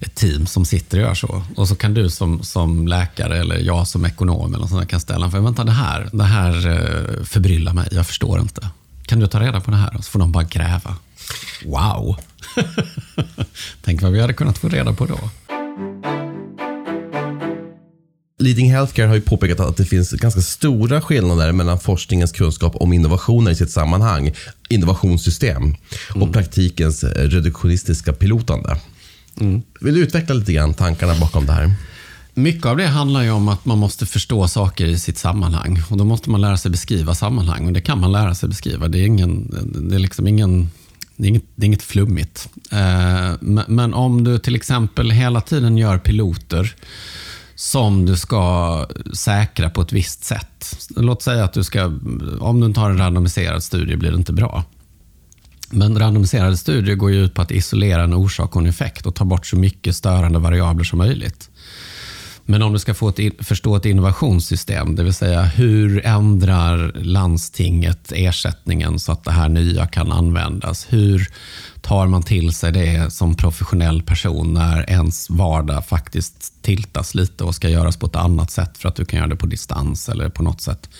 Ett 0.00 0.14
team 0.14 0.46
som 0.46 0.64
sitter 0.64 0.98
och 0.98 1.02
gör 1.04 1.14
så. 1.14 1.42
Och 1.56 1.68
så 1.68 1.74
kan 1.74 1.94
du 1.94 2.10
som, 2.10 2.42
som 2.42 2.88
läkare 2.88 3.38
eller 3.38 3.58
jag 3.58 3.88
som 3.88 4.04
ekonom 4.04 4.54
eller 4.54 4.66
sånt 4.66 4.88
kan 4.88 5.00
ställa 5.00 5.24
en 5.24 5.30
fråga. 5.30 5.44
Vänta, 5.44 5.64
det 5.64 5.72
här, 5.72 6.08
det 6.12 6.24
här 6.24 6.68
eh, 6.68 7.24
förbryllar 7.24 7.72
mig. 7.72 7.88
Jag 7.90 8.06
förstår 8.06 8.40
inte. 8.40 8.68
Kan 9.08 9.20
du 9.20 9.26
ta 9.26 9.40
reda 9.40 9.60
på 9.60 9.70
det 9.70 9.76
här? 9.76 9.96
Så 9.96 10.02
får 10.02 10.18
de 10.18 10.32
bara 10.32 10.44
gräva. 10.44 10.96
Wow! 11.64 12.16
Tänk 13.84 14.02
vad 14.02 14.12
vi 14.12 14.20
hade 14.20 14.32
kunnat 14.32 14.58
få 14.58 14.68
reda 14.68 14.92
på 14.92 15.06
då. 15.06 15.18
Leading 18.38 18.70
Healthcare 18.70 19.06
har 19.06 19.14
ju 19.14 19.20
påpekat 19.20 19.60
att 19.60 19.76
det 19.76 19.84
finns 19.84 20.10
ganska 20.10 20.40
stora 20.40 21.00
skillnader 21.00 21.52
mellan 21.52 21.80
forskningens 21.80 22.32
kunskap 22.32 22.76
om 22.76 22.92
innovationer 22.92 23.50
i 23.50 23.54
sitt 23.54 23.70
sammanhang, 23.70 24.32
innovationssystem, 24.68 25.74
och 26.14 26.32
praktikens 26.32 27.04
eh, 27.04 27.28
reduktionistiska 27.28 28.12
pilotande. 28.12 28.80
Vill 29.80 29.94
du 29.94 30.00
utveckla 30.00 30.34
lite 30.34 30.52
grann 30.52 30.74
tankarna 30.74 31.14
bakom 31.20 31.46
det 31.46 31.52
här? 31.52 31.72
Mycket 32.38 32.66
av 32.66 32.76
det 32.76 32.86
handlar 32.86 33.22
ju 33.22 33.30
om 33.30 33.48
att 33.48 33.64
man 33.64 33.78
måste 33.78 34.06
förstå 34.06 34.48
saker 34.48 34.86
i 34.86 34.98
sitt 34.98 35.18
sammanhang. 35.18 35.82
Och 35.90 35.96
Då 35.96 36.04
måste 36.04 36.30
man 36.30 36.40
lära 36.40 36.56
sig 36.56 36.70
beskriva 36.70 37.14
sammanhang. 37.14 37.66
Och 37.66 37.72
Det 37.72 37.80
kan 37.80 38.00
man 38.00 38.12
lära 38.12 38.34
sig 38.34 38.48
beskriva. 38.48 38.88
Det 38.88 38.98
är, 38.98 39.06
ingen, 39.06 39.50
det 39.88 39.94
är, 39.94 39.98
liksom 39.98 40.26
ingen, 40.26 40.70
det 41.16 41.26
är, 41.26 41.28
inget, 41.28 41.44
det 41.54 41.64
är 41.64 41.66
inget 41.66 41.82
flummigt. 41.82 42.48
Eh, 42.72 43.32
men, 43.40 43.64
men 43.68 43.94
om 43.94 44.24
du 44.24 44.38
till 44.38 44.56
exempel 44.56 45.10
hela 45.10 45.40
tiden 45.40 45.78
gör 45.78 45.98
piloter 45.98 46.74
som 47.54 48.06
du 48.06 48.16
ska 48.16 48.86
säkra 49.14 49.70
på 49.70 49.80
ett 49.80 49.92
visst 49.92 50.24
sätt. 50.24 50.78
Låt 50.96 51.22
säga 51.22 51.44
att 51.44 51.52
du 51.52 51.64
ska, 51.64 51.84
om 52.40 52.60
du 52.60 52.66
inte 52.66 52.80
har 52.80 52.90
en 52.90 52.98
randomiserad 52.98 53.62
studie 53.62 53.96
blir 53.96 54.10
det 54.10 54.16
inte 54.16 54.32
bra. 54.32 54.64
Men 55.70 55.98
randomiserade 55.98 56.56
studier 56.56 56.96
går 56.96 57.10
ju 57.10 57.24
ut 57.24 57.34
på 57.34 57.42
att 57.42 57.50
isolera 57.50 58.02
en 58.02 58.14
orsak 58.14 58.56
och 58.56 58.62
en 58.62 58.68
effekt 58.68 59.06
och 59.06 59.14
ta 59.14 59.24
bort 59.24 59.46
så 59.46 59.56
mycket 59.56 59.96
störande 59.96 60.38
variabler 60.38 60.84
som 60.84 60.98
möjligt. 60.98 61.50
Men 62.50 62.62
om 62.62 62.72
du 62.72 62.78
ska 62.78 62.94
få 62.94 63.08
ett, 63.08 63.46
förstå 63.46 63.76
ett 63.76 63.84
innovationssystem, 63.84 64.96
det 64.96 65.02
vill 65.02 65.14
säga 65.14 65.42
hur 65.42 66.06
ändrar 66.06 66.92
landstinget 66.94 68.12
ersättningen 68.12 68.98
så 68.98 69.12
att 69.12 69.24
det 69.24 69.30
här 69.30 69.48
nya 69.48 69.86
kan 69.86 70.12
användas? 70.12 70.86
Hur 70.88 71.28
tar 71.80 72.06
man 72.06 72.22
till 72.22 72.52
sig 72.52 72.72
det 72.72 73.12
som 73.12 73.34
professionell 73.34 74.02
person 74.02 74.54
när 74.54 74.90
ens 74.90 75.30
vardag 75.30 75.86
faktiskt 75.86 76.62
tiltas 76.62 77.14
lite 77.14 77.44
och 77.44 77.54
ska 77.54 77.68
göras 77.68 77.96
på 77.96 78.06
ett 78.06 78.16
annat 78.16 78.50
sätt 78.50 78.78
för 78.78 78.88
att 78.88 78.96
du 78.96 79.04
kan 79.04 79.18
göra 79.18 79.28
det 79.28 79.36
på 79.36 79.46
distans 79.46 80.08
eller 80.08 80.28
på 80.28 80.42
något 80.42 80.60
sätt? 80.60 80.90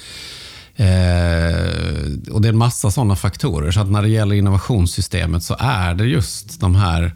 Eh, 0.77 2.33
och 2.33 2.43
Det 2.43 2.49
är 2.49 2.53
en 2.53 2.59
massa 2.59 2.91
sådana 2.91 3.17
faktorer. 3.17 3.71
Så 3.71 3.81
att 3.81 3.91
när 3.91 4.03
det 4.03 4.09
gäller 4.09 4.37
innovationssystemet 4.37 5.43
så 5.43 5.57
är 5.59 5.95
det 5.95 6.05
just 6.05 6.61
de 6.61 6.75
här 6.75 7.15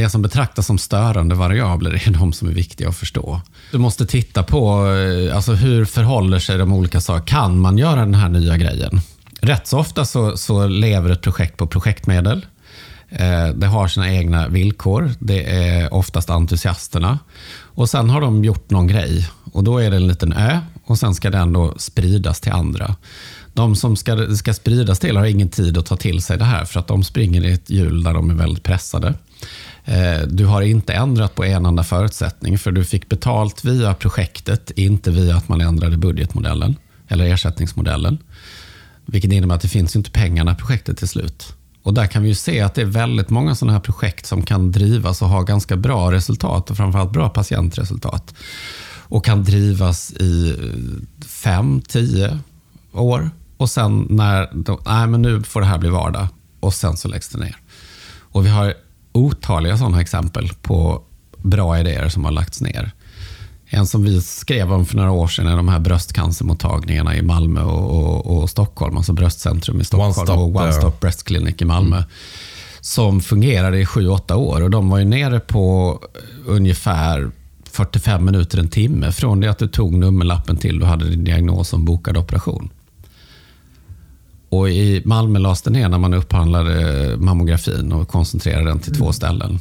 det 0.00 0.10
som 0.10 0.22
betraktas 0.22 0.66
som 0.66 0.78
störande 0.78 1.34
variabler 1.34 2.08
är 2.08 2.10
de 2.10 2.32
som 2.32 2.48
är 2.48 2.52
viktiga 2.52 2.88
att 2.88 2.96
förstå. 2.96 3.40
Du 3.72 3.78
måste 3.78 4.06
titta 4.06 4.42
på 4.42 4.86
eh, 4.86 5.36
alltså 5.36 5.52
hur 5.52 5.84
förhåller 5.84 6.38
sig 6.38 6.58
de 6.58 6.72
olika 6.72 7.00
sakerna. 7.00 7.40
Kan 7.40 7.60
man 7.60 7.78
göra 7.78 8.00
den 8.00 8.14
här 8.14 8.28
nya 8.28 8.56
grejen? 8.56 9.00
Rätt 9.40 9.66
så 9.66 9.78
ofta 9.78 10.04
så, 10.04 10.36
så 10.36 10.66
lever 10.66 11.10
ett 11.10 11.22
projekt 11.22 11.56
på 11.56 11.66
projektmedel. 11.66 12.46
Eh, 13.08 13.48
det 13.48 13.66
har 13.66 13.88
sina 13.88 14.12
egna 14.12 14.48
villkor. 14.48 15.12
Det 15.18 15.44
är 15.44 15.94
oftast 15.94 16.30
entusiasterna. 16.30 17.18
Och 17.62 17.90
Sen 17.90 18.10
har 18.10 18.20
de 18.20 18.44
gjort 18.44 18.70
någon 18.70 18.86
grej 18.86 19.28
och 19.52 19.64
då 19.64 19.78
är 19.78 19.90
det 19.90 19.96
en 19.96 20.06
liten 20.06 20.32
ö 20.32 20.60
och 20.84 20.98
sen 20.98 21.14
ska 21.14 21.30
den 21.30 21.52
då 21.52 21.74
spridas 21.78 22.40
till 22.40 22.52
andra. 22.52 22.96
De 23.52 23.76
som 23.76 23.96
ska, 23.96 24.36
ska 24.36 24.54
spridas 24.54 24.98
till 24.98 25.16
har 25.16 25.24
ingen 25.24 25.48
tid 25.48 25.78
att 25.78 25.86
ta 25.86 25.96
till 25.96 26.22
sig 26.22 26.38
det 26.38 26.44
här 26.44 26.64
för 26.64 26.80
att 26.80 26.86
de 26.86 27.04
springer 27.04 27.44
i 27.44 27.52
ett 27.52 27.70
hjul 27.70 28.02
där 28.02 28.14
de 28.14 28.30
är 28.30 28.34
väldigt 28.34 28.62
pressade. 28.62 29.14
Eh, 29.84 30.20
du 30.28 30.46
har 30.46 30.62
inte 30.62 30.92
ändrat 30.92 31.34
på 31.34 31.44
en 31.44 31.66
enda 31.66 31.84
förutsättning 31.84 32.58
för 32.58 32.72
du 32.72 32.84
fick 32.84 33.08
betalt 33.08 33.64
via 33.64 33.94
projektet, 33.94 34.70
inte 34.70 35.10
via 35.10 35.36
att 35.36 35.48
man 35.48 35.60
ändrade 35.60 35.96
budgetmodellen 35.96 36.76
eller 37.08 37.24
ersättningsmodellen. 37.24 38.18
Vilket 39.06 39.32
innebär 39.32 39.54
att 39.54 39.60
det 39.60 39.68
finns 39.68 39.96
inte 39.96 40.10
pengar 40.10 40.44
när 40.44 40.54
projektet 40.54 41.02
är 41.02 41.06
slut. 41.06 41.54
Och 41.82 41.94
där 41.94 42.06
kan 42.06 42.22
vi 42.22 42.28
ju 42.28 42.34
se 42.34 42.60
att 42.60 42.74
det 42.74 42.80
är 42.80 42.86
väldigt 42.86 43.30
många 43.30 43.54
sådana 43.54 43.72
här 43.72 43.80
projekt 43.80 44.26
som 44.26 44.42
kan 44.42 44.72
drivas 44.72 45.22
och 45.22 45.28
ha 45.28 45.42
ganska 45.42 45.76
bra 45.76 46.12
resultat 46.12 46.70
och 46.70 46.76
framförallt 46.76 47.12
bra 47.12 47.28
patientresultat. 47.28 48.34
Och 49.10 49.24
kan 49.24 49.44
drivas 49.44 50.12
i 50.12 50.50
eh, 50.50 51.26
fem, 51.26 51.80
tio 51.88 52.38
år. 52.92 53.30
Och 53.56 53.70
sen 53.70 54.06
när, 54.10 54.48
de, 54.54 54.78
nej 54.86 55.06
men 55.06 55.22
nu 55.22 55.42
får 55.42 55.60
det 55.60 55.66
här 55.66 55.78
bli 55.78 55.88
vardag. 55.88 56.28
Och 56.60 56.74
sen 56.74 56.96
så 56.96 57.08
läggs 57.08 57.28
det 57.28 57.38
ner. 57.38 57.56
Och 58.18 58.46
vi 58.46 58.50
har 58.50 58.74
otaliga 59.20 59.78
sådana 59.78 60.00
exempel 60.00 60.48
på 60.62 61.02
bra 61.36 61.80
idéer 61.80 62.08
som 62.08 62.24
har 62.24 62.32
lagts 62.32 62.60
ner. 62.60 62.92
En 63.72 63.86
som 63.86 64.02
vi 64.02 64.22
skrev 64.22 64.72
om 64.72 64.86
för 64.86 64.96
några 64.96 65.10
år 65.10 65.28
sedan 65.28 65.46
är 65.46 65.56
de 65.56 65.68
här 65.68 65.78
bröstcancermottagningarna 65.78 67.16
i 67.16 67.22
Malmö 67.22 67.62
och, 67.62 67.90
och, 67.90 68.42
och 68.42 68.50
Stockholm. 68.50 68.96
Alltså 68.96 69.12
bröstcentrum 69.12 69.80
i 69.80 69.84
Stockholm 69.84 70.30
One 70.30 70.42
och 70.42 70.56
One. 70.56 70.72
Stop 70.72 70.92
Breast 71.00 71.22
Clinic 71.24 71.54
i 71.58 71.64
Malmö. 71.64 72.02
Som 72.80 73.20
fungerade 73.20 73.78
i 73.78 73.86
sju 73.86 74.08
åtta 74.08 74.36
år 74.36 74.62
och 74.62 74.70
de 74.70 74.88
var 74.88 74.98
ju 74.98 75.04
nere 75.04 75.40
på 75.40 75.98
ungefär 76.46 77.30
45 77.70 78.24
minuter, 78.24 78.58
en 78.58 78.68
timme 78.68 79.12
från 79.12 79.40
det 79.40 79.50
att 79.50 79.58
du 79.58 79.68
tog 79.68 79.94
nummerlappen 79.94 80.56
till 80.56 80.78
du 80.78 80.86
hade 80.86 81.08
din 81.10 81.24
diagnos 81.24 81.72
om 81.72 81.84
bokad 81.84 82.16
operation. 82.16 82.70
Och 84.50 84.70
I 84.70 85.02
Malmö 85.04 85.38
lades 85.38 85.62
det 85.62 85.70
ner 85.70 85.88
när 85.88 85.98
man 85.98 86.14
upphandlade 86.14 87.16
mammografin 87.16 87.92
och 87.92 88.08
koncentrerade 88.08 88.64
den 88.64 88.78
till 88.78 88.94
två 88.94 89.12
ställen. 89.12 89.60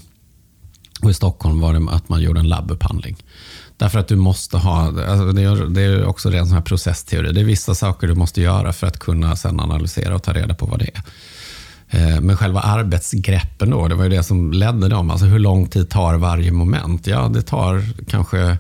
Och 1.02 1.10
I 1.10 1.14
Stockholm 1.14 1.60
var 1.60 1.74
det 1.74 1.92
att 1.92 2.10
man 2.10 2.22
gjorde 2.22 2.40
en 2.40 2.48
labbupphandling. 2.48 3.16
Därför 3.78 4.00
att 4.00 4.08
du 4.08 4.16
måste 4.16 4.58
ha, 4.58 4.82
alltså 4.82 5.32
det, 5.32 5.42
är, 5.42 5.70
det 5.70 5.82
är 5.82 6.06
också 6.06 6.34
en 6.34 6.46
sån 6.46 6.56
här 6.56 6.62
processteori. 6.62 7.34
Det 7.34 7.40
är 7.40 7.46
vissa 7.46 7.76
saker 7.76 8.08
du 8.08 8.16
måste 8.16 8.42
göra 8.42 8.74
för 8.74 8.88
att 8.88 9.00
kunna 9.00 9.36
sen 9.36 9.60
analysera 9.60 10.16
och 10.16 10.24
ta 10.24 10.34
reda 10.34 10.54
på 10.54 10.66
vad 10.66 10.80
det 10.80 10.90
är. 10.94 11.04
Eh, 11.90 12.22
Men 12.22 12.38
själva 12.38 12.60
arbetsgreppen 12.60 13.70
då, 13.70 13.88
det 13.88 13.96
var 13.96 14.04
ju 14.04 14.10
det 14.10 14.24
som 14.24 14.54
ledde 14.54 14.90
dem. 14.90 15.12
Alltså 15.12 15.26
hur 15.26 15.40
lång 15.40 15.68
tid 15.68 15.90
tar 15.90 16.16
varje 16.16 16.52
moment? 16.52 17.08
Ja, 17.08 17.28
det 17.34 17.42
tar 17.42 17.84
kanske, 18.08 18.58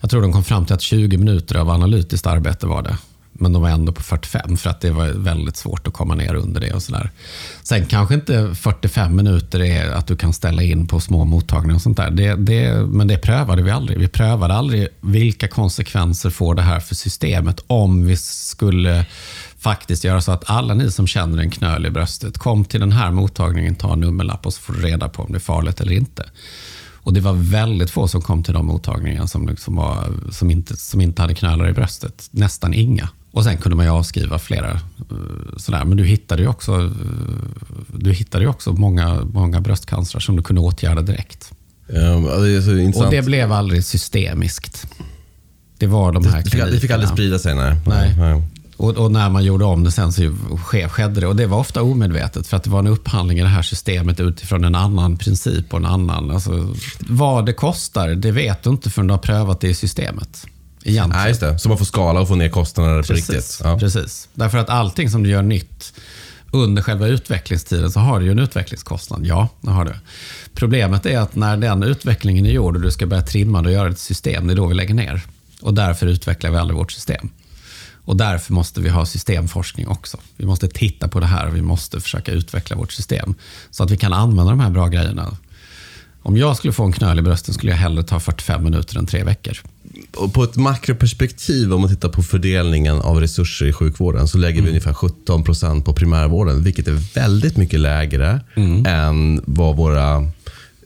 jag 0.00 0.10
tror 0.10 0.22
de 0.22 0.32
kom 0.32 0.44
fram 0.44 0.64
till 0.66 0.74
att 0.74 0.82
20 0.82 1.16
minuter 1.16 1.56
av 1.56 1.70
analytiskt 1.70 2.26
arbete 2.26 2.66
var 2.66 2.82
det. 2.82 2.98
Men 3.38 3.52
de 3.52 3.62
var 3.62 3.68
ändå 3.68 3.92
på 3.92 4.02
45 4.02 4.56
för 4.56 4.70
att 4.70 4.80
det 4.80 4.90
var 4.90 5.06
väldigt 5.06 5.56
svårt 5.56 5.86
att 5.86 5.92
komma 5.92 6.14
ner 6.14 6.34
under 6.34 6.60
det. 6.60 6.72
och 6.72 6.82
sådär. 6.82 7.10
Sen 7.62 7.86
kanske 7.86 8.14
inte 8.14 8.54
45 8.54 9.16
minuter 9.16 9.60
är 9.60 9.90
att 9.90 10.06
du 10.06 10.16
kan 10.16 10.32
ställa 10.32 10.62
in 10.62 10.86
på 10.86 11.00
små 11.00 11.24
mottagningar 11.24 11.74
och 11.74 11.82
sånt 11.82 11.96
där. 11.96 12.10
Det, 12.10 12.34
det, 12.34 12.86
men 12.86 13.08
det 13.08 13.18
prövade 13.18 13.62
vi 13.62 13.70
aldrig. 13.70 13.98
Vi 13.98 14.08
prövade 14.08 14.54
aldrig 14.54 14.88
vilka 15.00 15.48
konsekvenser 15.48 16.30
får 16.30 16.54
det 16.54 16.62
här 16.62 16.80
för 16.80 16.94
systemet 16.94 17.60
om 17.66 18.06
vi 18.06 18.16
skulle 18.16 19.06
faktiskt 19.58 20.04
göra 20.04 20.20
så 20.20 20.32
att 20.32 20.50
alla 20.50 20.74
ni 20.74 20.90
som 20.90 21.06
känner 21.06 21.38
en 21.38 21.50
knöl 21.50 21.86
i 21.86 21.90
bröstet, 21.90 22.38
kom 22.38 22.64
till 22.64 22.80
den 22.80 22.92
här 22.92 23.10
mottagningen, 23.10 23.74
ta 23.74 23.92
en 23.92 24.00
nummerlapp 24.00 24.46
och 24.46 24.54
så 24.54 24.60
får 24.60 24.72
du 24.72 24.80
reda 24.80 25.08
på 25.08 25.22
om 25.22 25.32
det 25.32 25.38
är 25.38 25.40
farligt 25.40 25.80
eller 25.80 25.92
inte. 25.92 26.24
Och 27.06 27.12
Det 27.12 27.20
var 27.20 27.32
väldigt 27.32 27.90
få 27.90 28.08
som 28.08 28.22
kom 28.22 28.42
till 28.42 28.54
de 28.54 28.66
mottagningarna 28.66 29.26
som, 29.26 29.48
liksom 29.48 29.76
var, 29.76 30.12
som, 30.30 30.50
inte, 30.50 30.76
som 30.76 31.00
inte 31.00 31.22
hade 31.22 31.34
knölar 31.34 31.68
i 31.68 31.72
bröstet. 31.72 32.28
Nästan 32.30 32.74
inga. 32.74 33.08
Och 33.36 33.44
Sen 33.44 33.56
kunde 33.56 33.76
man 33.76 33.86
ju 33.86 33.92
avskriva 33.92 34.38
flera. 34.38 34.70
eh, 34.70 34.78
Sådär. 35.56 35.84
Men 35.84 35.96
du 35.96 36.04
hittade 36.04 36.42
ju 36.42 36.48
också, 36.48 36.72
eh, 36.72 36.90
du 37.92 38.12
hittade 38.12 38.44
ju 38.44 38.50
också 38.50 38.72
många, 38.72 39.20
många 39.32 39.60
bröstcancer 39.60 40.20
som 40.20 40.36
du 40.36 40.42
kunde 40.42 40.60
åtgärda 40.60 41.02
direkt. 41.02 41.52
Ja, 41.86 42.38
det 42.40 42.56
är 42.56 42.60
så 42.60 42.76
intressant. 42.76 43.06
Och 43.06 43.10
det 43.10 43.22
blev 43.22 43.52
aldrig 43.52 43.84
systemiskt. 43.84 44.86
Det 45.78 45.86
var 45.86 46.12
de 46.12 46.24
här 46.24 46.42
det, 46.42 46.50
fick, 46.50 46.60
det 46.60 46.80
fick 46.80 46.90
aldrig 46.90 47.10
sprida 47.10 47.38
sig. 47.38 47.54
Nej. 47.54 47.76
Nej. 48.18 48.42
Och, 48.76 48.90
och, 48.96 49.12
när 49.12 49.30
man 49.30 49.44
gjorde 49.44 49.64
om 49.64 49.84
det 49.84 49.90
sen 49.90 50.12
så 50.12 50.34
skedde 50.88 51.20
det. 51.20 51.26
Och 51.26 51.36
det 51.36 51.46
var 51.46 51.58
ofta 51.58 51.82
omedvetet 51.82 52.46
för 52.46 52.56
att 52.56 52.64
det 52.64 52.70
var 52.70 52.78
en 52.78 52.86
upphandling 52.86 53.38
i 53.38 53.42
det 53.42 53.48
här 53.48 53.62
systemet 53.62 54.20
utifrån 54.20 54.64
en 54.64 54.74
annan 54.74 55.16
princip 55.16 55.72
och 55.72 55.78
en 55.78 55.86
annan. 55.86 56.30
Alltså, 56.30 56.74
vad 57.00 57.46
det 57.46 57.52
kostar, 57.52 58.08
det 58.08 58.30
vet 58.30 58.62
du 58.62 58.70
inte 58.70 58.90
förrän 58.90 59.06
du 59.06 59.14
har 59.14 59.18
prövat 59.18 59.60
det 59.60 59.68
i 59.68 59.74
systemet. 59.74 60.46
Egentligen. 60.86 61.22
Nej, 61.22 61.28
just 61.28 61.40
det. 61.40 61.58
Så 61.58 61.68
man 61.68 61.78
får 61.78 61.84
skala 61.84 62.20
och 62.20 62.28
få 62.28 62.34
ner 62.34 62.48
kostnaderna 62.48 63.02
på 63.02 63.12
riktigt. 63.12 63.60
Ja. 63.64 63.78
Precis. 63.78 64.28
Därför 64.34 64.58
att 64.58 64.70
allting 64.70 65.10
som 65.10 65.22
du 65.22 65.30
gör 65.30 65.42
nytt 65.42 65.92
under 66.50 66.82
själva 66.82 67.06
utvecklingstiden 67.06 67.92
så 67.92 68.00
har 68.00 68.20
du 68.20 68.26
ju 68.26 68.32
en 68.32 68.38
utvecklingskostnad. 68.38 69.26
Ja, 69.26 69.48
det 69.60 69.70
har 69.70 69.84
du. 69.84 69.94
Problemet 70.54 71.06
är 71.06 71.18
att 71.18 71.36
när 71.36 71.56
den 71.56 71.82
utvecklingen 71.82 72.46
är 72.46 72.50
gjord 72.50 72.76
och 72.76 72.82
du 72.82 72.90
ska 72.90 73.06
börja 73.06 73.22
trimma 73.22 73.60
och 73.60 73.72
göra 73.72 73.88
ett 73.88 73.98
system, 73.98 74.46
det 74.46 74.52
är 74.52 74.56
då 74.56 74.66
vi 74.66 74.74
lägger 74.74 74.94
ner. 74.94 75.22
Och 75.60 75.74
därför 75.74 76.06
utvecklar 76.06 76.50
vi 76.50 76.56
aldrig 76.56 76.78
vårt 76.78 76.92
system. 76.92 77.28
Och 78.04 78.16
därför 78.16 78.52
måste 78.52 78.80
vi 78.80 78.88
ha 78.88 79.06
systemforskning 79.06 79.88
också. 79.88 80.18
Vi 80.36 80.46
måste 80.46 80.68
titta 80.68 81.08
på 81.08 81.20
det 81.20 81.26
här 81.26 81.48
och 81.48 81.56
vi 81.56 81.62
måste 81.62 82.00
försöka 82.00 82.32
utveckla 82.32 82.76
vårt 82.76 82.92
system. 82.92 83.34
Så 83.70 83.82
att 83.84 83.90
vi 83.90 83.96
kan 83.96 84.12
använda 84.12 84.50
de 84.50 84.60
här 84.60 84.70
bra 84.70 84.88
grejerna. 84.88 85.36
Om 86.22 86.36
jag 86.36 86.56
skulle 86.56 86.72
få 86.72 86.84
en 86.84 86.92
knöl 86.92 87.18
i 87.18 87.22
brösten 87.22 87.54
skulle 87.54 87.72
jag 87.72 87.78
hellre 87.78 88.02
ta 88.02 88.20
45 88.20 88.64
minuter 88.64 88.98
än 88.98 89.06
tre 89.06 89.24
veckor. 89.24 89.62
Och 90.16 90.34
på 90.34 90.44
ett 90.44 90.56
makroperspektiv, 90.56 91.72
om 91.74 91.80
man 91.80 91.90
tittar 91.90 92.08
på 92.08 92.22
fördelningen 92.22 93.00
av 93.00 93.20
resurser 93.20 93.66
i 93.66 93.72
sjukvården, 93.72 94.28
så 94.28 94.38
lägger 94.38 94.54
vi 94.54 94.60
mm. 94.60 94.68
ungefär 94.68 94.94
17 94.94 95.44
procent 95.44 95.84
på 95.84 95.92
primärvården, 95.92 96.62
vilket 96.62 96.88
är 96.88 97.14
väldigt 97.14 97.56
mycket 97.56 97.80
lägre 97.80 98.40
mm. 98.54 98.86
än 98.86 99.42
vad 99.44 99.76
våra 99.76 100.30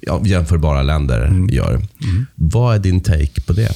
ja, 0.00 0.20
jämförbara 0.24 0.82
länder 0.82 1.26
mm. 1.26 1.48
gör. 1.48 1.74
Mm. 1.74 2.26
Vad 2.34 2.74
är 2.74 2.78
din 2.78 3.00
take 3.00 3.40
på 3.46 3.52
det? 3.52 3.72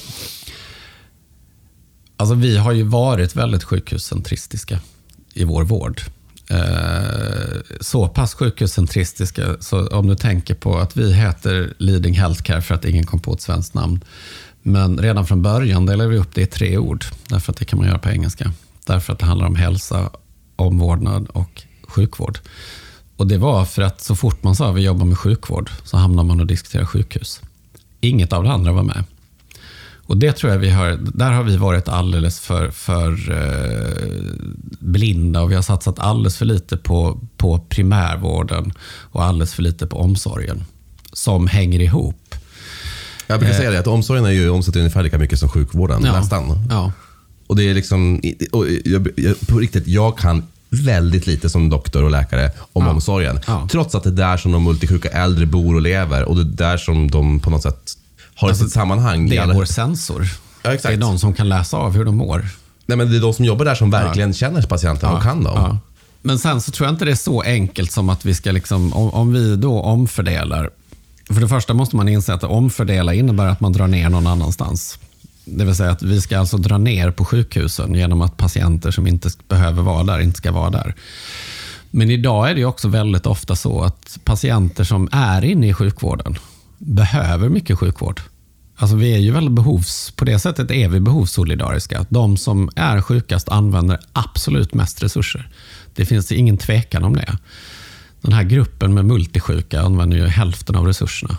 Alltså, 2.17 2.35
vi 2.35 2.57
har 2.57 2.71
ju 2.71 2.83
varit 2.83 3.35
väldigt 3.35 3.63
sjukhuscentristiska 3.63 4.79
i 5.33 5.43
vår 5.43 5.63
vård. 5.63 6.01
Eh, 6.49 7.61
så 7.79 8.07
pass 8.07 8.33
sjukhuscentristiska, 8.33 9.55
så 9.59 9.87
om 9.87 10.07
du 10.07 10.15
tänker 10.15 10.55
på 10.55 10.77
att 10.77 10.97
vi 10.97 11.13
heter 11.13 11.73
Leading 11.77 12.13
Healthcare 12.13 12.61
för 12.61 12.75
att 12.75 12.85
ingen 12.85 13.05
kom 13.05 13.19
på 13.19 13.33
ett 13.33 13.41
svenskt 13.41 13.73
namn. 13.73 14.03
Men 14.67 14.97
redan 14.97 15.25
från 15.25 15.41
början 15.41 15.85
delade 15.85 16.09
vi 16.09 16.17
upp 16.17 16.35
det 16.35 16.41
i 16.41 16.45
tre 16.45 16.77
ord, 16.77 17.05
därför 17.29 17.51
att 17.51 17.57
det 17.57 17.65
kan 17.65 17.79
man 17.79 17.87
göra 17.87 17.99
på 17.99 18.09
engelska. 18.09 18.51
Därför 18.85 19.13
att 19.13 19.19
det 19.19 19.25
handlar 19.25 19.47
om 19.47 19.55
hälsa, 19.55 20.09
omvårdnad 20.55 21.27
och 21.27 21.63
sjukvård. 21.83 22.39
Och 23.17 23.27
Det 23.27 23.37
var 23.37 23.65
för 23.65 23.81
att 23.81 24.01
så 24.01 24.15
fort 24.15 24.43
man 24.43 24.55
sa 24.55 24.69
att 24.69 24.75
vi 24.75 24.81
jobbar 24.81 25.05
med 25.05 25.17
sjukvård 25.17 25.71
så 25.83 25.97
hamnar 25.97 26.23
man 26.23 26.39
och 26.39 26.47
diskuterar 26.47 26.85
sjukhus. 26.85 27.41
Inget 28.01 28.33
av 28.33 28.43
det 28.43 28.51
andra 28.51 28.71
var 28.71 28.83
med. 28.83 29.03
Och 30.07 30.17
det 30.17 30.31
tror 30.31 30.51
jag 30.51 30.59
vi 30.59 30.69
har, 30.69 30.99
där 31.01 31.31
har 31.31 31.43
vi 31.43 31.57
varit 31.57 31.87
alldeles 31.87 32.39
för, 32.39 32.71
för 32.71 33.31
eh, 33.31 34.35
blinda 34.79 35.41
och 35.41 35.51
vi 35.51 35.55
har 35.55 35.61
satsat 35.61 35.99
alldeles 35.99 36.37
för 36.37 36.45
lite 36.45 36.77
på, 36.77 37.19
på 37.37 37.59
primärvården 37.59 38.73
och 38.87 39.23
alldeles 39.23 39.53
för 39.53 39.63
lite 39.63 39.87
på 39.87 39.97
omsorgen 39.97 40.63
som 41.13 41.47
hänger 41.47 41.79
ihop. 41.79 42.24
Jag 43.27 43.39
brukar 43.39 43.53
eh. 43.53 43.57
säga 43.57 43.71
det, 43.71 43.79
att 43.79 43.87
omsorgen 43.87 44.25
är 44.25 44.29
ju 44.29 44.49
omsätter 44.49 44.79
ungefär 44.79 45.03
lika 45.03 45.17
mycket 45.17 45.39
som 45.39 45.49
sjukvården, 45.49 46.03
ja, 46.05 46.19
nästan. 46.19 46.67
Ja. 46.69 46.91
Och 47.47 47.55
det 47.55 47.69
är 47.69 47.73
liksom, 47.73 48.21
och 48.51 48.65
jag, 48.85 49.07
på 49.47 49.59
riktigt, 49.59 49.87
jag 49.87 50.17
kan 50.17 50.43
väldigt 50.69 51.27
lite 51.27 51.49
som 51.49 51.69
doktor 51.69 52.03
och 52.03 52.11
läkare 52.11 52.51
om 52.73 52.85
ja. 52.85 52.91
omsorgen. 52.91 53.39
Ja. 53.47 53.67
Trots 53.71 53.95
att 53.95 54.03
det 54.03 54.09
är 54.09 54.11
där 54.11 54.37
som 54.37 54.51
de 54.51 54.63
multisjuka 54.63 55.09
äldre 55.09 55.45
bor 55.45 55.75
och 55.75 55.81
lever 55.81 56.23
och 56.23 56.35
det 56.35 56.41
är 56.41 56.69
där 56.69 56.77
som 56.77 57.11
de 57.11 57.39
på 57.39 57.49
något 57.49 57.63
sätt 57.63 57.97
har 58.35 58.47
alltså, 58.47 58.63
sitt 58.63 58.73
sammanhang. 58.73 59.29
Det 59.29 59.37
är 59.37 59.53
vår 59.53 59.65
sensor. 59.65 60.27
Ja, 60.63 60.73
exakt. 60.73 60.91
Det 60.91 60.93
är 60.93 61.09
de 61.09 61.19
som 61.19 61.33
kan 61.33 61.49
läsa 61.49 61.77
av 61.77 61.93
hur 61.93 62.05
de 62.05 62.15
mår. 62.17 62.45
Nej, 62.85 62.97
men 62.97 63.11
det 63.11 63.17
är 63.17 63.21
de 63.21 63.33
som 63.33 63.45
jobbar 63.45 63.65
där 63.65 63.75
som 63.75 63.91
verkligen 63.91 64.33
känner 64.33 64.61
patienten 64.61 65.09
och 65.09 65.23
kan 65.23 65.43
dem. 65.43 65.79
Men 66.21 66.39
sen 66.39 66.61
så 66.61 66.71
tror 66.71 66.87
jag 66.87 66.93
inte 66.93 67.05
det 67.05 67.11
är 67.11 67.15
så 67.15 67.41
enkelt 67.41 67.91
som 67.91 68.09
att 68.09 68.25
vi 68.25 68.33
ska, 68.33 68.51
liksom, 68.51 68.93
om, 68.93 69.09
om 69.09 69.33
vi 69.33 69.55
då 69.55 69.81
omfördelar. 69.81 70.69
För 71.27 71.41
det 71.41 71.47
första 71.47 71.73
måste 71.73 71.95
man 71.95 72.07
inse 72.07 72.33
att 72.33 72.43
omfördela 72.43 73.13
innebär 73.13 73.45
att 73.45 73.59
man 73.59 73.73
drar 73.73 73.87
ner 73.87 74.09
någon 74.09 74.27
annanstans. 74.27 74.99
Det 75.45 75.65
vill 75.65 75.75
säga 75.75 75.91
att 75.91 76.03
vi 76.03 76.21
ska 76.21 76.39
alltså 76.39 76.57
dra 76.57 76.77
ner 76.77 77.11
på 77.11 77.25
sjukhusen 77.25 77.95
genom 77.95 78.21
att 78.21 78.37
patienter 78.37 78.91
som 78.91 79.07
inte 79.07 79.29
behöver 79.47 79.81
vara 79.81 80.03
där 80.03 80.19
inte 80.19 80.37
ska 80.37 80.51
vara 80.51 80.69
där. 80.69 80.95
Men 81.91 82.11
idag 82.11 82.49
är 82.49 82.55
det 82.55 82.65
också 82.65 82.87
väldigt 82.87 83.25
ofta 83.25 83.55
så 83.55 83.81
att 83.81 84.19
patienter 84.23 84.83
som 84.83 85.09
är 85.11 85.45
inne 85.45 85.67
i 85.67 85.73
sjukvården 85.73 86.37
behöver 86.77 87.49
mycket 87.49 87.79
sjukvård. 87.79 88.21
Alltså 88.77 88.95
vi 88.95 89.13
är 89.13 89.17
ju 89.17 89.31
väldigt 89.31 89.53
behovs... 89.55 90.13
På 90.15 90.25
det 90.25 90.39
sättet 90.39 90.71
är 90.71 90.89
vi 90.89 90.99
behovssolidariska. 90.99 92.05
De 92.09 92.37
som 92.37 92.69
är 92.75 93.01
sjukast 93.01 93.49
använder 93.49 93.99
absolut 94.13 94.73
mest 94.73 95.03
resurser. 95.03 95.49
Det 95.95 96.05
finns 96.05 96.31
ingen 96.31 96.57
tvekan 96.57 97.03
om 97.03 97.15
det. 97.15 97.37
Den 98.25 98.33
här 98.33 98.43
gruppen 98.43 98.93
med 98.93 99.05
multisjuka 99.05 99.81
använder 99.81 100.17
ju 100.17 100.27
hälften 100.27 100.75
av 100.75 100.85
resurserna. 100.85 101.37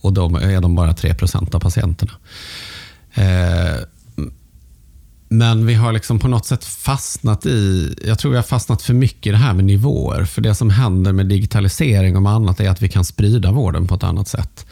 Och 0.00 0.12
då 0.12 0.38
är 0.38 0.60
de 0.60 0.74
bara 0.74 0.92
3% 0.92 1.54
av 1.54 1.60
patienterna. 1.60 2.12
Eh, 3.14 3.84
men 5.28 5.66
vi 5.66 5.74
har 5.74 5.92
liksom 5.92 6.18
på 6.18 6.28
något 6.28 6.46
sätt 6.46 6.64
fastnat 6.64 7.46
i, 7.46 7.94
jag 8.06 8.18
tror 8.18 8.30
vi 8.30 8.36
har 8.36 8.42
fastnat 8.42 8.82
för 8.82 8.94
mycket 8.94 9.26
i 9.26 9.30
det 9.30 9.36
här 9.36 9.54
med 9.54 9.64
nivåer. 9.64 10.24
För 10.24 10.42
det 10.42 10.54
som 10.54 10.70
händer 10.70 11.12
med 11.12 11.26
digitalisering 11.26 12.16
och 12.16 12.22
med 12.22 12.32
annat 12.32 12.60
är 12.60 12.70
att 12.70 12.82
vi 12.82 12.88
kan 12.88 13.04
sprida 13.04 13.52
vården 13.52 13.86
på 13.86 13.94
ett 13.94 14.04
annat 14.04 14.28
sätt. 14.28 14.66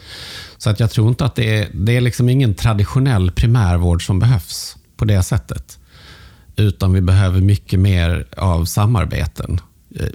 Så 0.57 0.69
att 0.69 0.79
jag 0.79 0.91
tror 0.91 1.09
inte 1.09 1.25
att 1.25 1.35
det 1.35 1.59
är, 1.59 1.69
det 1.73 1.97
är 1.97 2.01
liksom 2.01 2.29
ingen 2.29 2.55
traditionell 2.55 3.31
primärvård 3.31 4.05
som 4.05 4.19
behövs 4.19 4.75
på 4.97 5.05
det 5.05 5.23
sättet. 5.23 5.79
Utan 6.55 6.93
vi 6.93 7.01
behöver 7.01 7.41
mycket 7.41 7.79
mer 7.79 8.25
av 8.37 8.65
samarbeten. 8.65 9.59
Eh, 9.95 10.05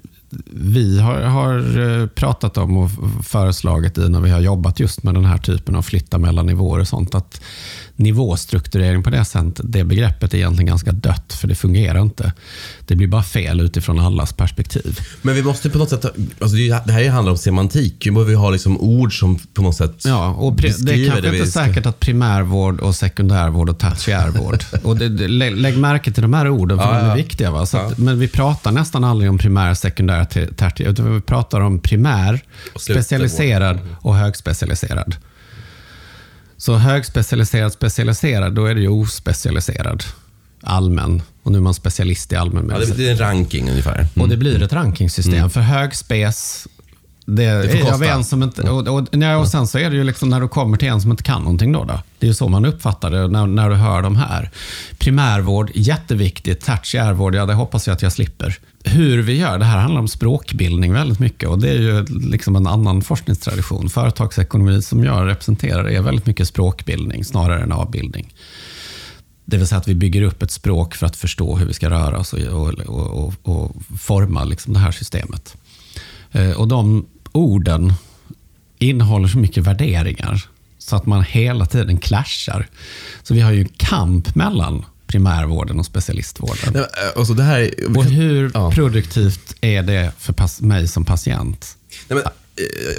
vi 0.46 1.00
har, 1.00 1.20
har 1.20 1.78
eh, 1.78 2.06
pratat 2.06 2.58
om 2.58 2.76
och 2.76 2.90
föreslagit 3.24 3.98
i 3.98 4.08
när 4.08 4.20
vi 4.20 4.30
har 4.30 4.40
jobbat 4.40 4.80
just 4.80 5.02
med 5.02 5.14
den 5.14 5.24
här 5.24 5.38
typen 5.38 5.76
av 5.76 5.82
flytta 5.82 6.18
mellan 6.18 6.46
nivåer 6.46 6.80
och 6.80 6.88
sånt, 6.88 7.14
att 7.14 7.40
nivåstrukturering 7.96 9.02
på 9.02 9.10
det 9.10 9.24
sättet, 9.24 9.60
det 9.64 9.84
begreppet 9.84 10.34
är 10.34 10.38
egentligen 10.38 10.66
ganska 10.66 10.92
dött, 10.92 11.32
för 11.32 11.48
det 11.48 11.54
fungerar 11.54 12.02
inte. 12.02 12.32
Det 12.86 12.96
blir 12.96 13.06
bara 13.06 13.22
fel 13.22 13.60
utifrån 13.60 13.98
allas 13.98 14.32
perspektiv. 14.32 15.00
Men 15.22 15.34
vi 15.34 15.42
måste 15.42 15.70
på 15.70 15.78
något 15.78 15.90
sätt, 15.90 16.04
alltså 16.04 16.56
det 16.56 16.92
här 16.92 17.08
handlar 17.08 17.32
om 17.32 17.38
semantik. 17.38 18.06
Vi 18.06 18.10
behöver 18.10 18.34
ha 18.34 18.50
liksom 18.50 18.80
ord 18.80 19.18
som 19.18 19.38
på 19.38 19.62
något 19.62 19.76
sätt 19.76 19.94
Ja, 20.04 20.28
och 20.28 20.56
det 20.56 20.68
är 20.68 21.06
kanske 21.06 21.20
det 21.20 21.36
inte 21.36 21.50
ska... 21.50 21.60
säkert 21.60 21.86
att 21.86 22.00
primärvård 22.00 22.80
och 22.80 22.94
sekundärvård 22.94 23.70
och 23.70 23.78
tertiärvård. 23.78 24.64
och 24.82 24.96
det, 24.96 25.08
det, 25.08 25.28
lägg 25.28 25.78
märke 25.78 26.12
till 26.12 26.22
de 26.22 26.34
här 26.34 26.48
orden, 26.48 26.78
för 26.78 26.84
ja, 26.84 26.92
de 26.92 27.04
är 27.04 27.08
ja. 27.08 27.14
viktiga. 27.14 27.50
Va? 27.50 27.66
Så 27.66 27.78
att, 27.78 27.98
men 27.98 28.18
vi 28.18 28.28
pratar 28.28 28.72
nästan 28.72 29.04
aldrig 29.04 29.30
om 29.30 29.38
primär, 29.38 29.74
sekundär, 29.74 30.24
tertiär, 30.24 30.88
utan 30.88 31.14
vi 31.14 31.20
pratar 31.20 31.60
om 31.60 31.78
primär, 31.78 32.40
specialiserad 32.76 33.78
och 34.00 34.16
högspecialiserad. 34.16 35.16
Så 36.56 36.74
högspecialiserad, 36.74 37.72
specialiserad, 37.72 38.54
då 38.54 38.66
är 38.66 38.74
det 38.74 38.80
ju 38.80 38.88
ospecialiserad. 38.88 40.04
Allmän. 40.62 41.22
Och 41.42 41.52
nu 41.52 41.58
är 41.58 41.62
man 41.62 41.74
specialist 41.74 42.32
i 42.32 42.36
allmän 42.36 42.66
medicin. 42.66 42.88
Ja, 42.88 42.96
det 42.96 43.08
är 43.08 43.12
en 43.12 43.18
ranking 43.18 43.70
ungefär. 43.70 43.98
Mm. 43.98 44.08
Och 44.14 44.28
det 44.28 44.36
blir 44.36 44.62
ett 44.62 44.72
rankingsystem. 44.72 45.34
Mm. 45.34 45.50
För 45.50 45.60
högspec, 45.60 46.66
det, 47.26 47.62
det 47.62 47.80
är 47.80 47.86
jag 47.86 48.02
en 48.02 48.24
som 48.24 48.42
inte, 48.42 48.62
och, 48.62 48.88
och, 48.88 49.08
och, 49.14 49.40
och 49.40 49.48
sen 49.48 49.66
så 49.66 49.78
är 49.78 49.90
det 49.90 49.96
ju 49.96 50.04
liksom 50.04 50.28
när 50.28 50.40
du 50.40 50.48
kommer 50.48 50.76
till 50.76 50.88
en 50.88 51.00
som 51.00 51.10
inte 51.10 51.22
kan 51.22 51.42
någonting. 51.42 51.72
Då, 51.72 51.84
då. 51.84 52.00
Det 52.18 52.26
är 52.26 52.28
ju 52.28 52.34
så 52.34 52.48
man 52.48 52.64
uppfattar 52.64 53.10
det 53.10 53.28
när, 53.28 53.46
när 53.46 53.70
du 53.70 53.74
hör 53.74 54.02
de 54.02 54.16
här. 54.16 54.50
Primärvård, 54.98 55.70
jätteviktigt. 55.74 56.60
Tertiärvård, 56.60 57.34
ja 57.34 57.46
det 57.46 57.54
hoppas 57.54 57.86
jag 57.86 57.94
att 57.94 58.02
jag 58.02 58.12
slipper 58.12 58.58
hur 58.84 59.22
vi 59.22 59.36
gör. 59.38 59.58
Det 59.58 59.64
här 59.64 59.78
handlar 59.78 60.00
om 60.00 60.08
språkbildning 60.08 60.92
väldigt 60.92 61.18
mycket 61.18 61.48
och 61.48 61.58
det 61.58 61.68
är 61.68 61.78
ju 61.78 62.04
liksom 62.04 62.56
en 62.56 62.66
annan 62.66 63.02
forskningstradition. 63.02 63.90
Företagsekonomi 63.90 64.82
som 64.82 65.04
jag 65.04 65.26
representerar 65.26 65.90
är 65.90 66.00
väldigt 66.00 66.26
mycket 66.26 66.48
språkbildning 66.48 67.24
snarare 67.24 67.62
än 67.62 67.72
avbildning. 67.72 68.34
Det 69.44 69.56
vill 69.56 69.66
säga 69.66 69.78
att 69.78 69.88
vi 69.88 69.94
bygger 69.94 70.22
upp 70.22 70.42
ett 70.42 70.50
språk 70.50 70.94
för 70.94 71.06
att 71.06 71.16
förstå 71.16 71.56
hur 71.56 71.66
vi 71.66 71.74
ska 71.74 71.90
röra 71.90 72.18
oss 72.18 72.32
och, 72.32 72.40
och, 72.40 72.78
och, 72.78 73.34
och 73.42 73.76
forma 74.00 74.44
liksom 74.44 74.72
det 74.72 74.78
här 74.78 74.92
systemet. 74.92 75.56
Eh, 76.32 76.50
och 76.50 76.68
de 76.68 77.06
orden 77.36 77.92
innehåller 78.78 79.28
så 79.28 79.38
mycket 79.38 79.64
värderingar 79.64 80.48
så 80.78 80.96
att 80.96 81.06
man 81.06 81.22
hela 81.22 81.66
tiden 81.66 81.98
clashar. 81.98 82.66
Så 83.22 83.34
vi 83.34 83.40
har 83.40 83.52
ju 83.52 83.60
en 83.60 83.68
kamp 83.76 84.34
mellan 84.34 84.84
primärvården 85.06 85.78
och 85.78 85.86
specialistvården. 85.86 86.72
Nej, 86.72 86.82
eh, 86.82 87.18
alltså 87.18 87.34
det 87.34 87.42
här, 87.42 87.70
och 87.96 88.04
hur 88.04 88.50
ja. 88.54 88.70
produktivt 88.70 89.54
är 89.60 89.82
det 89.82 90.12
för 90.18 90.64
mig 90.66 90.88
som 90.88 91.04
patient? 91.04 91.76
Nej, 92.08 92.22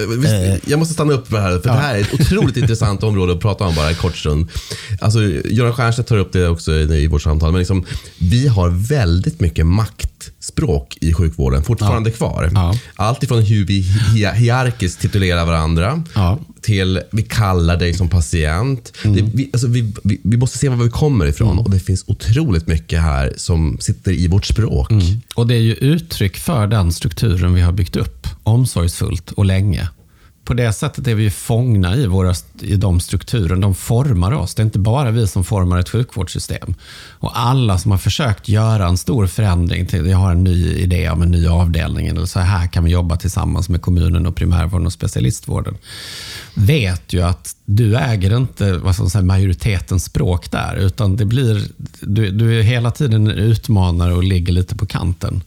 men, 0.08 0.26
eh, 0.26 0.54
eh. 0.54 0.60
jag 0.66 0.80
måste 0.80 0.94
stanna 0.94 1.14
upp 1.14 1.32
här, 1.32 1.60
för 1.60 1.70
ja. 1.70 1.76
det 1.76 1.82
här 1.82 1.96
är 1.96 2.02
ett 2.02 2.14
otroligt 2.14 2.58
intressant 2.64 3.04
område 3.04 3.34
att 3.34 3.40
prata 3.40 3.66
om 3.66 3.76
bara 3.76 3.90
en 3.90 3.96
kort 3.96 4.18
stund. 4.18 4.50
Alltså, 5.02 5.20
Göran 5.46 5.74
Stiernstedt 5.74 6.10
tar 6.10 6.18
upp 6.18 6.34
det 6.34 6.48
också 6.48 6.74
i, 6.74 7.04
i 7.04 7.08
vårt 7.08 7.22
samtal, 7.22 7.52
men 7.52 7.60
liksom, 7.60 7.86
vi 8.18 8.48
har 8.48 8.70
väldigt 8.70 9.40
mycket 9.40 9.66
makt 9.66 10.17
språk 10.40 10.98
i 11.02 11.14
sjukvården 11.14 11.64
fortfarande 11.64 12.12
kvar. 12.12 12.52
Ja. 12.54 12.74
Allt 12.96 13.24
ifrån 13.24 13.42
hur 13.44 13.66
vi 13.66 13.82
hi- 13.82 14.34
hierarkiskt 14.34 15.02
titulerar 15.02 15.46
varandra 15.46 16.04
Ja. 16.16 16.40
till 16.62 17.02
vi 17.12 17.22
kallar 17.24 17.78
dig 17.78 17.94
som 17.94 18.10
patient. 18.10 18.94
Det, 19.04 19.22
vi, 19.34 19.50
alltså 19.54 19.68
vi, 19.68 19.94
vi, 20.04 20.22
vi 20.24 20.38
måste 20.38 20.58
se 20.58 20.70
var 20.70 20.84
vi 20.84 20.90
kommer 20.90 21.26
ifrån 21.26 21.58
och 21.60 21.70
det 21.72 21.80
finns 21.80 22.04
otroligt 22.08 22.68
mycket 22.68 23.02
här 23.02 23.34
som 23.38 23.78
sitter 23.80 24.12
i 24.12 24.28
vårt 24.28 24.46
språk. 24.46 24.92
Och 25.36 25.48
det 25.48 25.56
är 25.56 25.60
ju 25.62 25.74
uttryck 25.74 26.38
för 26.38 26.68
den 26.68 26.92
strukturen 26.92 27.54
vi 27.54 27.62
har 27.62 27.72
byggt 27.72 27.96
upp 27.96 28.28
omsorgsfullt 28.44 29.32
och 29.32 29.46
länge. 29.46 29.90
På 30.48 30.54
det 30.54 30.74
sättet 30.74 31.08
är 31.08 31.16
vi 31.16 31.30
fångna 31.30 31.96
i, 31.96 32.08
våra, 32.08 32.34
i 32.62 32.76
de 32.76 33.00
strukturen. 33.00 33.62
De 33.62 33.76
formar 33.76 34.32
oss. 34.32 34.56
Det 34.56 34.62
är 34.62 34.66
inte 34.66 34.80
bara 34.80 35.12
vi 35.12 35.28
som 35.28 35.44
formar 35.44 35.80
ett 35.80 35.90
sjukvårdssystem. 35.90 36.76
Och 37.10 37.40
alla 37.40 37.78
som 37.78 37.92
har 37.92 37.98
försökt 37.98 38.50
göra 38.50 38.88
en 38.88 38.98
stor 38.98 39.28
förändring 39.28 39.86
till, 39.86 40.06
jag 40.06 40.18
har 40.18 40.32
en 40.32 40.44
ny 40.44 40.74
idé 40.74 41.10
om 41.10 41.22
en 41.22 41.32
ny 41.32 41.48
avdelning, 41.48 42.08
eller 42.08 42.26
så 42.26 42.40
här 42.40 42.68
kan 42.68 42.84
vi 42.84 42.92
jobba 42.92 43.18
tillsammans 43.18 43.70
med 43.70 43.82
kommunen 43.82 44.26
och 44.26 44.36
primärvården 44.36 44.86
och 44.86 44.94
specialistvården. 44.94 45.78
Vet 46.54 47.14
ju 47.14 47.22
att 47.22 47.56
du 47.66 47.98
äger 47.98 48.38
inte 48.38 48.74
vad 48.74 48.96
som 48.96 49.10
säger, 49.10 49.26
majoritetens 49.26 50.04
språk 50.04 50.52
där, 50.52 50.76
utan 50.76 51.16
det 51.16 51.26
blir, 51.26 51.64
du, 52.00 52.32
du 52.32 52.60
är 52.60 52.64
hela 52.64 52.92
tiden 52.92 53.28
en 53.28 53.38
utmanare 53.38 54.14
och 54.14 54.24
ligger 54.24 54.54
lite 54.54 54.76
på 54.76 54.86
kanten. 54.86 55.44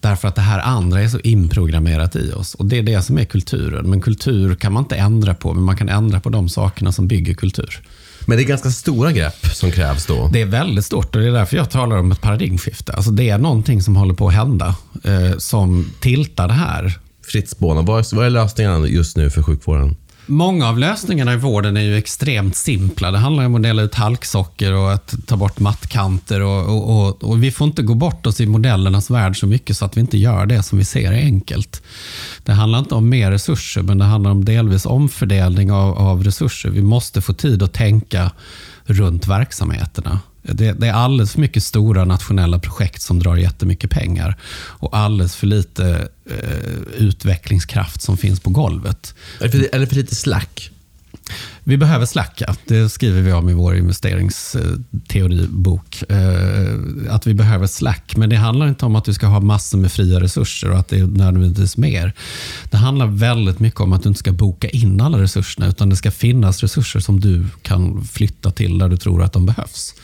Därför 0.00 0.28
att 0.28 0.34
det 0.34 0.40
här 0.40 0.58
andra 0.58 1.02
är 1.02 1.08
så 1.08 1.18
inprogrammerat 1.20 2.16
i 2.16 2.32
oss. 2.32 2.54
Och 2.54 2.66
Det 2.66 2.78
är 2.78 2.82
det 2.82 3.02
som 3.02 3.18
är 3.18 3.24
kulturen. 3.24 3.90
Men 3.90 4.00
kultur 4.00 4.54
kan 4.54 4.72
man 4.72 4.82
inte 4.82 4.96
ändra 4.96 5.34
på, 5.34 5.54
men 5.54 5.62
man 5.64 5.76
kan 5.76 5.88
ändra 5.88 6.20
på 6.20 6.28
de 6.28 6.48
sakerna 6.48 6.92
som 6.92 7.08
bygger 7.08 7.34
kultur. 7.34 7.82
Men 8.26 8.36
det 8.36 8.42
är 8.42 8.46
ganska 8.46 8.70
stora 8.70 9.12
grepp 9.12 9.46
som 9.52 9.70
krävs 9.70 10.06
då. 10.06 10.30
Det 10.32 10.40
är 10.40 10.46
väldigt 10.46 10.84
stort 10.84 11.16
och 11.16 11.22
det 11.22 11.28
är 11.28 11.32
därför 11.32 11.56
jag 11.56 11.70
talar 11.70 11.96
om 11.96 12.12
ett 12.12 12.20
paradigmskifte. 12.20 12.92
Alltså 12.92 13.10
det 13.10 13.30
är 13.30 13.38
någonting 13.38 13.82
som 13.82 13.96
håller 13.96 14.14
på 14.14 14.28
att 14.28 14.34
hända 14.34 14.74
eh, 15.04 15.38
som 15.38 15.90
tiltar 16.00 16.48
det 16.48 16.54
här. 16.54 16.98
Fritt 17.26 17.48
spåna. 17.48 17.82
Vad 17.82 17.98
är, 17.98 18.16
vad 18.16 18.26
är 18.26 18.30
lösningarna 18.30 18.86
just 18.86 19.16
nu 19.16 19.30
för 19.30 19.42
sjukvården? 19.42 19.96
Många 20.26 20.68
av 20.68 20.78
lösningarna 20.78 21.32
i 21.32 21.36
vården 21.36 21.76
är 21.76 21.80
ju 21.80 21.96
extremt 21.96 22.56
simpla. 22.56 23.10
Det 23.10 23.18
handlar 23.18 23.44
om 23.44 23.54
att 23.54 23.62
dela 23.62 23.82
ut 23.82 23.94
halksocker 23.94 24.72
och 24.72 24.92
att 24.92 25.14
ta 25.26 25.36
bort 25.36 25.60
mattkanter. 25.60 26.40
Och, 26.40 26.64
och, 26.64 27.08
och, 27.08 27.24
och 27.24 27.42
vi 27.42 27.50
får 27.50 27.66
inte 27.66 27.82
gå 27.82 27.94
bort 27.94 28.26
oss 28.26 28.40
i 28.40 28.46
modellernas 28.46 29.10
värld 29.10 29.40
så 29.40 29.46
mycket 29.46 29.76
så 29.76 29.84
att 29.84 29.96
vi 29.96 30.00
inte 30.00 30.18
gör 30.18 30.46
det 30.46 30.62
som 30.62 30.78
vi 30.78 30.84
ser 30.84 31.12
är 31.12 31.24
enkelt. 31.24 31.82
Det 32.44 32.52
handlar 32.52 32.78
inte 32.78 32.94
om 32.94 33.08
mer 33.08 33.30
resurser, 33.30 33.82
men 33.82 33.98
det 33.98 34.04
handlar 34.04 34.30
om 34.30 34.44
delvis 34.44 34.86
omfördelning 34.86 35.72
av, 35.72 35.98
av 35.98 36.24
resurser. 36.24 36.70
Vi 36.70 36.82
måste 36.82 37.20
få 37.20 37.32
tid 37.32 37.62
att 37.62 37.72
tänka 37.72 38.30
runt 38.84 39.26
verksamheterna. 39.26 40.20
Det, 40.42 40.72
det 40.72 40.88
är 40.88 40.92
alldeles 40.92 41.32
för 41.32 41.40
mycket 41.40 41.62
stora 41.62 42.04
nationella 42.04 42.58
projekt 42.58 43.02
som 43.02 43.18
drar 43.18 43.36
jättemycket 43.36 43.90
pengar 43.90 44.36
och 44.54 44.96
alldeles 44.96 45.36
för 45.36 45.46
lite 45.46 46.08
eh, 46.30 46.78
utvecklingskraft 46.98 48.02
som 48.02 48.16
finns 48.16 48.40
på 48.40 48.50
golvet. 48.50 49.14
Eller 49.40 49.50
för, 49.50 49.74
eller 49.74 49.86
för 49.86 49.96
lite 49.96 50.14
slack? 50.14 50.70
Vi 51.64 51.76
behöver 51.76 52.06
slacka. 52.06 52.56
Det 52.66 52.88
skriver 52.88 53.22
vi 53.22 53.32
om 53.32 53.48
i 53.48 53.52
vår 53.52 53.76
investeringsteoribok. 53.76 56.02
Eh, 56.08 56.74
att 57.10 57.26
vi 57.26 57.34
behöver 57.34 57.66
slack. 57.66 58.16
Men 58.16 58.30
det 58.30 58.36
handlar 58.36 58.68
inte 58.68 58.86
om 58.86 58.96
att 58.96 59.04
du 59.04 59.14
ska 59.14 59.26
ha 59.26 59.40
massor 59.40 59.78
med 59.78 59.92
fria 59.92 60.20
resurser 60.20 60.70
och 60.70 60.78
att 60.78 60.88
det 60.88 60.98
är 60.98 61.06
nödvändigtvis 61.06 61.76
mer. 61.76 62.12
Det 62.70 62.76
handlar 62.76 63.06
väldigt 63.06 63.60
mycket 63.60 63.80
om 63.80 63.92
att 63.92 64.02
du 64.02 64.08
inte 64.08 64.18
ska 64.18 64.32
boka 64.32 64.68
in 64.68 65.00
alla 65.00 65.18
resurserna 65.18 65.66
utan 65.66 65.90
det 65.90 65.96
ska 65.96 66.10
finnas 66.10 66.60
resurser 66.60 67.00
som 67.00 67.20
du 67.20 67.46
kan 67.62 68.04
flytta 68.04 68.50
till 68.50 68.78
där 68.78 68.88
du 68.88 68.96
tror 68.96 69.22
att 69.22 69.32
de 69.32 69.46
behövs. 69.46 69.94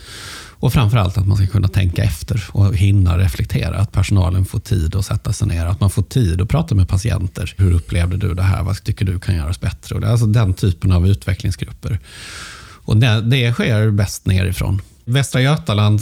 Och 0.59 0.73
framförallt 0.73 1.17
att 1.17 1.27
man 1.27 1.37
ska 1.37 1.47
kunna 1.47 1.67
tänka 1.67 2.03
efter 2.03 2.43
och 2.51 2.75
hinna 2.75 3.17
reflektera. 3.17 3.77
Att 3.77 3.91
personalen 3.91 4.45
får 4.45 4.59
tid 4.59 4.95
att 4.95 5.05
sätta 5.05 5.33
sig 5.33 5.47
ner. 5.47 5.65
Att 5.65 5.79
man 5.79 5.89
får 5.89 6.03
tid 6.03 6.41
att 6.41 6.49
prata 6.49 6.75
med 6.75 6.87
patienter. 6.87 7.53
Hur 7.57 7.73
upplevde 7.73 8.17
du 8.17 8.33
det 8.33 8.43
här? 8.43 8.63
Vad 8.63 8.83
tycker 8.83 9.05
du 9.05 9.19
kan 9.19 9.35
göras 9.35 9.59
bättre? 9.59 9.95
Och 9.95 10.01
det 10.01 10.07
är 10.07 10.11
alltså 10.11 10.25
den 10.25 10.53
typen 10.53 10.91
av 10.91 11.07
utvecklingsgrupper. 11.07 11.99
Och 12.87 12.97
det, 12.97 13.21
det 13.21 13.53
sker 13.53 13.91
bäst 13.91 14.25
nerifrån. 14.25 14.81
Västra 15.05 15.41
Götaland 15.41 16.01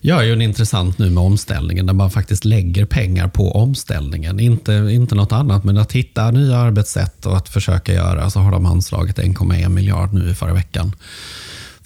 gör 0.00 0.22
ju 0.22 0.32
en 0.32 0.42
intressant 0.42 0.98
nu 0.98 1.10
med 1.10 1.22
omställningen 1.22 1.86
där 1.86 1.94
man 1.94 2.10
faktiskt 2.10 2.44
lägger 2.44 2.84
pengar 2.84 3.28
på 3.28 3.52
omställningen. 3.52 4.40
Inte, 4.40 4.72
inte 4.72 5.14
något 5.14 5.32
annat, 5.32 5.64
men 5.64 5.78
att 5.78 5.92
hitta 5.92 6.30
nya 6.30 6.56
arbetssätt 6.56 7.26
och 7.26 7.36
att 7.36 7.48
försöka 7.48 7.92
göra 7.92 8.30
så 8.30 8.40
har 8.40 8.52
de 8.52 8.66
anslagit 8.66 9.18
1,1 9.18 9.68
miljard 9.68 10.12
nu 10.14 10.30
i 10.30 10.34
förra 10.34 10.54
veckan 10.54 10.92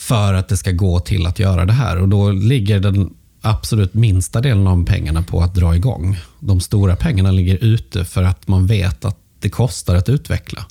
för 0.04 0.34
att 0.34 0.48
det 0.48 0.56
ska 0.56 0.72
gå 0.72 1.00
till 1.00 1.26
att 1.26 1.38
göra 1.38 1.64
det 1.64 1.72
här. 1.72 1.98
Och 1.98 2.08
Då 2.08 2.30
ligger 2.30 2.80
den 2.80 3.14
absolut 3.40 3.94
minsta 3.94 4.40
delen 4.40 4.66
av 4.66 4.84
pengarna 4.84 5.22
på 5.22 5.42
att 5.42 5.54
dra 5.54 5.76
igång. 5.76 6.18
De 6.40 6.60
stora 6.60 6.96
pengarna 6.96 7.30
ligger 7.30 7.64
ute 7.64 8.04
för 8.04 8.22
att 8.22 8.48
man 8.48 8.66
vet 8.66 9.04
att 9.04 9.18
det 9.38 9.50
kostar 9.50 9.94
att 9.94 10.08
utveckla. 10.08 10.66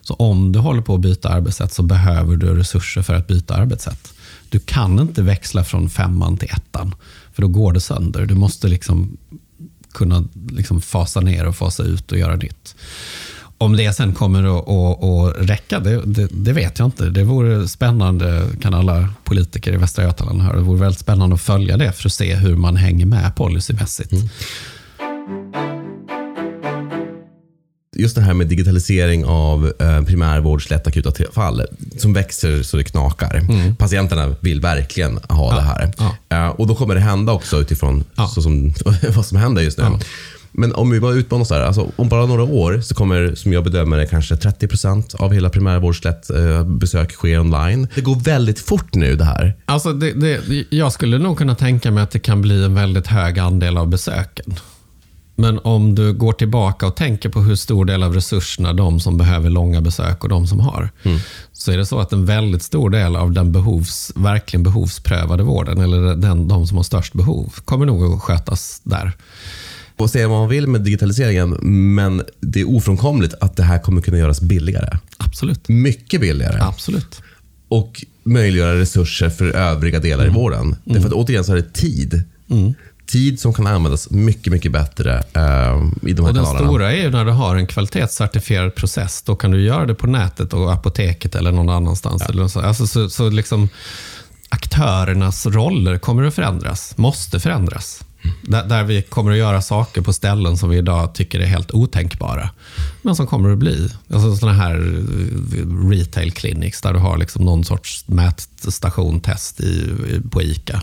Så 0.00 0.14
om 0.14 0.52
du 0.52 0.58
håller 0.58 0.82
på 0.82 0.94
att 0.94 1.00
byta 1.00 1.28
arbetssätt 1.28 1.72
så 1.72 1.82
behöver 1.82 2.36
du 2.36 2.54
resurser 2.54 3.02
för 3.02 3.14
att 3.14 3.26
byta 3.26 3.54
arbetssätt. 3.54 4.14
Du 4.48 4.58
kan 4.58 5.00
inte 5.00 5.22
växla 5.22 5.64
från 5.64 5.90
femman 5.90 6.36
till 6.36 6.48
ettan, 6.50 6.94
för 7.32 7.42
då 7.42 7.48
går 7.48 7.72
det 7.72 7.80
sönder. 7.80 8.26
Du 8.26 8.34
måste 8.34 8.68
liksom 8.68 9.16
kunna 9.92 10.24
liksom 10.50 10.80
fasa 10.80 11.20
ner 11.20 11.46
och 11.46 11.56
fasa 11.56 11.82
ut 11.82 12.12
och 12.12 12.18
göra 12.18 12.36
nytt. 12.36 12.76
Om 13.58 13.76
det 13.76 13.92
sen 13.92 14.14
kommer 14.14 14.58
att, 14.58 14.68
att, 14.68 15.04
att 15.04 15.48
räcka, 15.50 15.80
det, 15.80 16.02
det, 16.04 16.28
det, 16.30 16.52
vet 16.52 16.78
jag 16.78 16.86
inte. 16.86 17.04
Det 17.04 17.24
vore 17.24 17.68
spännande, 17.68 18.46
kan 18.60 18.74
alla 18.74 19.08
politiker 19.24 19.72
i 19.72 19.76
Västra 19.76 20.04
Götaland 20.04 20.42
höra. 20.42 20.56
Det 20.56 20.62
vore 20.62 20.80
väldigt 20.80 21.00
spännande 21.00 21.34
att 21.34 21.40
följa 21.40 21.76
det 21.76 21.92
för 21.92 22.08
att 22.08 22.12
se 22.12 22.34
hur 22.34 22.56
man 22.56 22.76
hänger 22.76 23.06
med 23.06 23.36
policymässigt. 23.36 24.12
Mm. 24.12 24.28
Just 27.98 28.14
det 28.14 28.22
här 28.22 28.34
med 28.34 28.46
digitalisering 28.46 29.24
av 29.24 29.72
eh, 29.78 30.02
primärvårds 30.02 30.70
lätt 30.70 30.86
akuta 30.86 31.12
fall 31.32 31.62
som 31.98 32.12
växer 32.12 32.62
så 32.62 32.76
det 32.76 32.84
knakar. 32.84 33.36
Mm. 33.36 33.76
Patienterna 33.76 34.34
vill 34.40 34.60
verkligen 34.60 35.20
ha 35.28 35.50
ja. 35.50 35.56
det 35.56 35.62
här. 35.62 35.92
Ja. 35.98 36.36
Eh, 36.36 36.48
och 36.48 36.66
Då 36.66 36.74
kommer 36.74 36.94
det 36.94 37.00
hända 37.00 37.32
också 37.32 37.60
utifrån 37.60 38.04
ja. 38.14 38.28
så 38.28 38.42
som, 38.42 38.74
vad 39.16 39.26
som 39.26 39.38
händer 39.38 39.62
just 39.62 39.78
nu. 39.78 39.84
Men 40.58 40.74
om 40.74 40.90
vi 40.90 41.00
bara 41.00 41.12
utmanar 41.12 41.42
oss 41.42 41.50
här, 41.50 41.60
alltså, 41.60 41.90
om 41.96 42.08
bara 42.08 42.26
några 42.26 42.42
år 42.42 42.80
så 42.80 42.94
kommer, 42.94 43.34
som 43.34 43.52
jag 43.52 43.64
bedömer 43.64 43.96
det, 43.96 44.06
kanske 44.06 44.34
30% 44.34 45.16
av 45.16 45.32
hela 45.32 45.50
primärvårdslätt 45.50 46.30
eh, 46.30 46.64
besök 46.64 47.14
ske 47.14 47.38
online. 47.38 47.88
Det 47.94 48.00
går 48.00 48.16
väldigt 48.16 48.58
fort 48.60 48.94
nu 48.94 49.16
det 49.16 49.24
här. 49.24 49.56
Alltså 49.64 49.92
det, 49.92 50.12
det, 50.12 50.64
jag 50.70 50.92
skulle 50.92 51.18
nog 51.18 51.38
kunna 51.38 51.54
tänka 51.54 51.90
mig 51.90 52.02
att 52.02 52.10
det 52.10 52.18
kan 52.18 52.42
bli 52.42 52.64
en 52.64 52.74
väldigt 52.74 53.06
hög 53.06 53.38
andel 53.38 53.78
av 53.78 53.88
besöken. 53.88 54.54
Men 55.38 55.58
om 55.58 55.94
du 55.94 56.12
går 56.12 56.32
tillbaka 56.32 56.86
och 56.86 56.96
tänker 56.96 57.28
på 57.28 57.40
hur 57.40 57.56
stor 57.56 57.84
del 57.84 58.02
av 58.02 58.14
resurserna 58.14 58.72
de 58.72 59.00
som 59.00 59.18
behöver 59.18 59.50
långa 59.50 59.80
besök 59.80 60.22
och 60.24 60.28
de 60.28 60.46
som 60.46 60.60
har. 60.60 60.90
Mm. 61.02 61.18
Så 61.52 61.72
är 61.72 61.76
det 61.76 61.86
så 61.86 61.98
att 61.98 62.12
en 62.12 62.26
väldigt 62.26 62.62
stor 62.62 62.90
del 62.90 63.16
av 63.16 63.32
den 63.32 63.52
behovs, 63.52 64.12
verkligen 64.14 64.62
behovsprövade 64.62 65.42
vården, 65.42 65.80
eller 65.80 66.14
den, 66.14 66.48
de 66.48 66.66
som 66.66 66.76
har 66.76 66.84
störst 66.84 67.12
behov, 67.12 67.54
kommer 67.64 67.86
nog 67.86 68.14
att 68.14 68.22
skötas 68.22 68.80
där 68.84 69.12
och 69.96 70.10
säga 70.10 70.28
vad 70.28 70.38
man 70.38 70.48
vill 70.48 70.66
med 70.66 70.80
digitaliseringen, 70.80 71.50
men 71.94 72.22
det 72.40 72.60
är 72.60 72.68
ofrånkomligt 72.68 73.34
att 73.40 73.56
det 73.56 73.62
här 73.62 73.78
kommer 73.78 74.02
kunna 74.02 74.18
göras 74.18 74.40
billigare. 74.40 74.98
Absolut. 75.16 75.68
Mycket 75.68 76.20
billigare. 76.20 76.58
Absolut. 76.60 77.22
Och 77.68 78.04
möjliggöra 78.22 78.78
resurser 78.78 79.30
för 79.30 79.50
övriga 79.50 79.98
delar 79.98 80.24
mm. 80.24 80.36
i 80.36 80.38
vården. 80.38 80.60
Mm. 80.60 80.76
Därför 80.84 81.08
att 81.08 81.14
återigen 81.14 81.44
så 81.44 81.52
är 81.52 81.56
det 81.56 81.72
tid. 81.72 82.24
Mm. 82.50 82.74
Tid 83.06 83.40
som 83.40 83.54
kan 83.54 83.66
användas 83.66 84.10
mycket, 84.10 84.52
mycket 84.52 84.72
bättre 84.72 85.14
uh, 85.16 85.22
i 85.22 85.22
de 85.32 85.42
här 85.42 86.10
och 86.10 86.14
Den 86.14 86.34
kanalerna. 86.34 86.58
stora 86.58 86.92
är 86.92 87.02
ju 87.02 87.10
när 87.10 87.24
du 87.24 87.30
har 87.30 87.56
en 87.56 87.66
kvalitetscertifierad 87.66 88.74
process. 88.74 89.22
Då 89.22 89.36
kan 89.36 89.50
du 89.50 89.62
göra 89.62 89.86
det 89.86 89.94
på 89.94 90.06
nätet 90.06 90.52
och 90.52 90.72
apoteket 90.72 91.34
eller 91.34 91.52
någon 91.52 91.68
annanstans. 91.68 92.22
Ja. 92.26 92.32
Eller 92.32 92.48
så. 92.48 92.60
Alltså, 92.60 92.86
så, 92.86 93.08
så 93.08 93.30
liksom, 93.30 93.68
aktörernas 94.48 95.46
roller 95.46 95.98
kommer 95.98 96.24
att 96.24 96.34
förändras, 96.34 96.94
måste 96.96 97.40
förändras. 97.40 98.04
Där, 98.42 98.64
där, 98.64 98.84
vi 98.84 99.02
kommer 99.02 99.30
att 99.30 99.38
göra 99.38 99.62
saker 99.62 100.00
på 100.00 100.12
ställen 100.12 100.56
som 100.56 100.70
vi 100.70 100.76
idag 100.76 101.14
tycker 101.14 101.40
är 101.40 101.46
helt 101.46 101.70
otänkbara. 101.70 102.50
Men 103.02 103.16
som 103.16 103.26
kommer 103.26 103.52
att 103.52 103.58
bli. 103.58 103.88
Alltså 104.12 104.36
sådana 104.36 104.58
här 104.58 105.04
eh, 105.56 105.88
retail 105.90 106.32
clinics 106.32 106.80
där 106.80 106.92
du 106.92 106.98
har 106.98 107.18
liksom 107.18 107.44
någon 107.44 107.64
sorts 107.64 108.04
mätstation, 108.08 109.20
test 109.20 109.60
i, 109.60 109.90
på 110.30 110.42
ICA. 110.42 110.82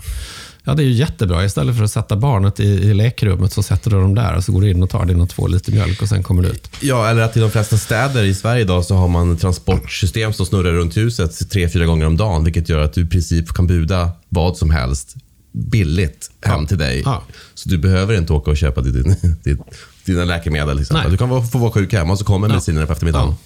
Ja, 0.66 0.74
det 0.74 0.82
är 0.82 0.84
ju 0.84 0.92
jättebra. 0.92 1.44
Istället 1.44 1.76
för 1.76 1.84
att 1.84 1.90
sätta 1.90 2.16
barnet 2.16 2.60
i, 2.60 2.64
i 2.64 2.94
lekrummet 2.94 3.52
så 3.52 3.62
sätter 3.62 3.90
du 3.90 3.96
dem 3.96 4.14
där 4.14 4.36
och 4.36 4.44
så 4.44 4.52
går 4.52 4.60
du 4.60 4.70
in 4.70 4.82
och 4.82 4.90
tar 4.90 5.04
dina 5.04 5.26
två 5.26 5.46
liter 5.46 5.72
mjölk 5.72 6.02
och 6.02 6.08
sen 6.08 6.22
kommer 6.22 6.42
du 6.42 6.48
ut. 6.48 6.70
Ja, 6.80 7.08
eller 7.08 7.22
att 7.22 7.36
i 7.36 7.40
de 7.40 7.50
flesta 7.50 7.76
städer 7.76 8.24
i 8.24 8.34
Sverige 8.34 8.62
idag 8.62 8.84
så 8.84 8.94
har 8.94 9.08
man 9.08 9.36
transportsystem 9.36 10.32
som 10.32 10.46
snurrar 10.46 10.72
runt 10.72 10.96
huset 10.96 11.50
tre, 11.50 11.68
fyra 11.68 11.86
gånger 11.86 12.06
om 12.06 12.16
dagen. 12.16 12.44
Vilket 12.44 12.68
gör 12.68 12.78
att 12.78 12.92
du 12.92 13.00
i 13.02 13.06
princip 13.06 13.48
kan 13.48 13.66
buda 13.66 14.10
vad 14.28 14.56
som 14.56 14.70
helst 14.70 15.16
billigt 15.54 16.30
hem 16.40 16.60
ja. 16.60 16.66
till 16.66 16.78
dig. 16.78 17.02
Ja. 17.04 17.24
Så 17.54 17.68
du 17.68 17.78
behöver 17.78 18.14
inte 18.14 18.32
åka 18.32 18.50
och 18.50 18.56
köpa 18.56 18.80
din, 18.80 19.16
din, 19.42 19.62
dina 20.04 20.24
läkemedel. 20.24 20.76
Liksom. 20.76 21.10
Du 21.10 21.16
kan 21.16 21.48
få 21.48 21.58
vara 21.58 21.70
sjuk 21.70 21.92
hemma 21.92 22.12
och 22.12 22.18
så 22.18 22.24
kommer 22.24 22.48
medicinerna 22.48 22.86
på 22.86 22.92
eftermiddagen. 22.92 23.28
Ja. 23.28 23.36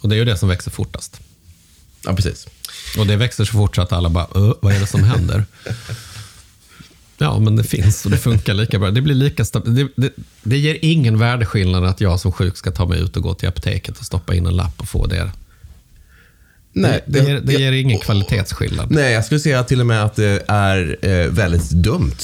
Och 0.00 0.08
Det 0.08 0.14
är 0.14 0.18
ju 0.18 0.24
det 0.24 0.36
som 0.36 0.48
växer 0.48 0.70
fortast. 0.70 1.20
Ja, 2.04 2.14
precis. 2.14 2.46
Och 2.98 3.06
det 3.06 3.16
växer 3.16 3.44
så 3.44 3.52
fort 3.52 3.76
så 3.76 3.82
att 3.82 3.92
alla 3.92 4.08
bara, 4.08 4.26
vad 4.60 4.72
är 4.72 4.80
det 4.80 4.86
som 4.86 5.04
händer? 5.04 5.44
Ja, 7.20 7.38
men 7.38 7.56
det 7.56 7.64
finns 7.64 8.04
och 8.04 8.10
det 8.10 8.18
funkar 8.18 8.54
lika 8.54 8.78
bra. 8.78 8.90
Det, 8.90 9.00
blir 9.00 9.14
lika 9.14 9.44
det, 9.64 9.88
det, 9.96 10.12
det 10.42 10.58
ger 10.58 10.78
ingen 10.82 11.18
värdeskillnad 11.18 11.84
att 11.84 12.00
jag 12.00 12.20
som 12.20 12.32
sjuk 12.32 12.56
ska 12.56 12.70
ta 12.70 12.86
mig 12.86 13.00
ut 13.00 13.16
och 13.16 13.22
gå 13.22 13.34
till 13.34 13.48
apoteket 13.48 13.98
och 13.98 14.04
stoppa 14.04 14.34
in 14.34 14.46
en 14.46 14.56
lapp 14.56 14.80
och 14.80 14.88
få 14.88 15.06
det. 15.06 15.32
Nej, 16.72 17.00
det, 17.06 17.18
ger, 17.18 17.40
det 17.40 17.52
jag- 17.52 17.60
ger 17.62 17.72
ingen 17.72 17.98
kvalitetsskillnad. 17.98 18.90
Nej, 18.90 19.12
jag 19.12 19.24
skulle 19.24 19.40
säga 19.40 19.64
till 19.64 19.80
och 19.80 19.86
med 19.86 20.04
att 20.04 20.16
det 20.16 20.42
är 20.48 20.96
eh, 21.02 21.26
väldigt 21.26 21.70
dumt. 21.70 22.16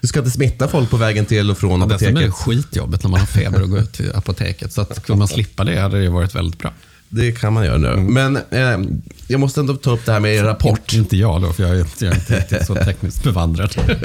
Du 0.00 0.08
ska 0.08 0.18
inte 0.18 0.30
smitta 0.30 0.68
folk 0.68 0.90
på 0.90 0.96
vägen 0.96 1.26
till 1.26 1.50
och 1.50 1.58
från 1.58 1.88
Dessutom 1.88 2.16
är 2.16 2.20
det 2.20 2.26
apoteket. 2.28 2.34
skitjobbigt 2.34 3.02
när 3.04 3.10
man 3.10 3.20
har 3.20 3.26
feber 3.26 3.62
och 3.62 3.70
går 3.70 3.78
ut 3.80 3.92
till 3.92 4.12
apoteket. 4.14 4.72
Så 4.72 4.80
att 4.80 5.02
kunde 5.06 5.18
man 5.18 5.28
slippa 5.28 5.64
det 5.64 5.80
hade 5.80 6.02
det 6.02 6.08
varit 6.08 6.34
väldigt 6.34 6.58
bra. 6.58 6.72
Det 7.08 7.32
kan 7.32 7.52
man 7.52 7.64
göra 7.64 7.78
nu. 7.78 7.88
Mm. 7.88 8.14
Men 8.14 8.36
eh, 8.50 8.88
jag 9.26 9.40
måste 9.40 9.60
ändå 9.60 9.76
ta 9.76 9.90
upp 9.90 10.06
det 10.06 10.12
här 10.12 10.20
med 10.20 10.34
er 10.34 10.42
rapport. 10.44 10.92
Inte 10.92 11.16
jag 11.16 11.42
då, 11.42 11.52
för 11.52 11.62
jag 11.62 11.72
är 11.76 11.80
inte, 11.80 12.04
jag 12.04 12.14
är 12.14 12.18
inte 12.18 12.38
riktigt 12.40 12.66
så 12.66 12.74
tekniskt 12.74 13.22
bevandrad. 13.24 13.74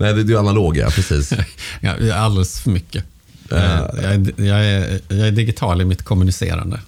Nej, 0.00 0.14
det, 0.14 0.22
du 0.22 0.34
är 0.34 0.38
analog, 0.38 0.76
ja. 0.76 0.90
Precis. 0.90 1.32
Jag 1.80 2.00
är 2.00 2.12
alldeles 2.12 2.60
för 2.60 2.70
mycket. 2.70 3.04
Eh, 3.52 3.58
Jag 4.02 4.04
är, 4.04 4.32
jag, 4.44 4.64
är, 4.64 5.00
jag 5.08 5.18
är 5.28 5.30
digital 5.30 5.80
i 5.80 5.84
mitt 5.84 6.02
kommunicerande. 6.02 6.80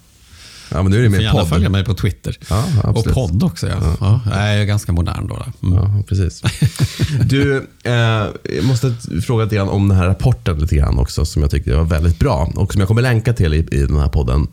Ja, 0.71 0.81
men 0.83 0.91
nu 0.91 0.97
är 0.97 1.03
det 1.03 1.09
mer 1.09 1.19
gärna 1.19 1.39
podd. 1.39 1.49
följa 1.49 1.69
mig 1.69 1.85
på 1.85 1.93
Twitter. 1.93 2.37
Ja, 2.49 2.65
och 2.83 3.05
podd 3.05 3.43
också. 3.43 3.67
Ja. 3.67 3.95
Ja. 3.99 4.21
jag 4.25 4.53
är 4.53 4.65
ganska 4.65 4.91
modern 4.91 5.27
då. 5.27 5.45
Mm. 5.63 5.77
Ja, 5.77 6.03
precis. 6.07 6.41
Du, 7.25 7.67
eh, 7.83 8.25
måste 8.61 8.95
fråga 9.25 9.43
lite 9.43 9.55
grann 9.55 9.69
om 9.69 9.87
den 9.87 9.97
här 9.97 10.05
rapporten 10.05 10.59
lite 10.59 10.75
grann 10.75 10.99
också, 10.99 11.25
som 11.25 11.41
jag 11.41 11.51
tyckte 11.51 11.75
var 11.75 11.83
väldigt 11.83 12.19
bra 12.19 12.51
och 12.55 12.73
som 12.73 12.79
jag 12.79 12.87
kommer 12.87 13.01
länka 13.01 13.33
till 13.33 13.53
i, 13.53 13.67
i 13.71 13.79
den 13.85 13.99
här 13.99 14.09
podden. 14.09 14.47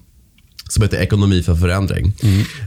Som 0.72 0.82
heter 0.82 0.98
Ekonomi 0.98 1.42
för 1.42 1.54
förändring. 1.54 2.12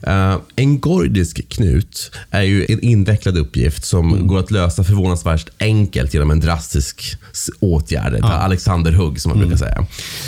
Eh, 0.08 0.38
en 0.56 0.80
gordisk 0.80 1.49
knut 1.49 2.12
är 2.32 2.41
ju 2.41 2.66
en 2.70 2.80
invecklad 2.80 3.38
uppgift 3.38 3.86
som 3.86 4.28
går 4.28 4.39
att 4.39 4.51
lösa 4.51 4.84
förvånansvärt 4.84 5.49
enkelt 5.60 6.14
genom 6.14 6.32
en 6.32 6.39
drastisk 6.39 7.18
åtgärd. 7.60 8.14
Ett 8.14 8.24
Alexanderhugg 8.24 9.22
som 9.22 9.30
man 9.30 9.39
brukar 9.39 9.58
säga. 9.58 9.86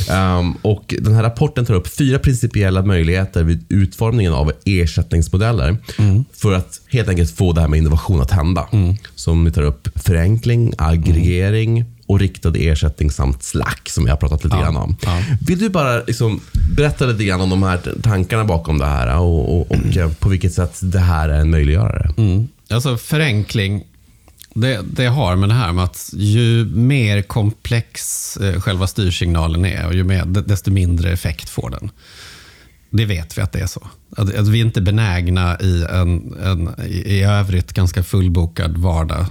Ehm, 0.10 0.54
och 0.62 0.96
den 1.00 1.14
här 1.14 1.24
rapporten 1.24 1.66
tar 1.66 1.74
upp 1.74 1.88
fyra 1.88 2.20
principiella 2.20 2.82
möjligheter 2.82 3.44
vid 3.44 3.66
utformningen 3.70 4.34
av 4.34 4.52
ersättningsmodeller 4.66 5.78
för 6.34 6.54
att 6.54 6.82
helt 6.88 7.10
enkelt 7.10 7.32
få 7.32 7.54
det 7.54 7.62
här 7.62 7.68
med 7.68 7.78
innovation 7.78 8.22
att 8.22 8.32
hända. 8.32 8.68
Som 9.16 9.44
ni 9.44 9.52
tar 9.52 9.62
upp 9.62 9.88
förenkling, 9.96 10.74
aggregering 10.78 11.86
och 12.08 12.20
riktad 12.20 12.54
ersättning 12.58 13.12
samt 13.12 13.44
slack 13.44 13.90
som 13.90 14.06
jag 14.06 14.12
har 14.14 14.18
pratat 14.18 14.44
lite 14.44 14.56
Ja, 14.56 14.62
grann 14.64 14.76
om. 14.78 14.96
ja. 15.06 15.24
Vill 15.48 15.60
du 15.60 15.70
bara 15.70 16.04
liksom 16.04 16.42
berätta 16.78 17.06
lite 17.06 17.24
grann 17.24 17.42
om 17.42 17.50
de 17.50 17.64
här 17.64 17.80
tankarna 18.04 18.46
bakom 18.46 18.78
det 18.78 18.86
här 18.86 19.18
och, 19.20 19.58
och, 19.60 19.72
och 19.72 19.98
eh, 19.98 20.12
på 20.14 20.30
vilket 20.30 20.54
sätt 20.54 20.80
det 20.82 21.00
här 21.00 21.30
är 21.30 21.40
en 21.40 21.50
möjliggörare? 21.52 22.12
Mm. 22.18 22.48
Alltså 22.70 22.98
förenkling, 22.98 23.84
det, 24.54 24.80
det 24.92 25.06
har 25.06 25.36
med 25.36 25.50
det 25.50 25.56
här 25.56 25.72
med 25.74 25.84
att 25.84 26.10
ju 26.14 26.66
mer 26.66 27.22
komplex 27.22 28.38
eh, 28.38 28.62
själva 28.62 28.88
styrsignalen 28.88 29.66
är 29.66 29.88
och 29.88 29.94
ju 29.94 30.04
mer, 30.04 30.26
desto 30.26 30.72
mindre 30.72 31.12
effekt 31.12 31.50
får 31.50 31.70
den. 31.70 31.90
Det 32.98 33.06
vet 33.06 33.38
vi 33.38 33.42
att 33.42 33.52
det 33.52 33.60
är 33.60 33.68
så. 33.68 33.88
Att, 34.18 34.36
att 34.36 34.48
vi 34.48 34.62
är 34.62 34.66
inte 34.66 34.82
benägna 34.82 35.60
i 35.60 35.86
en, 35.90 36.36
en 36.44 36.70
i 36.88 37.24
övrigt 37.24 37.74
ganska 37.74 38.04
fullbokad 38.04 38.78
vardag 38.78 39.26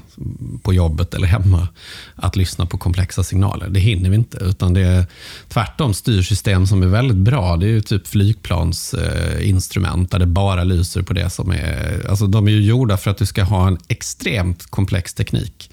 på 0.62 0.74
jobbet 0.74 1.14
eller 1.14 1.26
hemma 1.26 1.68
att 2.14 2.36
lyssna 2.36 2.66
på 2.66 2.78
komplexa 2.78 3.22
signaler. 3.22 3.68
Det 3.68 3.80
hinner 3.80 4.10
vi 4.10 4.16
inte. 4.16 4.38
Utan 4.38 4.74
det 4.74 4.80
är 4.80 5.06
tvärtom 5.48 5.94
styrsystem 5.94 6.66
som 6.66 6.82
är 6.82 6.86
väldigt 6.86 7.16
bra. 7.16 7.56
Det 7.56 7.66
är 7.66 7.70
ju 7.70 7.80
typ 7.80 8.06
flygplansinstrument 8.06 10.14
eh, 10.14 10.18
där 10.18 10.26
det 10.26 10.32
bara 10.32 10.64
lyser 10.64 11.02
på 11.02 11.12
det 11.12 11.30
som 11.30 11.50
är... 11.50 12.06
Alltså 12.10 12.26
de 12.26 12.48
är 12.48 12.52
ju 12.52 12.62
gjorda 12.62 12.96
för 12.96 13.10
att 13.10 13.18
du 13.18 13.26
ska 13.26 13.42
ha 13.42 13.68
en 13.68 13.78
extremt 13.88 14.70
komplex 14.70 15.14
teknik. 15.14 15.70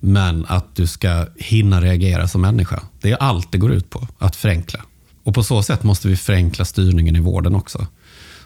Men 0.00 0.46
att 0.48 0.76
du 0.76 0.86
ska 0.86 1.26
hinna 1.36 1.80
reagera 1.80 2.28
som 2.28 2.40
människa. 2.40 2.82
Det 3.00 3.10
är 3.10 3.16
allt 3.16 3.52
det 3.52 3.58
går 3.58 3.72
ut 3.72 3.90
på, 3.90 4.08
att 4.18 4.36
förenkla. 4.36 4.80
Och 5.24 5.34
på 5.34 5.42
så 5.42 5.62
sätt 5.62 5.82
måste 5.82 6.08
vi 6.08 6.16
förenkla 6.16 6.64
styrningen 6.64 7.16
i 7.16 7.20
vården 7.20 7.54
också. 7.54 7.86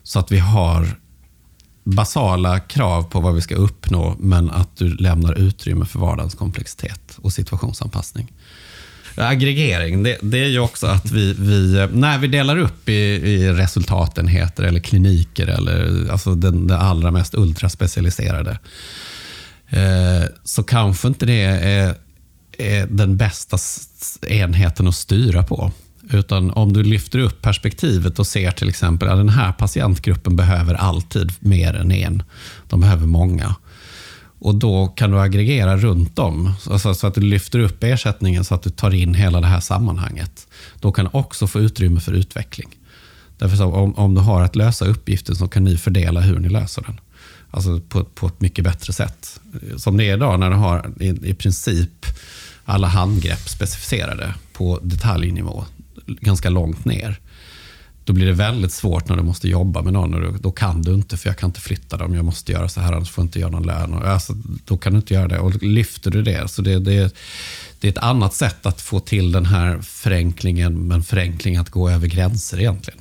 Så 0.03 0.19
att 0.19 0.33
vi 0.33 0.39
har 0.39 0.97
basala 1.85 2.61
krav 2.61 3.03
på 3.03 3.21
vad 3.21 3.35
vi 3.35 3.41
ska 3.41 3.55
uppnå, 3.55 4.17
men 4.19 4.51
att 4.51 4.77
du 4.77 4.95
lämnar 4.95 5.39
utrymme 5.39 5.85
för 5.85 5.99
vardagens 5.99 6.35
komplexitet 6.35 7.19
och 7.23 7.33
situationsanpassning. 7.33 8.33
Aggregering, 9.17 10.03
det, 10.03 10.19
det 10.23 10.39
är 10.39 10.49
ju 10.49 10.59
också 10.59 10.87
att 10.87 11.11
vi, 11.11 11.35
vi 11.39 11.89
när 11.93 12.19
vi 12.19 12.29
delar 12.29 12.59
upp 12.59 12.89
i, 12.89 12.93
i 12.93 13.53
resultatenheter 13.53 14.63
eller 14.63 14.81
kliniker, 14.81 15.47
eller 15.47 16.09
alltså 16.11 16.35
den, 16.35 16.67
det 16.67 16.79
allra 16.79 17.11
mest 17.11 17.35
ultraspecialiserade, 17.35 18.59
eh, 19.69 20.25
så 20.45 20.63
kanske 20.63 21.09
inte 21.09 21.27
det 21.27 21.43
är, 21.43 21.95
är 22.59 22.87
den 22.87 23.17
bästa 23.17 23.59
enheten 24.29 24.89
att 24.89 24.95
styra 24.95 25.43
på. 25.43 25.73
Utan 26.11 26.51
om 26.51 26.73
du 26.73 26.83
lyfter 26.83 27.19
upp 27.19 27.43
perspektivet 27.43 28.19
och 28.19 28.27
ser 28.27 28.51
till 28.51 28.69
exempel 28.69 29.09
att 29.09 29.17
den 29.17 29.29
här 29.29 29.53
patientgruppen 29.53 30.37
behöver 30.37 30.75
alltid 30.75 31.33
mer 31.41 31.75
än 31.75 31.93
en. 31.93 32.23
De 32.69 32.81
behöver 32.81 33.07
många. 33.07 33.55
Och 34.41 34.55
då 34.55 34.87
kan 34.87 35.11
du 35.11 35.21
aggregera 35.21 35.77
runt 35.77 36.17
dem. 36.17 36.53
alltså 36.71 36.95
så 36.95 37.07
att 37.07 37.15
du 37.15 37.21
lyfter 37.21 37.59
upp 37.59 37.85
ersättningen 37.85 38.45
så 38.45 38.55
att 38.55 38.63
du 38.63 38.71
tar 38.71 38.95
in 38.95 39.15
hela 39.15 39.41
det 39.41 39.47
här 39.47 39.61
sammanhanget. 39.61 40.47
Då 40.81 40.93
kan 40.93 41.05
du 41.05 41.11
också 41.15 41.47
få 41.47 41.61
utrymme 41.61 42.01
för 42.01 42.13
utveckling. 42.13 42.69
Därför 43.39 43.57
så 43.57 43.65
om, 43.65 43.95
om 43.95 44.15
du 44.15 44.21
har 44.21 44.43
att 44.43 44.57
lösa 44.57 44.85
uppgiften 44.85 45.37
så 45.37 45.49
kan 45.49 45.65
ni 45.65 45.77
fördela 45.77 46.21
hur 46.21 46.39
ni 46.39 46.49
löser 46.49 46.83
den. 46.83 47.01
Alltså 47.51 47.81
på, 47.81 48.05
på 48.05 48.27
ett 48.27 48.41
mycket 48.41 48.65
bättre 48.65 48.93
sätt. 48.93 49.41
Som 49.77 49.97
det 49.97 50.05
är 50.05 50.15
idag 50.15 50.41
när 50.41 50.51
du 50.51 50.57
har 50.57 50.91
i, 51.01 51.31
i 51.31 51.35
princip 51.35 52.07
alla 52.65 52.87
handgrepp 52.87 53.49
specificerade 53.49 54.35
på 54.53 54.79
detaljnivå, 54.83 55.65
ganska 56.21 56.51
långt 56.51 56.85
ner. 56.85 57.21
Då 58.05 58.13
blir 58.13 58.27
det 58.27 58.33
väldigt 58.33 58.73
svårt 58.73 59.09
när 59.09 59.17
du 59.17 59.23
måste 59.23 59.49
jobba 59.49 59.83
med 59.83 59.93
någon. 59.93 60.15
Och 60.15 60.21
då, 60.21 60.39
då 60.41 60.51
kan 60.51 60.83
du 60.83 60.95
inte, 60.95 61.17
för 61.17 61.29
jag 61.29 61.39
kan 61.39 61.49
inte 61.49 61.61
flytta 61.61 61.97
dem. 61.97 62.15
Jag 62.15 62.25
måste 62.25 62.53
göra 62.53 62.69
så 62.69 62.81
här, 62.81 62.93
annars 62.93 63.11
får 63.11 63.23
jag 63.23 63.27
inte 63.27 63.39
göra 63.39 63.51
någon 63.51 63.67
lön. 63.67 63.95
Och, 63.95 64.09
alltså, 64.09 64.33
då 64.65 64.77
kan 64.77 64.93
du 64.93 64.99
inte 64.99 65.15
göra 65.15 65.29
det. 65.29 65.39
Och 65.39 65.63
lyfter 65.63 66.11
du 66.11 66.23
det, 66.23 66.51
så 66.51 66.63
det, 66.63 66.79
det, 66.79 67.15
det 67.81 67.89
är 67.89 67.93
ett 67.93 67.99
annat 67.99 68.35
sätt 68.35 68.67
att 68.67 68.81
få 68.81 69.01
till 69.01 69.33
den 69.33 69.47
här 69.47 69.79
förenklingen, 69.83 70.89
men 70.89 71.03
förenkling 71.03 71.57
att 71.57 71.71
gå 71.71 71.91
över 71.91 72.07
gränser 72.07 72.61
egentligen. 72.61 73.01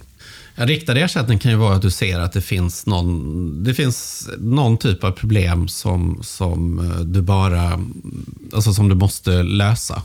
En 0.60 0.68
riktad 0.68 0.97
ersättning 0.97 1.39
kan 1.39 1.51
ju 1.51 1.58
vara 1.58 1.76
att 1.76 1.82
du 1.82 1.91
ser 1.91 2.20
att 2.20 2.34
det 2.34 2.41
finns 2.41 2.86
någon, 2.86 3.64
det 3.64 3.74
finns 3.74 4.30
någon 4.38 4.78
typ 4.78 5.03
av 5.03 5.12
problem 5.12 5.68
som, 5.68 6.20
som 6.24 6.80
eh, 6.80 6.99
du 6.99 7.22
bara 7.22 7.84
alltså 8.53 8.74
som 8.74 8.89
du 8.89 8.95
måste 8.95 9.43
lösa. 9.43 10.01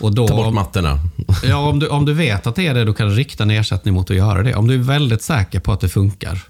Och 0.00 0.14
då, 0.14 0.28
Ta 0.28 0.36
bort 0.36 0.54
mattorna. 0.54 0.98
Ja, 1.44 1.56
om 1.56 1.78
du, 1.78 1.88
om 1.88 2.04
du 2.04 2.12
vet 2.14 2.46
att 2.46 2.56
det 2.56 2.66
är 2.66 2.74
det, 2.74 2.84
då 2.84 2.92
kan 2.92 3.08
du 3.08 3.14
rikta 3.14 3.42
en 3.42 3.50
ersättning 3.50 3.94
mot 3.94 4.10
att 4.10 4.16
göra 4.16 4.42
det. 4.42 4.54
Om 4.54 4.66
du 4.68 4.74
är 4.74 4.78
väldigt 4.78 5.22
säker 5.22 5.60
på 5.60 5.72
att 5.72 5.80
det 5.80 5.88
funkar, 5.88 6.42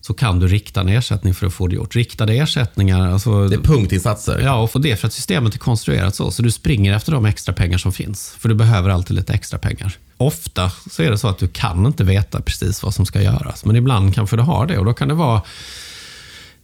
så 0.00 0.14
kan 0.14 0.38
du 0.38 0.48
rikta 0.48 0.80
en 0.80 0.88
ersättning 0.88 1.34
för 1.34 1.46
att 1.46 1.52
få 1.52 1.66
det 1.66 1.74
gjort. 1.74 1.96
Riktade 1.96 2.32
ersättningar, 2.32 3.12
alltså, 3.12 3.48
Det 3.48 3.56
är 3.56 3.60
punktinsatser. 3.60 4.40
ja, 4.44 4.54
och 4.54 4.70
för 4.70 4.78
det 4.78 4.96
för 4.96 5.06
att 5.06 5.12
systemet 5.12 5.54
är 5.54 5.58
konstruerat 5.58 6.14
så. 6.14 6.30
Så 6.30 6.42
du 6.42 6.50
springer 6.50 6.94
efter 6.96 7.12
de 7.12 7.26
extra 7.26 7.54
pengar 7.54 7.78
som 7.78 7.92
finns. 7.92 8.34
För 8.38 8.48
du 8.48 8.54
behöver 8.54 8.90
alltid 8.90 9.16
lite 9.16 9.32
extra 9.32 9.58
pengar. 9.58 9.96
Ofta 10.16 10.70
så 10.90 11.02
är 11.02 11.10
det 11.10 11.18
så 11.18 11.28
att 11.28 11.38
du 11.38 11.48
kan 11.48 11.86
inte 11.86 12.04
veta 12.04 12.40
precis 12.40 12.82
vad 12.82 12.94
som 12.94 13.06
ska 13.06 13.22
göras. 13.22 13.64
Men 13.64 13.76
ibland 13.76 14.14
kanske 14.14 14.36
du 14.36 14.42
har 14.42 14.66
det 14.66 14.78
och 14.78 14.84
då 14.84 14.92
kan 14.92 15.08
det 15.08 15.14
vara 15.14 15.42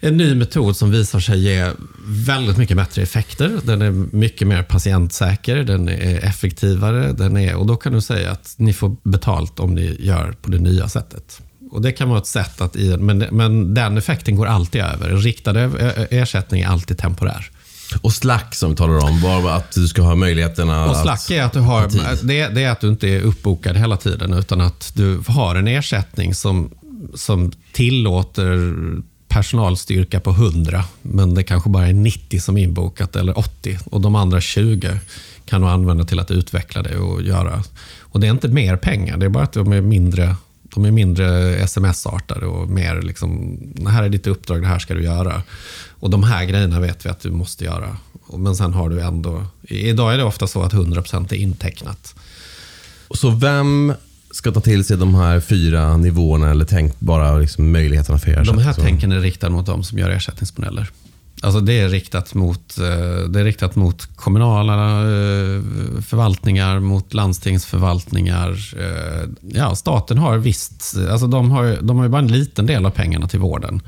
en 0.01 0.16
ny 0.16 0.34
metod 0.34 0.76
som 0.76 0.90
visar 0.90 1.20
sig 1.20 1.38
ge 1.38 1.70
väldigt 2.07 2.57
mycket 2.57 2.76
bättre 2.76 3.03
effekter. 3.03 3.61
Den 3.64 3.82
är 3.82 3.90
mycket 4.16 4.49
mer 4.49 4.62
patientsäker, 4.62 5.57
den 5.57 5.88
är 5.88 6.24
effektivare. 6.24 7.12
Den 7.12 7.36
är, 7.36 7.55
och 7.55 7.66
då 7.66 7.76
kan 7.76 7.92
du 7.92 8.01
säga 8.01 8.30
att 8.30 8.55
ni 8.57 8.72
får 8.72 8.97
betalt 9.03 9.61
om 9.61 9.74
ni 9.74 9.97
gör 10.01 10.32
på 10.42 10.51
det 10.51 10.59
nya 10.59 10.88
sättet. 10.88 11.40
Och 11.70 11.82
Det 11.82 11.92
kan 11.92 12.09
vara 12.09 12.18
ett 12.18 12.26
sätt 12.26 12.61
att... 12.61 12.76
I, 12.76 12.97
men, 12.97 13.18
men 13.18 13.74
den 13.74 13.99
effekten 13.99 14.36
går 14.36 14.47
alltid 14.47 14.80
över. 14.80 15.09
En 15.09 15.20
riktad 15.20 15.61
ersättning 16.11 16.62
är 16.62 16.68
alltid 16.68 16.99
temporär. 16.99 17.51
Och 18.03 18.12
slack 18.12 18.55
som 18.55 18.70
vi 18.70 18.76
talar 18.76 19.05
om, 19.05 19.20
var 19.20 19.51
att 19.51 19.72
du 19.72 19.88
ska 19.88 20.03
ha 20.03 20.14
möjligheterna 20.14 20.90
Och 20.90 20.97
slack 20.97 21.30
är 21.30 21.42
att 21.42 21.53
du 21.53 21.61
har, 21.61 21.88
det, 22.26 22.49
det 22.49 22.64
är 22.64 22.70
att 22.70 22.80
du 22.80 22.88
inte 22.88 23.09
är 23.09 23.20
uppbokad 23.20 23.76
hela 23.76 23.97
tiden, 23.97 24.32
utan 24.32 24.61
att 24.61 24.92
du 24.94 25.22
har 25.26 25.55
en 25.55 25.68
ersättning 25.68 26.34
som, 26.34 26.70
som 27.14 27.53
tillåter 27.72 28.72
personalstyrka 29.37 30.20
på 30.20 30.30
100, 30.30 30.84
men 31.03 31.34
det 31.34 31.43
kanske 31.43 31.70
bara 31.70 31.87
är 31.87 31.93
90 31.93 32.41
som 32.41 32.57
är 32.57 32.62
inbokat, 32.62 33.16
eller 33.16 33.39
80. 33.39 33.78
Och 33.84 34.01
de 34.01 34.14
andra 34.14 34.41
20 34.41 35.01
kan 35.45 35.61
du 35.61 35.66
använda 35.68 36.05
till 36.05 36.18
att 36.18 36.30
utveckla 36.30 36.82
det 36.82 36.99
och 36.99 37.22
göra. 37.22 37.62
Och 38.01 38.20
det 38.20 38.26
är 38.26 38.30
inte 38.30 38.49
mer 38.49 38.76
pengar, 38.76 39.16
det 39.16 39.26
är 39.26 39.30
bara 39.30 39.45
att 39.45 39.53
de 39.53 39.72
är 39.72 39.80
mindre 39.80 40.37
de 40.74 40.84
är 40.84 40.91
mindre 40.91 41.57
sms-artade 41.57 42.47
och 42.47 42.68
mer 42.68 43.03
liksom, 43.03 43.59
här 43.89 44.03
är 44.03 44.09
ditt 44.09 44.26
uppdrag, 44.26 44.62
det 44.62 44.68
här 44.68 44.78
ska 44.78 44.95
du 44.95 45.05
göra. 45.05 45.43
Och 45.91 46.11
de 46.11 46.22
här 46.22 46.45
grejerna 46.45 46.80
vet 46.80 47.07
vi 47.07 47.11
att 47.11 47.20
du 47.20 47.30
måste 47.30 47.64
göra. 47.64 47.97
Men 48.37 48.57
sen 48.57 48.72
har 48.72 48.91
du 48.91 49.01
ändå, 49.01 49.45
idag 49.62 50.14
är 50.14 50.18
det 50.18 50.24
ofta 50.24 50.47
så 50.47 50.62
att 50.62 50.72
100% 50.72 51.32
är 51.32 51.37
intecknat. 51.37 52.14
Så 53.11 53.30
vem 53.30 53.95
ska 54.37 54.53
ta 54.53 54.61
till 54.61 54.84
sig 54.84 54.97
de 54.97 55.14
här 55.14 55.41
fyra 55.41 55.97
nivåerna 55.97 56.51
eller 56.51 56.64
tänkbara 56.64 57.39
liksom 57.39 57.72
möjligheterna 57.72 58.18
för 58.18 58.26
De 58.26 58.34
här 58.37 58.70
ersättning? 58.70 58.87
Tänken 58.87 59.12
är 59.12 59.20
riktade 59.20 59.53
mot 59.53 59.66
de 59.66 59.82
som 59.82 59.99
gör 59.99 60.11
ersättningsmodeller. 60.11 60.91
Alltså 61.43 61.61
det 61.61 61.80
är 61.80 61.89
riktat 61.89 62.34
mot, 62.34 62.78
eh, 62.78 63.28
det 63.28 63.41
är 63.41 63.45
riktat 63.45 63.76
mot 63.76 64.16
kommunala 64.16 65.01
eh, 65.01 65.62
förvaltningar, 66.03 66.80
mot 66.80 67.14
landstingsförvaltningar. 67.14 68.74
Eh, 68.80 69.28
Ja, 69.41 69.74
staten 69.74 70.18
har 70.18 70.39
visst, 70.39 70.97
alltså 71.11 71.26
de 71.26 71.51
har, 71.51 71.78
de 71.82 71.97
har 71.97 72.05
ju 72.05 72.11
bara 72.11 72.22
en 72.22 72.32
liten 72.32 72.66
del 72.66 72.87
av 72.87 72.91
pengarna 72.91 73.28
till 73.28 73.41
vården. 73.41 73.80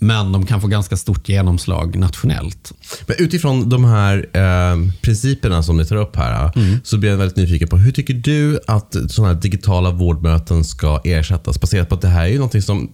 Men 0.00 0.32
de 0.32 0.46
kan 0.46 0.60
få 0.60 0.66
ganska 0.66 0.96
stort 0.96 1.28
genomslag 1.28 1.96
nationellt. 1.96 2.72
Men 3.06 3.16
utifrån 3.18 3.68
de 3.68 3.84
här 3.84 4.26
eh, 4.32 4.92
principerna 5.02 5.62
som 5.62 5.76
ni 5.76 5.84
tar 5.86 5.96
upp 5.96 6.16
här, 6.16 6.52
så 6.84 6.98
blir 6.98 7.10
jag 7.10 7.16
väldigt 7.16 7.36
nyfiken 7.36 7.68
på 7.68 7.76
hur 7.76 7.92
tycker 7.92 8.14
du 8.14 8.60
att 8.66 8.96
sådana 9.08 9.34
här 9.34 9.40
digitala 9.40 9.90
vårdmöten 9.90 10.64
ska 10.64 11.00
ersättas? 11.04 11.60
Baserat 11.60 11.88
på 11.88 11.94
att 11.94 12.00
det 12.00 12.08
här 12.08 12.22
är 12.24 12.28
ju 12.28 12.34
någonting 12.36 12.62
som 12.62 12.90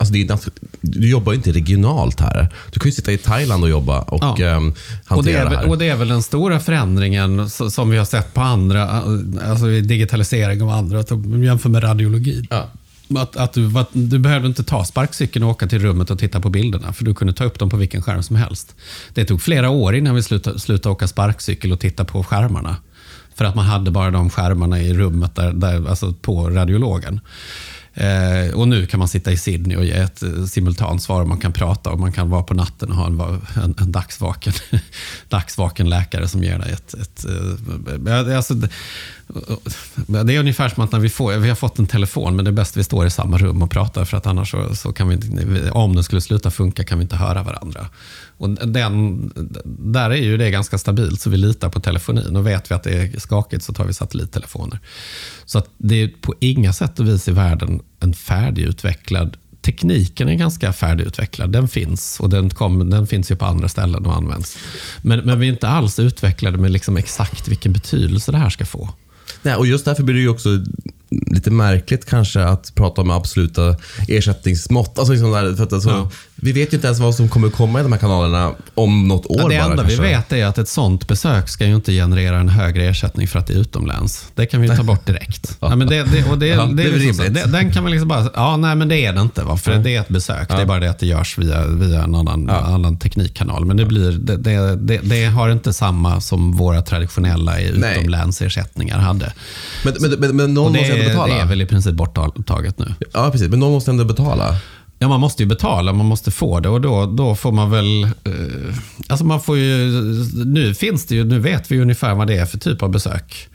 Alltså 0.00 0.12
det 0.14 0.30
är, 0.30 0.38
du 0.80 1.10
jobbar 1.10 1.32
ju 1.32 1.36
inte 1.36 1.52
regionalt 1.52 2.20
här. 2.20 2.48
Du 2.72 2.80
kan 2.80 2.88
ju 2.88 2.92
sitta 2.92 3.12
i 3.12 3.18
Thailand 3.18 3.64
och 3.64 3.70
jobba 3.70 4.00
och 4.00 4.22
Ja. 4.22 4.38
ehm, 4.46 4.68
Och 4.68 4.74
det, 4.74 5.14
hantera 5.14 5.40
är, 5.40 5.50
det, 5.50 5.56
här. 5.56 5.68
och 5.68 5.78
det 5.78 5.88
är 5.88 5.96
väl 5.96 6.08
den 6.08 6.22
stora 6.22 6.60
förändringen 6.60 7.50
som 7.50 7.90
vi 7.90 7.98
har 7.98 8.04
sett 8.04 8.34
på 8.34 8.40
andra, 8.40 9.02
alltså 9.48 9.70
i 9.70 9.80
digitalisering 9.80 10.62
av 10.62 10.68
andra, 10.70 11.04
jämför 11.44 11.68
med 11.68 11.82
radiologi. 11.84 12.46
Ja. 12.50 12.68
Att, 13.16 13.36
att 13.36 13.52
du, 13.52 13.78
att 13.78 13.88
du 13.92 14.18
behövde 14.18 14.48
inte 14.48 14.64
ta 14.64 14.84
sparkcykeln 14.84 15.44
och 15.44 15.50
åka 15.50 15.66
till 15.66 15.78
rummet 15.78 16.10
och 16.10 16.18
titta 16.18 16.40
på 16.40 16.50
bilderna, 16.50 16.92
för 16.92 17.04
du 17.04 17.14
kunde 17.14 17.32
ta 17.32 17.44
upp 17.44 17.58
dem 17.58 17.70
på 17.70 17.76
vilken 17.76 18.02
skärm 18.02 18.22
som 18.22 18.36
helst. 18.36 18.74
Det 19.14 19.24
tog 19.24 19.42
flera 19.42 19.70
år 19.70 19.94
innan 19.94 20.14
vi 20.14 20.22
slutade, 20.22 20.58
slutade 20.58 20.92
åka 20.92 21.08
sparkcykel 21.08 21.72
och 21.72 21.80
titta 21.80 22.04
på 22.04 22.24
skärmarna. 22.24 22.76
För 23.34 23.44
att 23.44 23.54
man 23.54 23.64
hade 23.64 23.90
bara 23.90 24.10
de 24.10 24.30
skärmarna 24.30 24.80
i 24.80 24.94
rummet, 24.94 25.34
där, 25.34 25.52
där, 25.52 25.88
alltså 25.88 26.12
på 26.12 26.50
radiologen. 26.50 27.20
Eh, 27.98 28.54
och 28.54 28.68
nu 28.68 28.86
kan 28.86 28.98
man 28.98 29.08
sitta 29.08 29.32
i 29.32 29.36
Sydney 29.36 29.76
och 29.76 29.84
ge 29.84 29.92
ett 29.92 30.22
eh, 30.22 30.44
simultant 30.44 31.02
svar. 31.02 31.24
Man 31.24 31.38
kan 31.38 31.52
prata 31.52 31.90
och 31.90 32.00
man 32.00 32.12
kan 32.12 32.30
vara 32.30 32.42
på 32.42 32.54
natten 32.54 32.90
och 32.90 32.96
ha 32.96 33.06
en, 33.06 33.20
en, 33.64 33.74
en 33.80 33.92
dagsvaken, 33.92 34.52
dagsvaken 35.28 35.88
läkare 35.90 36.28
som 36.28 36.44
ger 36.44 36.58
dig 36.58 36.72
ett... 36.72 36.94
ett 36.94 37.24
eh, 37.24 37.94
det 37.98 38.10
är 38.10 38.36
alltså, 38.36 38.54
det, 38.54 38.68
det 40.06 40.34
är 40.34 40.40
ungefär 40.40 40.68
som 40.68 40.84
att 40.84 40.92
när 40.92 40.98
vi, 40.98 41.08
får, 41.08 41.36
vi 41.36 41.48
har 41.48 41.56
fått 41.56 41.78
en 41.78 41.86
telefon, 41.86 42.36
men 42.36 42.44
det 42.44 42.50
är 42.50 42.52
bäst 42.52 42.76
vi 42.76 42.84
står 42.84 43.06
i 43.06 43.10
samma 43.10 43.38
rum 43.38 43.62
och 43.62 43.70
pratar, 43.70 44.04
för 44.04 44.16
att 44.16 44.26
annars 44.26 44.50
så, 44.50 44.74
så 44.74 44.92
kan 44.92 45.08
vi 45.08 45.70
om 45.70 45.94
den 45.94 46.04
skulle 46.04 46.20
sluta 46.20 46.50
funka 46.50 46.84
kan 46.84 46.98
vi 46.98 47.02
inte 47.02 47.16
höra 47.16 47.42
varandra. 47.42 47.86
Och 48.38 48.50
den, 48.50 49.32
där 49.64 50.10
är 50.10 50.16
ju 50.16 50.36
det 50.36 50.50
ganska 50.50 50.78
stabilt, 50.78 51.20
så 51.20 51.30
vi 51.30 51.36
litar 51.36 51.68
på 51.68 51.80
telefonin. 51.80 52.36
Och 52.36 52.46
vet 52.46 52.70
vi 52.70 52.74
att 52.74 52.82
det 52.82 52.90
är 52.90 53.20
skakigt 53.20 53.64
så 53.64 53.72
tar 53.72 53.84
vi 53.84 53.94
satellittelefoner. 53.94 54.80
Så 55.44 55.58
att 55.58 55.68
det 55.76 56.02
är 56.02 56.08
på 56.08 56.34
inga 56.40 56.72
sätt 56.72 57.00
och 57.00 57.08
vis 57.08 57.28
i 57.28 57.32
världen 57.32 57.80
en 58.00 58.14
färdigutvecklad 58.14 59.36
Tekniken 59.60 60.28
är 60.28 60.34
ganska 60.34 60.72
färdigutvecklad. 60.72 61.52
Den 61.52 61.68
finns 61.68 62.20
och 62.20 62.30
den, 62.30 62.50
kom, 62.50 62.90
den 62.90 63.06
finns 63.06 63.30
ju 63.30 63.36
på 63.36 63.44
andra 63.44 63.68
ställen 63.68 64.06
och 64.06 64.16
används. 64.16 64.58
Men, 65.02 65.20
men 65.20 65.40
vi 65.40 65.48
är 65.48 65.52
inte 65.52 65.68
alls 65.68 65.98
utvecklade 65.98 66.58
med 66.58 66.70
liksom 66.70 66.96
exakt 66.96 67.48
vilken 67.48 67.72
betydelse 67.72 68.32
det 68.32 68.38
här 68.38 68.50
ska 68.50 68.64
få. 68.64 68.88
Nej, 69.42 69.54
och 69.54 69.66
just 69.66 69.84
därför 69.84 70.02
blir 70.02 70.14
det 70.14 70.20
ju 70.20 70.28
också 70.28 70.48
lite 71.10 71.50
märkligt 71.50 72.04
kanske 72.04 72.44
att 72.44 72.74
prata 72.74 73.00
om 73.00 73.10
absoluta 73.10 73.76
ersättningsmått. 74.08 74.98
Alltså 74.98 75.12
liksom 75.12 75.32
där, 75.32 75.56
för 75.56 75.64
att 75.64 75.72
alltså, 75.72 75.90
Ja. 75.90 76.10
Vi 76.40 76.52
vet 76.52 76.72
ju 76.72 76.76
inte 76.76 76.86
ens 76.86 77.00
vad 77.00 77.14
som 77.14 77.28
kommer 77.28 77.50
komma 77.50 77.80
i 77.80 77.82
de 77.82 77.92
här 77.92 77.98
kanalerna 77.98 78.52
om 78.74 79.08
något 79.08 79.26
år 79.26 79.36
Ja, 79.40 79.48
det 79.48 79.58
bara. 79.58 79.64
enda 79.64 79.82
kanske. 79.82 80.02
vi 80.02 80.08
vet 80.08 80.32
är 80.32 80.46
att 80.46 80.58
ett 80.58 80.68
sånt 80.68 81.08
besök 81.08 81.48
ska 81.48 81.66
ju 81.66 81.74
inte 81.74 81.92
generera 81.92 82.38
en 82.38 82.48
högre 82.48 82.84
ersättning 82.84 83.28
för 83.28 83.38
att 83.38 83.46
det 83.46 83.54
är 83.54 83.58
utomlands. 83.58 84.26
Det 84.34 84.46
kan 84.46 84.60
vi 84.60 84.68
ta 84.68 84.82
bort 84.82 85.06
direkt. 85.06 85.56
ja. 85.60 85.76
men 85.76 85.86
det, 85.86 86.02
det, 86.02 86.24
och 86.30 86.38
det, 86.38 86.46
Ja, 86.46 86.64
det, 86.66 86.74
det 86.74 86.82
är 86.82 86.90
väl 86.90 87.00
liksom. 87.00 87.34
Det, 87.34 87.44
den 87.46 87.72
kan 87.72 87.82
man 87.82 87.92
liksom 87.92 88.08
bara, 88.08 88.30
ja 88.34 88.56
nej 88.56 88.76
men 88.76 88.88
det 88.88 88.96
är 88.96 89.12
det 89.12 89.20
inte. 89.20 89.42
Va? 89.44 89.56
För 89.56 89.74
det 89.76 89.96
är 89.96 90.00
ett 90.00 90.08
besök. 90.08 90.48
Det 90.48 90.54
är 90.54 90.66
bara 90.66 90.80
det 90.80 90.90
att 90.90 90.98
det 90.98 91.06
görs 91.06 91.38
via, 91.38 91.66
via 91.66 92.02
en 92.02 92.14
annan, 92.14 92.50
annan 92.50 92.98
teknikkanal. 92.98 93.64
Men 93.64 93.76
det, 93.76 93.84
blir, 93.84 94.12
det, 95.08 95.24
har 95.24 95.50
inte 95.50 95.72
samma 95.72 96.20
som 96.20 96.52
våra 96.52 96.82
traditionella 96.82 97.60
utomlänsersättningar 97.60 98.98
hade. 98.98 99.32
Men, 99.84 99.94
men, 100.00 100.10
men, 100.10 100.36
men 100.36 100.54
någon 100.54 100.72
måste 100.72 100.97
ändå 100.98 101.10
betala. 101.10 101.34
det 101.34 101.40
är 101.40 101.46
väl 101.46 101.62
i 101.62 101.66
princip 101.66 101.94
borttaget 101.94 102.78
nu. 102.78 102.94
Ja, 103.12 103.30
precis. 103.30 103.48
Men 103.48 103.60
någon 103.60 103.72
måste 103.72 103.90
ändå 103.90 104.04
betala. 104.04 104.56
Ja, 104.98 105.08
man 105.08 105.20
måste 105.20 105.42
ju 105.42 105.46
betala, 105.46 105.92
man 105.92 106.06
måste 106.06 106.30
få 106.30 106.60
det 106.60 106.68
och 106.68 106.80
då, 106.80 107.06
då 107.06 107.34
får 107.34 107.52
man 107.52 107.70
väl... 107.70 108.04
Eh, 108.04 108.10
alltså 109.08 109.24
man 109.24 109.40
får 109.40 109.58
ju... 109.58 109.90
Nu 110.44 110.74
finns 110.74 111.06
det 111.06 111.14
ju, 111.14 111.24
nu 111.24 111.38
vet 111.38 111.70
vi 111.70 111.80
ungefär 111.80 112.14
vad 112.14 112.26
det 112.26 112.36
är 112.36 112.46
för 112.46 112.58
typ 112.58 112.82
av 112.82 112.90
besök. 112.90 113.48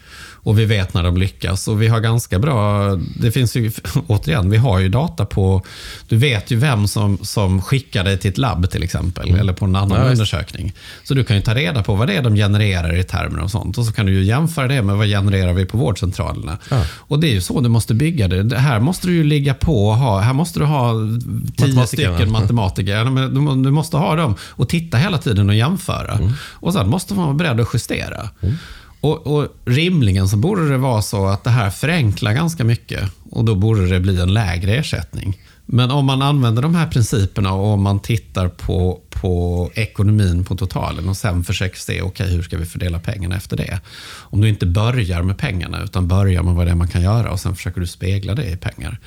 Och 0.43 0.59
vi 0.59 0.65
vet 0.65 0.93
när 0.93 1.03
de 1.03 1.17
lyckas 1.17 1.67
och 1.67 1.81
vi 1.81 1.87
har 1.87 1.99
ganska 1.99 2.39
bra... 2.39 2.89
Det 3.19 3.31
finns 3.31 3.55
ju, 3.55 3.71
återigen, 4.07 4.49
vi 4.49 4.57
har 4.57 4.79
ju 4.79 4.89
data 4.89 5.25
på... 5.25 5.61
Du 6.07 6.17
vet 6.17 6.51
ju 6.51 6.55
vem 6.55 6.87
som, 6.87 7.17
som 7.21 7.61
skickar 7.61 8.03
dig 8.03 8.17
till 8.17 8.31
ett 8.31 8.37
labb 8.37 8.69
till 8.69 8.83
exempel, 8.83 9.35
eller 9.35 9.53
på 9.53 9.65
en 9.65 9.75
annan 9.75 9.93
Mm. 9.93 10.05
Ja, 10.05 10.11
undersökning. 10.11 10.73
Så 11.03 11.13
du 11.13 11.23
kan 11.23 11.35
ju 11.35 11.41
ta 11.41 11.55
reda 11.55 11.83
på 11.83 11.95
vad 11.95 12.07
det 12.07 12.13
är 12.13 12.21
de 12.21 12.35
genererar 12.35 12.99
i 12.99 13.03
termer 13.03 13.43
och 13.43 13.51
sånt. 13.51 13.77
Och 13.77 13.85
så 13.85 13.91
kan 13.93 14.05
du 14.05 14.13
ju 14.13 14.23
jämföra 14.23 14.67
det 14.67 14.81
med 14.81 14.95
vad 14.95 15.07
genererar 15.07 15.53
vi 15.53 15.65
på 15.65 15.77
vårdcentralerna. 15.77 16.57
Och 16.95 17.19
det 17.19 17.27
är 17.27 17.31
ju 17.31 17.41
så 17.41 17.61
du 17.61 17.69
måste 17.69 17.93
bygga 17.93 18.27
det. 18.27 18.43
det. 18.43 18.57
Här 18.57 18.79
måste 18.79 19.07
du 19.07 19.13
ju 19.13 19.23
ligga 19.23 19.53
på 19.53 19.87
och 19.87 19.95
ha, 19.97 20.19
här 20.19 20.33
måste 20.33 20.59
du 20.59 20.65
ha 20.65 20.93
tio 21.57 21.87
stycken 21.87 22.33
va? 22.33 22.39
matematiker. 22.39 22.91
Ja, 22.95 23.03
Du, 23.03 23.63
du 23.63 23.71
måste 23.71 23.97
ha 23.97 24.15
dem 24.15 24.35
och 24.41 24.69
titta 24.69 24.97
hela 24.97 25.17
tiden 25.17 25.49
och 25.49 25.55
jämföra. 25.55 26.13
Mm. 26.13 26.31
Och 26.39 26.73
sen 26.73 26.89
måste 26.89 27.13
man 27.13 27.25
vara 27.25 27.35
beredd 27.35 27.59
att 27.59 27.69
justera. 27.73 28.29
Och, 29.03 29.27
och 29.27 29.47
rimligen 29.65 30.29
så 30.29 30.37
borde 30.37 30.69
det 30.69 30.77
vara 30.77 31.01
så 31.01 31.25
att 31.25 31.43
det 31.43 31.49
här 31.49 31.69
förenklar 31.69 32.33
ganska 32.33 32.63
mycket 32.63 33.11
och 33.29 33.45
då 33.45 33.55
borde 33.55 33.87
det 33.87 33.99
bli 33.99 34.21
en 34.21 34.33
lägre 34.33 34.75
ersättning. 34.75 35.37
Men 35.65 35.91
om 35.91 36.05
man 36.05 36.21
använder 36.21 36.61
de 36.61 36.75
här 36.75 36.87
principerna 36.87 37.53
och 37.53 37.67
om 37.67 37.83
man 37.83 37.99
tittar 37.99 38.47
på, 38.47 38.99
på 39.09 39.71
ekonomin 39.73 40.45
på 40.45 40.55
totalen 40.55 41.09
och 41.09 41.17
sen 41.17 41.43
försöker 41.43 41.79
se, 41.79 42.01
okay, 42.01 42.27
hur 42.27 42.43
ska 42.43 42.57
vi 42.57 42.65
fördela 42.65 42.99
pengarna 42.99 43.35
efter 43.35 43.57
det? 43.57 43.79
Om 44.19 44.41
du 44.41 44.49
inte 44.49 44.65
börjar 44.65 45.21
med 45.21 45.37
pengarna 45.37 45.83
utan 45.83 46.07
börjar 46.07 46.43
med 46.43 46.53
vad 46.53 46.67
det 46.67 46.71
är 46.71 46.75
man 46.75 46.87
kan 46.87 47.01
göra 47.01 47.31
och 47.31 47.39
sen 47.39 47.55
försöker 47.55 47.81
du 47.81 47.87
spegla 47.87 48.35
det 48.35 48.49
i 48.49 48.57
pengar. 48.57 48.99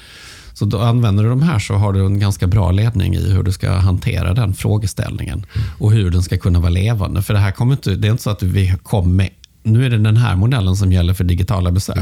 Så 0.52 0.64
då 0.64 0.80
använder 0.80 1.24
du 1.24 1.30
de 1.30 1.42
här 1.42 1.58
så 1.58 1.74
har 1.74 1.92
du 1.92 2.06
en 2.06 2.18
ganska 2.18 2.46
bra 2.46 2.70
ledning 2.70 3.14
i 3.14 3.32
hur 3.32 3.42
du 3.42 3.52
ska 3.52 3.72
hantera 3.72 4.34
den 4.34 4.54
frågeställningen 4.54 5.46
och 5.78 5.92
hur 5.92 6.10
den 6.10 6.22
ska 6.22 6.38
kunna 6.38 6.60
vara 6.60 6.70
levande. 6.70 7.22
För 7.22 7.34
det 7.34 7.40
här 7.40 7.52
kommer 7.52 7.72
inte, 7.72 7.94
det 7.94 8.08
är 8.08 8.10
inte 8.10 8.22
så 8.22 8.30
att 8.30 8.42
vi 8.42 8.74
kommer 8.82 9.14
med 9.14 9.30
nu 9.66 9.86
är 9.86 9.90
det 9.90 9.98
den 9.98 10.16
här 10.16 10.36
modellen 10.36 10.76
som 10.76 10.92
gäller 10.92 11.14
för 11.14 11.24
digitala 11.24 11.70
besök. 11.72 11.96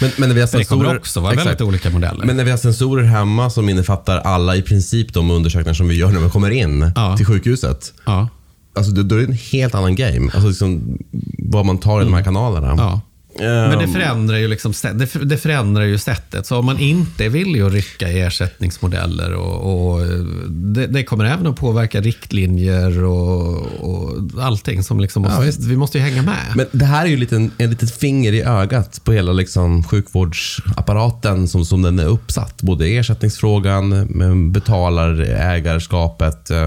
Men, 0.00 0.10
men 0.18 0.28
när 0.28 0.34
vi 0.34 0.40
har 0.40 0.48
För 0.48 0.58
det 0.58 0.64
kommer 0.64 0.82
sensorer, 0.84 0.98
också 0.98 1.20
vara 1.20 1.32
Exakt. 1.32 1.46
väldigt 1.48 1.60
olika 1.68 1.90
modeller. 1.90 2.24
Men 2.26 2.36
när 2.36 2.44
vi 2.44 2.50
har 2.50 2.58
sensorer 2.58 3.04
hemma 3.04 3.50
som 3.50 3.68
innefattar 3.68 4.18
alla 4.18 4.56
i 4.56 4.62
princip 4.62 5.14
de 5.14 5.30
undersökningar 5.30 5.74
som 5.74 5.88
vi 5.88 5.94
gör 5.94 6.08
när 6.10 6.20
vi 6.20 6.30
kommer 6.30 6.50
in 6.50 6.92
Ja. 6.96 7.16
till 7.16 7.26
sjukhuset. 7.26 7.92
ja, 8.06 8.28
Alltså, 8.76 8.92
då, 8.92 9.02
då 9.02 9.14
är 9.14 9.18
det 9.20 9.26
en 9.26 9.38
helt 9.52 9.74
annan 9.74 9.94
game. 9.94 10.30
Alltså, 10.34 10.48
liksom, 10.48 10.98
vad 11.38 11.66
man 11.66 11.78
tar 11.78 12.00
i 12.02 12.04
de 12.04 12.14
här 12.14 12.22
kanalerna. 12.24 12.66
Mm. 12.66 12.78
ja. 12.78 13.00
Ehm, 13.38 13.46
Men 13.68 13.78
det 13.78 13.88
förändrar, 13.88 14.36
ju 14.36 14.48
liksom, 14.48 14.72
det 14.94 15.06
för- 15.06 15.24
det 15.24 15.36
förändrar 15.36 15.84
ju 15.84 15.98
sättet. 15.98 16.46
Så 16.46 16.56
om 16.58 16.66
man 16.66 16.78
inte 16.78 17.28
villig 17.28 17.60
att 17.60 17.72
rycka 17.72 18.08
i 18.08 18.20
ersättningsmodeller 18.20 19.34
och, 19.34 19.92
och 19.94 20.06
det, 20.50 20.86
det 20.86 21.04
kommer 21.04 21.24
även 21.24 21.46
att 21.46 21.56
påverka 21.56 22.00
riktlinjer 22.00 23.04
och, 23.04 23.56
och 23.80 24.16
allting 24.40 24.82
som 24.82 25.00
liksom 25.00 25.22
måste, 25.22 25.44
visst. 25.44 25.60
vi 25.60 25.76
måste 25.76 25.98
ju 25.98 26.04
hänga 26.04 26.22
med. 26.22 26.36
Men 26.56 26.66
det 26.72 26.84
här 26.84 27.04
är 27.04 27.08
ju 27.08 27.16
lite 27.16 27.36
en, 27.36 27.50
litet 27.58 27.94
finger 27.96 28.32
i 28.32 28.42
ögat 28.42 29.00
på 29.04 29.12
hela 29.12 29.32
liksom 29.32 29.84
sjukvårdsapparaten 29.84 31.48
som, 31.48 31.64
som 31.64 31.82
den 31.82 31.98
är 31.98 32.06
uppsatt. 32.06 32.62
Både 32.62 32.86
ersättningsfrågan, 32.86 33.88
med 33.88 34.50
betalar-ägarskapet, 34.50 36.50
eh, 36.50 36.66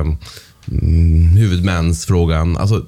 mm, 0.71 1.27
huvudmänsfrågan. 1.27 2.57
Alltså, 2.57 2.85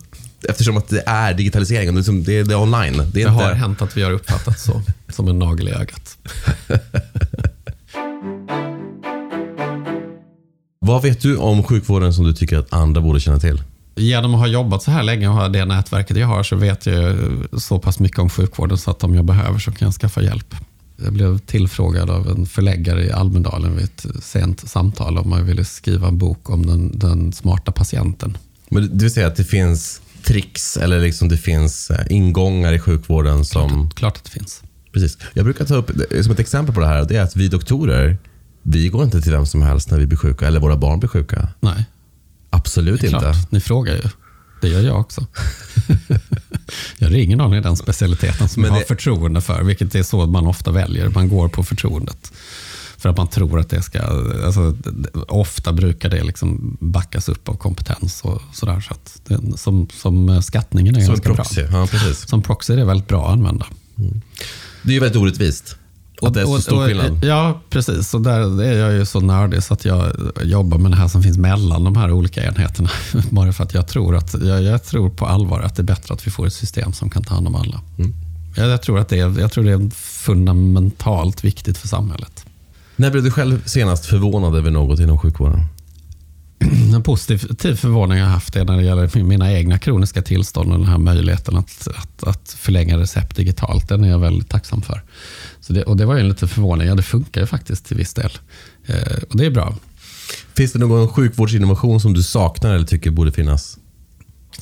eftersom 0.50 0.78
att 0.78 0.88
det 0.88 1.04
är 1.06 1.34
digitaliseringen, 1.34 1.94
det 1.94 1.98
är, 1.98 2.00
liksom, 2.00 2.24
det 2.24 2.40
är, 2.40 2.44
det 2.44 2.54
är 2.54 2.62
online. 2.62 2.98
Det 2.98 3.02
är 3.04 3.06
Det 3.12 3.20
inte, 3.20 3.32
har 3.32 3.54
hänt 3.54 3.82
att 3.82 3.98
vi 3.98 4.04
har 4.04 4.12
uppfattat 4.12 4.60
så, 4.60 4.82
som 5.10 5.28
en 5.28 5.40
nagel 5.40 5.68
i 5.68 5.72
ögat. 5.72 6.18
Vad 10.80 11.02
vet 11.02 11.22
du 11.22 11.38
om 11.38 11.64
sjukvården 11.64 12.14
som 12.14 12.26
du 12.26 12.34
tycker 12.34 12.58
att 12.58 12.74
andra 12.74 13.02
borde 13.02 13.20
känna 13.20 13.40
till? 13.40 13.62
Genom 13.96 14.34
att 14.34 14.40
ha 14.40 14.48
jobbat 14.48 14.84
så 14.84 14.92
här 14.92 15.04
länge 15.04 15.28
och 15.28 15.34
ha 15.34 15.48
det 15.50 15.66
nätverket 15.66 16.18
jag 16.18 16.28
har 16.28 16.44
så 16.44 16.56
vet 16.56 16.86
jag 16.86 17.16
så 17.58 17.80
pass 17.80 18.00
mycket 18.00 18.20
om 18.20 18.30
sjukvården 18.30 18.78
så 18.78 18.92
att 18.92 19.04
om 19.04 19.16
jag 19.16 19.26
behöver 19.26 19.60
så 19.60 19.72
kan 19.72 19.86
jag 19.86 19.94
skaffa 19.94 20.22
hjälp. 20.22 20.56
Jag 21.04 21.14
blev 21.14 21.38
tillfrågad 21.38 22.10
av 22.10 22.28
en 22.30 22.46
förläggare 22.46 23.06
i 23.06 23.12
Almedalen 23.12 23.76
vid 23.76 23.86
ett 23.86 24.06
sent 24.24 24.70
samtal 24.70 25.18
om 25.18 25.30
man 25.30 25.46
ville 25.46 25.66
skriva 25.66 26.08
en 26.08 26.18
bok 26.18 26.50
om 26.50 26.66
den, 26.66 27.00
den 27.00 27.34
smarta 27.34 27.72
patienten. 27.72 28.38
Men 28.70 28.98
det 28.98 29.04
vill 29.04 29.14
säga 29.14 29.28
att 29.28 29.36
det 29.36 29.44
finns 29.44 30.02
tricks 30.26 30.78
eller 30.78 31.00
liksom 31.00 31.28
det 31.30 31.38
finns 31.38 31.92
eh, 31.92 32.06
ingångar 32.10 32.74
i 32.74 32.80
sjukvården 32.80 33.46
som... 33.46 33.90
Klart 33.90 34.18
att 34.18 34.24
det 34.24 34.30
finns. 34.32 34.62
Precis. 34.94 35.18
Jag 35.34 35.46
brukar 35.46 35.66
ta 35.66 35.76
upp 35.76 35.92
som 36.24 36.32
ett 36.32 36.40
exempel 36.40 36.76
på 36.76 36.82
det 36.82 36.88
här. 36.88 37.06
Det 37.06 37.16
är 37.18 37.22
att 37.22 37.36
vi 37.36 37.48
doktorer, 37.48 38.18
vi 38.64 38.88
går 38.90 39.04
inte 39.04 39.22
till 39.22 39.32
vem 39.32 39.46
som 39.46 39.62
helst 39.62 39.92
när 39.92 40.00
vi 40.00 40.06
blir 40.08 40.18
sjuka 40.18 40.48
eller 40.48 40.60
våra 40.60 40.76
barn 40.78 41.00
blir 41.00 41.10
sjuka. 41.10 41.48
Nej, 41.60 41.86
Absolut 42.50 43.00
klart. 43.00 43.14
inte. 43.14 43.48
Ni 43.50 43.60
frågar 43.60 43.94
ju. 43.96 44.02
Det 44.62 44.68
gör 44.68 44.82
jag 44.82 45.00
också. 45.00 45.26
jag 46.98 47.14
ringer 47.14 47.36
någon 47.36 47.54
i 47.54 47.62
den 47.62 47.78
specialiteten 47.78 48.50
som 48.50 48.62
Men 48.62 48.68
jag 48.68 48.74
har 48.76 48.80
det- 48.80 48.86
förtroende 48.88 49.42
för, 49.42 49.64
vilket 49.64 49.96
är 49.96 50.04
så 50.04 50.26
man 50.26 50.48
ofta 50.48 50.72
väljer. 50.72 51.10
Man 51.10 51.30
går 51.30 51.48
på 51.50 51.64
förtroendet. 51.64 52.32
För 53.06 53.10
att 53.10 53.18
man 53.18 53.28
tror 53.28 53.60
att 53.60 53.70
det 53.70 53.82
ska, 53.82 54.00
alltså, 54.46 54.76
ofta 55.28 55.74
brukar 55.74 56.10
det 56.10 56.24
liksom 56.24 56.78
backas 56.80 57.30
upp 57.30 57.50
av 57.50 57.54
kompetens 57.54 58.22
och 58.22 58.42
sådär. 58.54 58.80
Så 58.82 58.94
att 58.94 59.22
det, 59.28 59.58
som, 59.58 59.88
som 59.94 60.42
skattningen 60.42 60.96
är 60.96 61.00
Som 61.00 61.08
ganska 61.08 61.34
proxy. 61.34 61.64
bra. 61.64 61.80
Ja, 61.80 61.88
precis. 61.88 62.30
Som 62.30 62.42
proxy 62.42 62.74
är 62.74 62.78
det 62.78 62.86
väldigt 62.86 63.08
bra 63.08 63.26
att 63.26 63.32
använda. 63.32 63.66
Det 64.84 64.90
är 64.90 64.94
ju 64.94 65.00
väldigt 65.00 65.22
orättvist. 65.22 65.76
Att 66.22 66.34
det 66.34 66.42
är 66.42 66.46
så 66.46 66.62
stor 66.62 66.88
skillnad. 66.88 67.24
Ja, 67.24 67.62
precis. 67.70 68.14
Och 68.14 68.22
där 68.22 68.62
är 68.62 68.78
jag 68.78 68.94
ju 68.94 69.06
så 69.06 69.20
nördig 69.20 69.64
så 69.64 69.74
att 69.74 69.86
jag 69.86 70.12
jobbar 70.44 70.78
med 70.78 70.92
det 70.92 70.98
här 70.98 71.08
som 71.08 71.24
finns 71.24 71.38
mellan 71.38 71.84
de 71.84 71.96
här 71.96 72.12
olika 72.12 72.44
enheterna. 72.44 72.90
Bara 73.30 73.54
för 73.54 73.64
att 73.64 73.74
jag 73.74 73.88
tror, 73.88 74.16
att, 74.16 74.36
jag, 74.44 74.64
jag 74.64 74.84
tror 74.84 75.10
på 75.10 75.26
allvar 75.26 75.62
att 75.62 75.76
det 75.76 75.82
är 75.82 75.84
bättre 75.84 76.14
att 76.14 76.28
vi 76.28 76.32
får 76.32 76.48
ett 76.48 76.54
system 76.54 76.94
som 76.94 77.10
kan 77.10 77.24
ta 77.24 77.34
hand 77.34 77.48
om 77.48 77.56
alla. 77.56 77.82
Mm. 77.98 78.14
Jag, 78.56 78.70
jag, 78.70 78.82
tror 78.82 79.00
att 79.00 79.10
det 79.10 79.20
är, 79.20 79.40
jag 79.40 79.52
tror 79.52 79.64
det 79.64 79.72
är 79.72 79.90
fundamentalt 79.96 81.44
viktigt 81.44 81.78
för 81.78 81.88
samhället. 81.88 82.45
När 82.96 83.12
blev 83.12 83.24
du 83.24 83.32
själv 83.32 83.66
senast 83.66 84.06
förvånad 84.06 84.56
över 84.56 84.72
något 84.72 85.00
inom 85.00 85.20
sjukvården? 85.20 85.60
En 86.96 87.04
positiv 87.04 87.38
förvåning 87.76 88.18
jag 88.18 88.26
haft 88.26 88.56
är 88.56 88.66
när 88.66 88.78
det 88.78 88.84
gäller 88.84 89.24
mina 89.24 89.54
egna 89.54 89.78
kroniska 89.78 90.22
tillstånd 90.22 90.72
och 90.72 90.80
den 90.80 90.88
här 90.88 90.98
möjligheten 90.98 91.58
att, 91.58 91.88
att, 91.88 92.24
att 92.24 92.50
förlänga 92.60 92.98
recept 92.98 93.36
digitalt. 93.36 93.90
Den 93.90 94.04
är 94.04 94.10
jag 94.10 94.20
väldigt 94.20 94.50
tacksam 94.50 94.82
för. 94.82 95.04
Så 95.60 95.74
det, 95.74 95.84
och 95.84 95.98
det 95.98 96.06
var 96.06 96.16
ju 96.16 96.22
en 96.22 96.30
liten 96.30 96.48
förvåning. 96.48 96.88
Ja, 96.88 96.96
det 96.96 97.04
funkar 97.04 97.42
ju 97.42 97.48
faktiskt 97.48 97.86
till 97.86 97.98
viss 97.98 98.14
del. 98.14 98.32
Eh, 98.86 99.18
och 99.30 99.38
det 99.38 99.46
är 99.46 99.50
bra. 99.50 99.76
Finns 100.58 100.74
det 100.74 100.80
någon 100.80 101.08
sjukvårdsinnovation 101.08 102.00
som 102.00 102.14
du 102.14 102.24
saknar 102.24 102.76
eller 102.76 102.86
tycker 102.86 103.12
borde 103.12 103.32
finnas? 103.32 103.78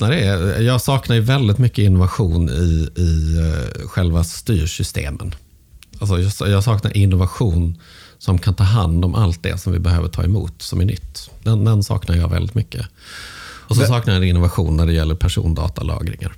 är, 0.00 0.60
jag 0.60 0.80
saknar 0.80 1.16
ju 1.16 1.22
väldigt 1.22 1.58
mycket 1.58 1.78
innovation 1.78 2.48
i, 2.48 2.88
i 3.00 3.38
eh, 3.38 3.88
själva 3.88 4.24
styrsystemen. 4.24 5.34
Alltså 5.98 6.44
jag, 6.44 6.52
jag 6.52 6.64
saknar 6.64 6.96
innovation 6.96 7.78
som 8.18 8.38
kan 8.38 8.54
ta 8.54 8.64
hand 8.64 9.04
om 9.04 9.14
allt 9.14 9.42
det 9.42 9.58
som 9.60 9.72
vi 9.72 9.78
behöver 9.78 10.08
ta 10.08 10.24
emot 10.24 10.62
som 10.62 10.80
är 10.80 10.84
nytt. 10.84 11.30
Den, 11.42 11.64
den 11.64 11.82
saknar 11.82 12.16
jag 12.16 12.28
väldigt 12.28 12.54
mycket. 12.54 12.86
Och 13.68 13.74
så 13.76 13.80
Men- 13.80 13.88
saknar 13.88 14.14
jag 14.14 14.24
innovation 14.24 14.76
när 14.76 14.86
det 14.86 14.92
gäller 14.92 15.14
persondatalagringar. 15.14 16.32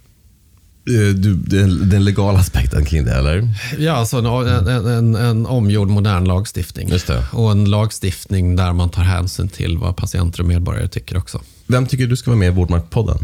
Eh, 0.88 1.14
Du, 1.14 1.34
den, 1.34 1.88
den 1.90 2.04
legala 2.04 2.38
aspekten 2.38 2.84
kring 2.84 3.04
det, 3.04 3.14
eller? 3.14 3.48
Ja, 3.78 3.92
alltså 3.92 4.18
en, 4.18 4.26
en, 4.68 4.86
en, 4.86 5.14
en 5.14 5.46
omgjord 5.46 5.88
modern 5.88 6.24
lagstiftning. 6.24 6.92
Och 7.32 7.50
en 7.52 7.64
lagstiftning 7.70 8.56
där 8.56 8.72
man 8.72 8.88
tar 8.88 9.02
hänsyn 9.02 9.48
till 9.48 9.78
vad 9.78 9.96
patienter 9.96 10.40
och 10.40 10.46
medborgare 10.46 10.88
tycker 10.88 11.16
också. 11.16 11.40
Vem 11.66 11.86
tycker 11.86 12.06
du 12.06 12.16
ska 12.16 12.30
vara 12.30 12.38
med 12.38 12.48
i 12.48 12.50
Vårdmaktpodden? 12.50 13.18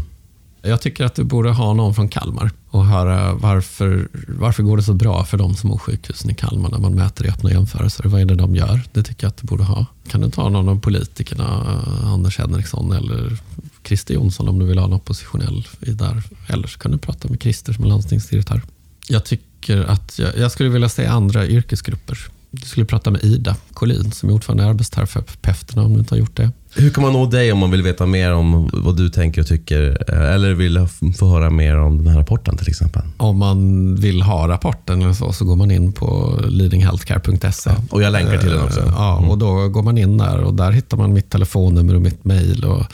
Jag 0.65 0.81
tycker 0.81 1.05
att 1.05 1.15
du 1.15 1.23
borde 1.23 1.51
ha 1.51 1.73
någon 1.73 1.93
från 1.93 2.09
Kalmar 2.09 2.51
och 2.69 2.85
höra 2.85 3.33
varför, 3.33 4.07
varför 4.27 4.63
går 4.63 4.77
det 4.77 4.83
så 4.83 4.93
bra 4.93 5.25
för 5.25 5.37
de 5.37 5.55
små 5.55 5.77
sjukhusen 5.77 6.31
i 6.31 6.33
Kalmar 6.33 6.69
när 6.69 6.79
man 6.79 6.95
mäter 6.95 7.25
i 7.25 7.29
öppna 7.29 7.51
jämförelser. 7.51 8.03
Vad 8.03 8.21
är 8.21 8.25
det 8.25 8.35
de 8.35 8.55
gör? 8.55 8.81
Det 8.93 9.03
tycker 9.03 9.23
jag 9.23 9.29
att 9.29 9.37
du 9.37 9.47
borde 9.47 9.63
ha. 9.63 9.85
Kan 10.07 10.21
du 10.21 10.29
ta 10.29 10.49
någon 10.49 10.69
av 10.69 10.79
politikerna, 10.79 11.77
Anders 12.03 12.37
Henriksson 12.37 12.91
eller 12.91 13.37
Christer 13.83 14.13
Jonsson 14.13 14.47
om 14.47 14.59
du 14.59 14.65
vill 14.65 14.77
ha 14.77 14.85
en 14.85 14.93
oppositionell 14.93 15.67
i 15.81 15.91
där. 15.91 16.23
Eller 16.47 16.67
så 16.67 16.79
kan 16.79 16.91
du 16.91 16.97
prata 16.97 17.27
med 17.27 17.41
Christer 17.41 17.73
som 17.73 17.83
är 17.83 17.87
landstingsdirektör. 17.87 18.61
Jag 19.07 19.25
tycker 19.25 19.83
att 19.83 20.19
jag, 20.19 20.37
jag 20.37 20.51
skulle 20.51 20.69
vilja 20.69 20.89
se 20.89 21.05
andra 21.05 21.47
yrkesgrupper. 21.47 22.19
Du 22.51 22.61
skulle 22.61 22.85
prata 22.85 23.11
med 23.11 23.23
Ida 23.23 23.55
Collin 23.73 24.11
som 24.11 24.29
är 24.29 24.33
ordförande 24.33 24.63
i 24.63 24.67
arbetsterapeuterna 24.67 25.83
om 25.83 25.93
du 25.93 25.99
inte 25.99 26.15
har 26.15 26.19
gjort 26.19 26.37
det. 26.37 26.51
Hur 26.75 26.89
kan 26.89 27.03
man 27.03 27.13
nå 27.13 27.25
dig 27.25 27.51
om 27.51 27.59
man 27.59 27.71
vill 27.71 27.81
veta 27.83 28.05
mer 28.05 28.33
om 28.33 28.69
vad 28.73 28.97
du 28.97 29.09
tänker 29.09 29.41
och 29.41 29.47
tycker? 29.47 30.11
Eller 30.11 30.53
vill 30.53 30.87
få 31.17 31.27
höra 31.27 31.49
mer 31.49 31.77
om 31.77 31.97
den 31.97 32.07
här 32.07 32.19
rapporten 32.19 32.57
till 32.57 32.69
exempel? 32.69 33.01
Om 33.17 33.37
man 33.37 33.95
vill 33.95 34.21
ha 34.21 34.47
rapporten 34.47 35.01
eller 35.01 35.13
så, 35.13 35.33
så 35.33 35.45
går 35.45 35.55
man 35.55 35.71
in 35.71 35.91
på 35.91 36.39
leadinghealthcare.se. 36.47 37.71
Och 37.89 38.01
jag 38.03 38.11
länkar 38.11 38.37
till 38.37 38.49
den 38.49 38.63
också. 38.63 38.79
Eh, 38.79 38.85
Ja, 38.95 39.15
och 39.17 39.37
då 39.37 39.69
går 39.69 39.83
man 39.83 39.97
in 39.97 40.17
där 40.17 40.37
och 40.39 40.53
där 40.53 40.71
hittar 40.71 40.97
man 40.97 41.13
mitt 41.13 41.29
telefonnummer 41.29 41.95
och 41.95 42.01
mitt 42.01 42.25
mejl. 42.25 42.65
och 42.65 42.85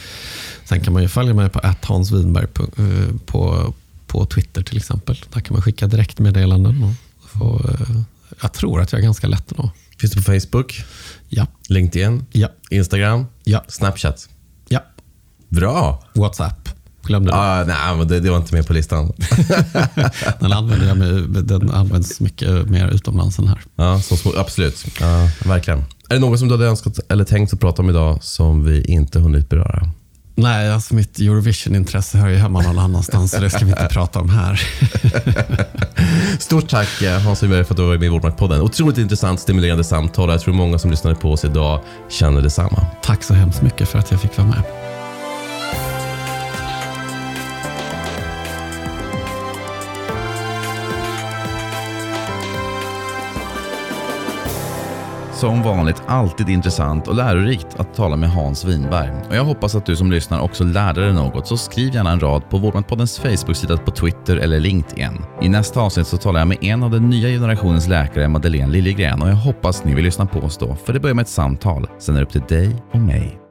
Sen 0.66 0.80
kan 0.82 0.94
man 0.94 1.02
ju 1.02 1.08
följa 1.08 1.34
mig 1.34 1.50
på 1.50 1.60
Hans 1.84 2.12
Winberg 2.12 2.48
på, 2.48 2.64
eh, 2.64 3.16
på, 3.26 3.74
på 4.08 4.26
Twitter 4.26 4.62
till 4.64 4.78
exempel. 4.78 5.18
Där 5.34 5.42
kan 5.42 5.54
man 5.54 5.62
skicka 5.62 5.88
direktmeddelanden. 5.88 6.84
Och 6.84 7.30
få, 7.30 7.70
eh, 7.70 8.02
jag 8.42 8.54
tror 8.54 8.82
att 8.82 8.92
jag 8.92 9.00
är 9.00 9.04
ganska 9.04 9.28
lätt 9.28 9.52
att 9.52 9.58
nå. 9.58 9.72
Finns 10.00 10.14
det 10.14 10.22
på 10.22 10.32
Facebook, 10.40 10.84
Ja, 11.30 11.48
LinkedIn, 11.70 12.26
ja, 12.32 12.48
Instagram, 12.70 13.26
ja, 13.50 13.64
Snapchat? 13.68 14.30
ja. 14.68 14.80
Bra! 15.48 16.04
WhatsApp. 16.14 16.70
Glömde 17.04 17.32
du? 17.32 17.36
Ah, 17.36 17.64
nej, 17.64 17.98
men 17.98 18.08
det, 18.08 18.20
det 18.20 18.30
var 18.30 18.38
inte 18.38 18.56
med 18.56 18.68
på 18.68 18.74
listan. 18.74 19.14
Den, 20.40 20.54
använder 20.54 20.88
jag 20.88 20.98
med, 20.98 21.46
den 21.46 21.72
används 21.72 22.20
mycket 22.20 22.70
mer 22.70 22.88
utomlands 22.88 23.40
än 23.40 23.48
här. 23.48 23.62
Ja, 23.76 24.02
så 24.02 24.18
små, 24.18 24.34
absolut. 24.38 24.86
Ja, 25.00 25.30
verkligen. 25.46 25.80
Är 26.10 26.14
det 26.14 26.20
något 26.20 26.40
som 26.40 26.48
du 26.48 26.54
hade 26.54 26.68
önskat 26.68 27.00
eller 27.10 27.24
tänkt 27.24 27.54
att 27.54 27.60
prata 27.60 27.82
om 27.82 27.90
idag 27.90 28.24
som 28.24 28.64
vi 28.66 28.82
inte 28.82 29.20
hunnit 29.20 29.50
beröra? 29.50 29.90
Nej, 30.42 30.72
alltså 30.72 30.96
mitt 30.96 31.20
Eurovision-intresse 31.20 32.18
hör 32.18 32.30
ju 32.30 32.36
hemma 32.36 32.62
någon 32.62 32.80
annanstans, 32.80 33.32
så 33.32 33.40
det 33.40 33.50
ska 33.50 33.66
vi 33.66 33.72
inte 33.72 33.88
prata 33.92 34.20
om 34.20 34.30
här. 34.30 34.62
Stort 36.40 36.70
tack 36.70 37.02
eh, 37.02 37.20
Hans 37.20 37.44
Wiberg 37.44 37.64
för 37.64 37.74
att 37.74 37.78
du 37.78 37.84
var 37.84 37.98
med 37.98 38.04
i 38.04 38.10
Vårdmaktpodden. 38.10 38.62
Otroligt 38.62 38.98
intressant, 38.98 39.40
stimulerande 39.40 39.84
samtal. 39.84 40.30
Jag 40.30 40.42
tror 40.42 40.54
många 40.54 40.80
som 40.80 40.92
lyssnade 40.92 41.16
på 41.16 41.32
oss 41.32 41.46
idag 41.46 41.82
känner 42.10 42.42
detsamma. 42.42 42.86
Tack 43.04 43.24
så 43.24 43.34
hemskt 43.34 43.62
mycket 43.62 43.90
för 43.90 44.00
att 44.00 44.12
jag 44.12 44.22
fick 44.22 44.38
vara 44.38 44.48
med. 44.48 44.89
Som 55.40 55.64
vanligt 55.64 56.04
alltid 56.08 56.50
intressant 56.50 57.08
och 57.08 57.16
lärorikt 57.16 57.80
att 57.80 57.94
tala 57.94 58.16
med 58.16 58.32
Hans 58.32 58.66
Winberg. 58.66 59.12
Och 59.30 59.36
jag 59.36 59.44
hoppas 59.44 59.76
att 59.76 59.86
du 59.86 59.96
som 59.96 60.12
lyssnar 60.12 60.40
också 60.40 60.64
lärde 60.64 61.02
dig 61.02 61.14
något, 61.14 61.48
så 61.48 61.58
skriv 61.58 61.96
gärna 61.96 62.12
en 62.12 62.20
rad 62.20 62.50
på 62.50 62.58
Vårdmatpoddens 62.58 63.20
Facebook-sida 63.20 63.78
på 63.78 63.92
Twitter 63.92 64.38
eller 64.38 64.60
LinkedIn. 64.60 65.22
I 65.42 65.50
nästa 65.50 65.82
avsnitt 65.82 66.08
så 66.08 66.18
talar 66.18 66.40
jag 66.40 66.48
med 66.48 66.58
en 66.62 66.84
av 66.84 66.92
den 66.92 67.10
nya 67.10 67.28
generationens 67.28 67.88
läkare, 67.88 68.28
Madeleine 68.28 68.72
Liljegren, 68.72 69.22
och 69.22 69.30
jag 69.30 69.36
hoppas 69.36 69.84
ni 69.84 69.96
vill 69.96 70.06
lyssna 70.06 70.26
på 70.26 70.40
oss 70.40 70.58
då, 70.58 70.76
för 70.86 70.94
det 70.94 71.00
börjar 71.00 71.16
med 71.16 71.24
ett 71.24 71.30
samtal. 71.30 71.88
Sen 72.00 72.16
är 72.16 72.20
det 72.20 72.26
upp 72.26 72.32
till 72.32 72.58
dig 72.58 72.76
och 72.94 73.00
mig. 73.00 73.49